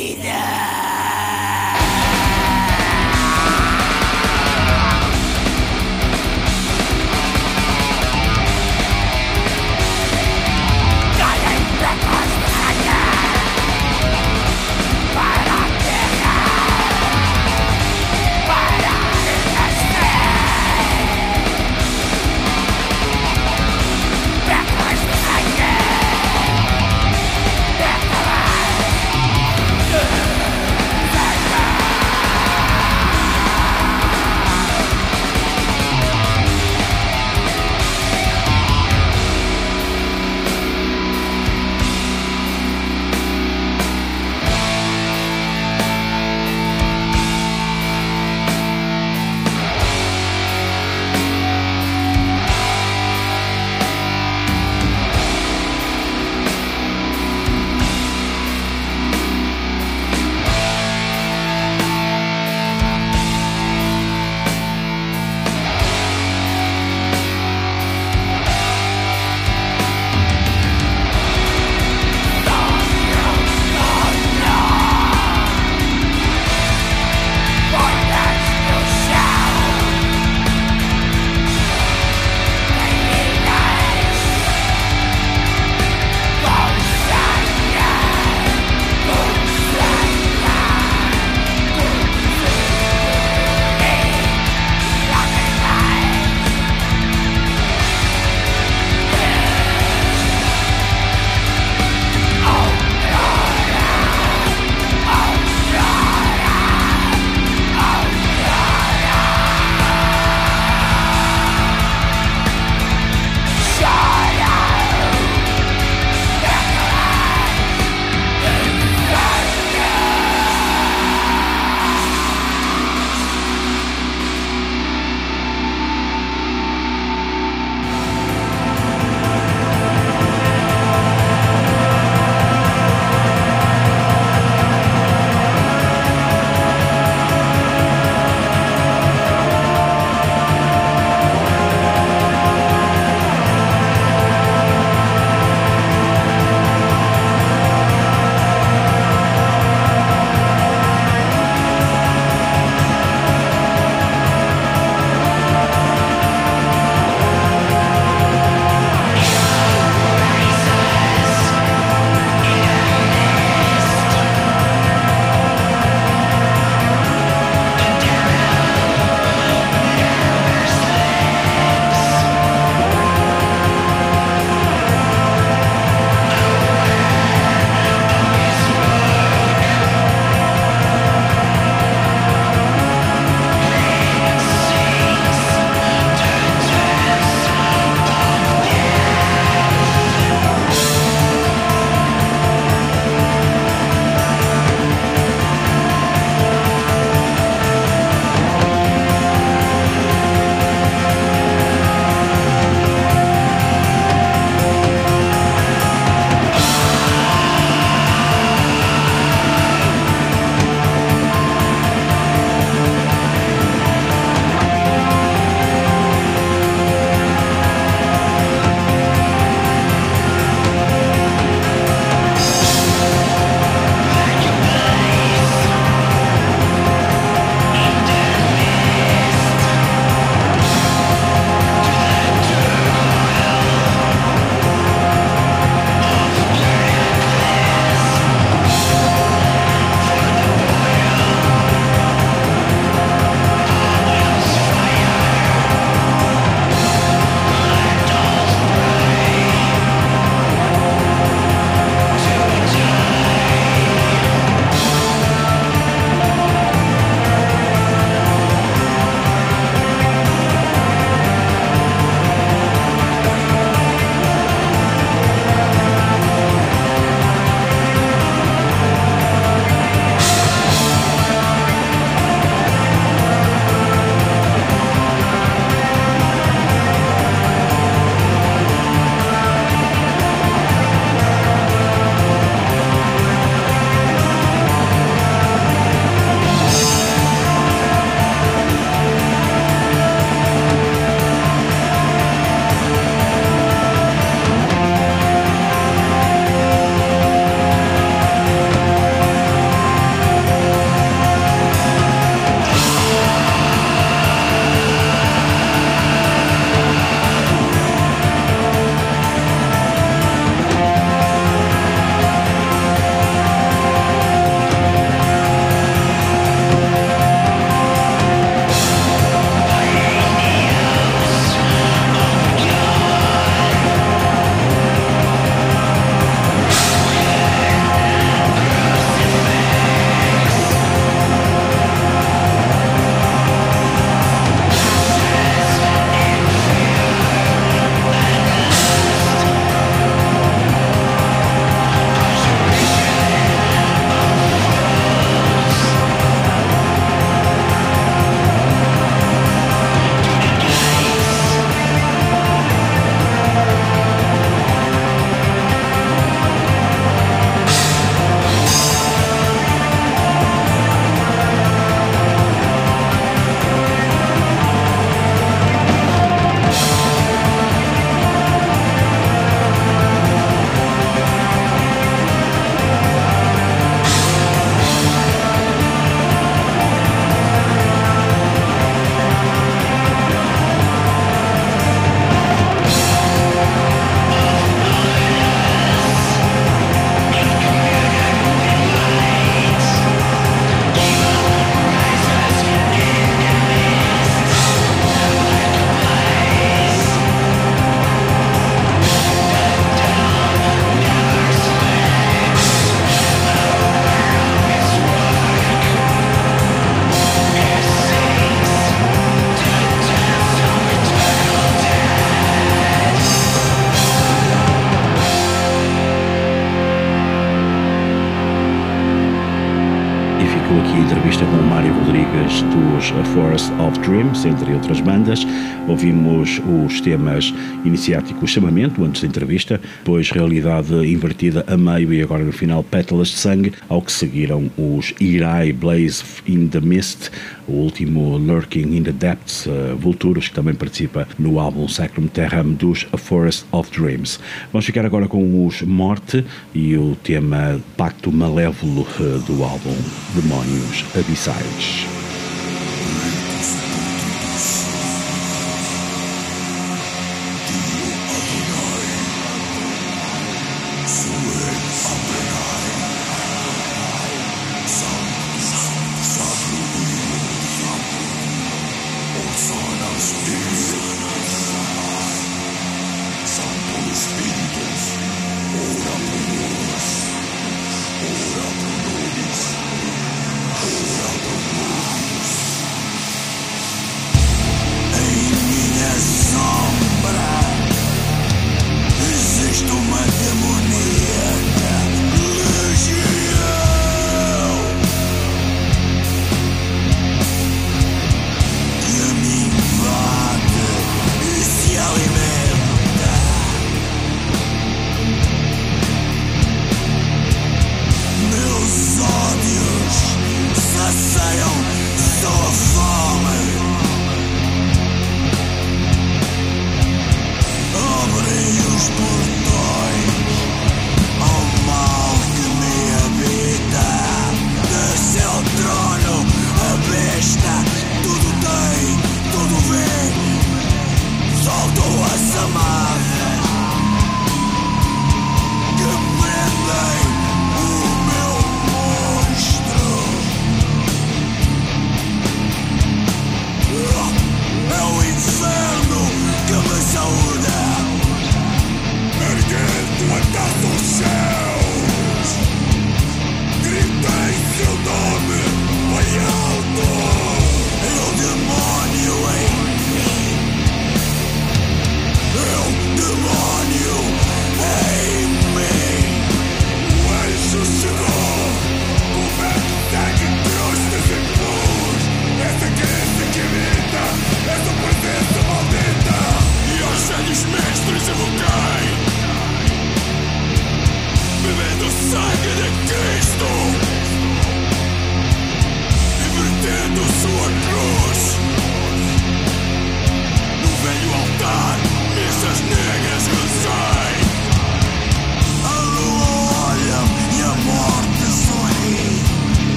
Entrevista 421.08 421.42
com 421.46 421.56
o 421.56 421.62
Mário 421.62 421.90
Rodrigues 421.94 422.60
dos 422.60 423.18
A 423.18 423.24
Forest 423.24 423.72
of 423.80 423.98
Dreams, 424.00 424.44
entre 424.44 424.74
outras 424.74 425.00
bandas. 425.00 425.46
Ouvimos 425.88 426.60
os 426.84 427.00
temas 427.00 427.54
iniciático 427.82 428.46
Chamamento, 428.46 429.02
antes 429.02 429.22
da 429.22 429.28
entrevista, 429.28 429.80
depois 430.00 430.30
Realidade 430.30 430.94
Invertida 431.10 431.64
a 431.66 431.78
meio 431.78 432.12
e 432.12 432.22
agora 432.22 432.44
no 432.44 432.52
final 432.52 432.84
Pétalas 432.84 433.28
de 433.28 433.36
Sangue, 433.36 433.72
ao 433.88 434.02
que 434.02 434.12
seguiram 434.12 434.70
os 434.76 435.14
Irai 435.18 435.72
Blaze 435.72 436.22
in 436.46 436.68
the 436.68 436.80
Mist, 436.80 437.30
o 437.66 437.72
último 437.72 438.36
Lurking 438.36 438.94
in 438.94 439.02
the 439.02 439.12
Depths, 439.12 439.66
uh, 439.66 440.40
que 440.40 440.50
também 440.52 440.74
participa 440.74 441.26
no 441.38 441.58
álbum 441.58 441.88
Sacrum 441.88 442.26
Terram 442.26 442.72
dos 442.72 443.06
A 443.12 443.16
Forest 443.16 443.64
of 443.72 443.90
Dreams. 443.90 444.38
Vamos 444.72 444.84
ficar 444.84 445.06
agora 445.06 445.26
com 445.26 445.66
os 445.66 445.80
Morte 445.80 446.44
e 446.74 446.96
o 446.96 447.16
tema 447.22 447.80
Pacto 447.96 448.30
Malévolo 448.30 449.06
uh, 449.18 449.38
do 449.46 449.64
álbum 449.64 449.96
Demónios 450.34 450.97
Abissais. 451.14 452.17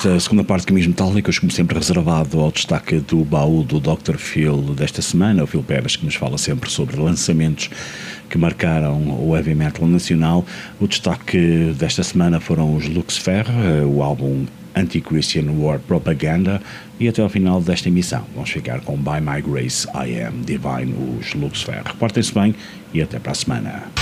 Desta 0.00 0.18
segunda 0.18 0.42
parte 0.42 0.62
de 0.62 0.68
Caminhos 0.68 0.86
Metálicos, 0.86 1.38
como 1.38 1.52
sempre 1.52 1.76
reservado 1.76 2.40
ao 2.40 2.50
destaque 2.50 3.00
do 3.00 3.22
baú 3.22 3.62
do 3.62 3.78
Dr. 3.78 4.16
Phil 4.16 4.56
desta 4.74 5.02
semana, 5.02 5.44
o 5.44 5.46
Phil 5.46 5.62
Pérez, 5.62 5.94
que 5.94 6.06
nos 6.06 6.14
fala 6.14 6.38
sempre 6.38 6.70
sobre 6.70 6.98
lançamentos 6.98 7.68
que 8.30 8.38
marcaram 8.38 8.96
o 9.22 9.36
heavy 9.36 9.54
metal 9.54 9.86
nacional. 9.86 10.42
O 10.80 10.88
destaque 10.88 11.74
desta 11.78 12.02
semana 12.02 12.40
foram 12.40 12.74
os 12.74 12.88
Luxfer, 12.88 13.44
o 13.86 14.02
álbum 14.02 14.46
Anti-Christian 14.74 15.50
War 15.58 15.78
Propaganda, 15.80 16.62
e 16.98 17.06
até 17.06 17.20
ao 17.20 17.28
final 17.28 17.60
desta 17.60 17.88
emissão 17.88 18.24
vamos 18.34 18.48
ficar 18.48 18.80
com 18.80 18.96
By 18.96 19.20
My 19.20 19.42
Grace 19.42 19.86
I 19.88 20.22
Am 20.22 20.40
Divine, 20.46 20.94
os 21.20 21.34
Luxfer. 21.34 21.82
Reportem-se 21.84 22.32
bem 22.32 22.54
e 22.94 23.02
até 23.02 23.18
para 23.18 23.32
a 23.32 23.34
semana. 23.34 23.99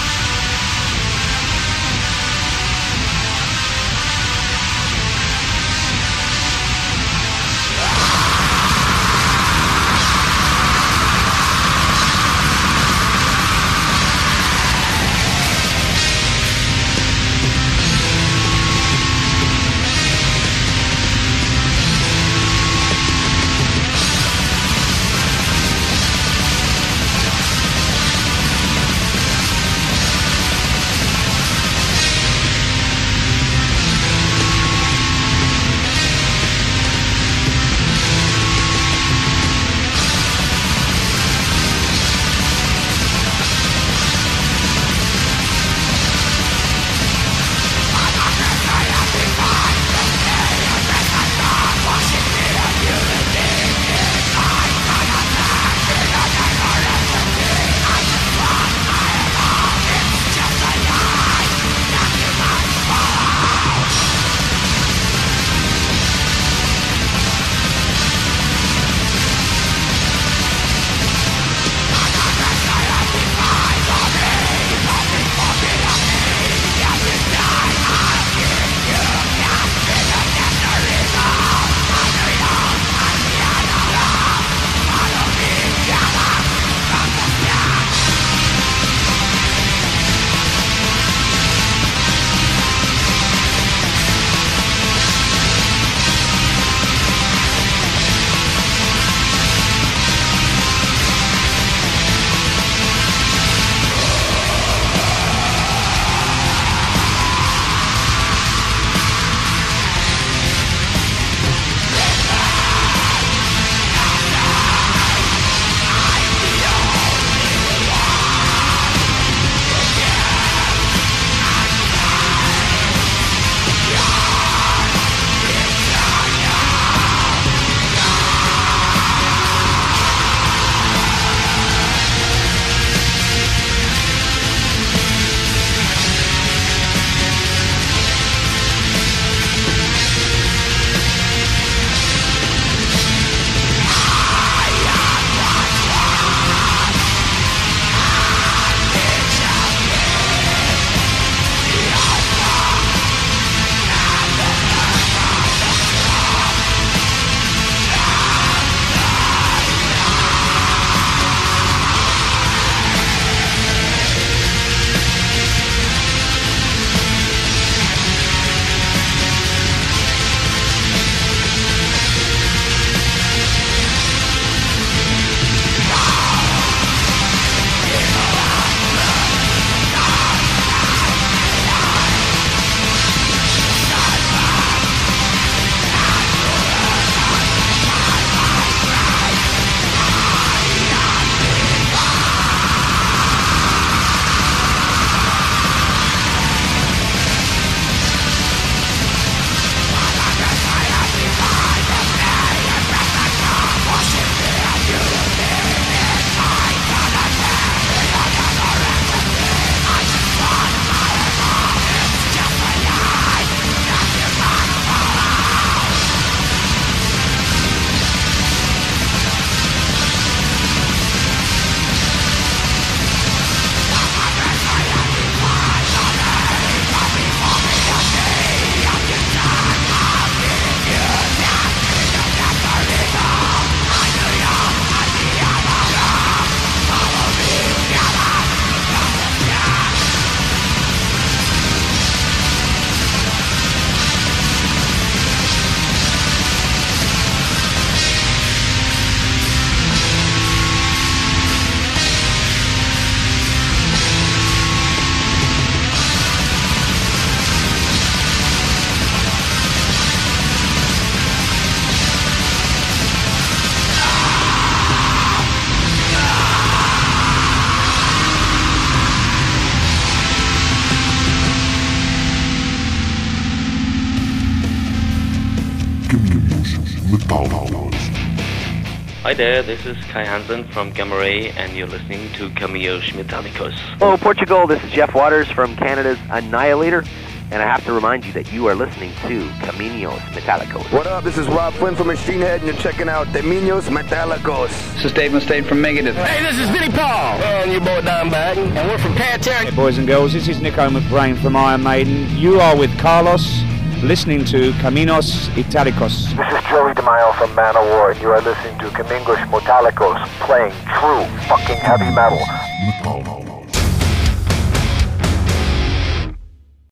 There, 279.38 279.62
this 279.62 279.86
is 279.86 279.96
Kai 280.06 280.24
Hansen 280.24 280.64
from 280.64 280.90
Gamma 280.90 281.16
Ray, 281.16 281.50
and 281.50 281.76
you're 281.76 281.86
listening 281.86 282.28
to 282.32 282.50
Camillos 282.50 283.04
Metallicos. 283.10 283.72
Hello, 284.00 284.16
Portugal. 284.16 284.66
This 284.66 284.82
is 284.82 284.90
Jeff 284.90 285.14
Waters 285.14 285.48
from 285.48 285.76
Canada's 285.76 286.18
Annihilator, 286.28 287.04
and 287.52 287.62
I 287.62 287.66
have 287.66 287.84
to 287.84 287.92
remind 287.92 288.24
you 288.26 288.32
that 288.32 288.52
you 288.52 288.66
are 288.66 288.74
listening 288.74 289.12
to 289.28 289.48
Caminos 289.60 290.18
Metallicos. 290.32 290.92
What 290.92 291.06
up? 291.06 291.22
This 291.22 291.38
is 291.38 291.46
Rob 291.46 291.72
Flynn 291.74 291.94
from 291.94 292.08
Machine 292.08 292.40
Head, 292.40 292.62
and 292.62 292.68
you're 292.68 292.82
checking 292.82 293.08
out 293.08 293.28
Caminos 293.28 293.88
Metallicos. 293.88 294.70
This 294.94 295.04
is 295.04 295.12
Dave 295.12 295.30
Mustaine 295.30 295.64
from 295.64 295.78
Megadeth. 295.78 296.14
Hey, 296.14 296.42
this 296.42 296.58
is 296.58 296.68
Vinnie 296.70 296.90
Paul, 296.90 297.40
and 297.40 297.70
your 297.70 297.80
boy 297.80 298.00
Don 298.00 298.30
Bag, 298.30 298.58
and 298.58 298.88
we're 298.88 298.98
from 298.98 299.12
Pantera. 299.12 299.66
Hey, 299.66 299.70
boys 299.70 299.98
and 299.98 300.08
girls, 300.08 300.32
this 300.32 300.48
is 300.48 300.60
Nico 300.60 300.90
McBrain 300.90 301.40
from 301.40 301.54
Iron 301.54 301.84
Maiden. 301.84 302.28
You 302.36 302.58
are 302.58 302.76
with 302.76 302.98
Carlos, 302.98 303.62
listening 304.02 304.44
to 304.44 304.70
Caminos 304.82 305.48
Italicos. 305.56 306.28
This 306.36 306.46
is 306.52 306.64
Joey 306.68 306.92
DeMaio 306.94 307.34
from 307.36 307.50
Manowar, 307.50 308.12
and 308.12 308.20
you 308.20 308.30
are 308.30 308.40
listening 308.40 308.78
to 308.78 308.90
Camingos 308.90 309.38
Metallicos, 309.50 310.24
playing 310.40 310.72
true 310.86 311.24
fucking 311.48 311.76
heavy. 311.76 312.08
Metal. 312.14 312.38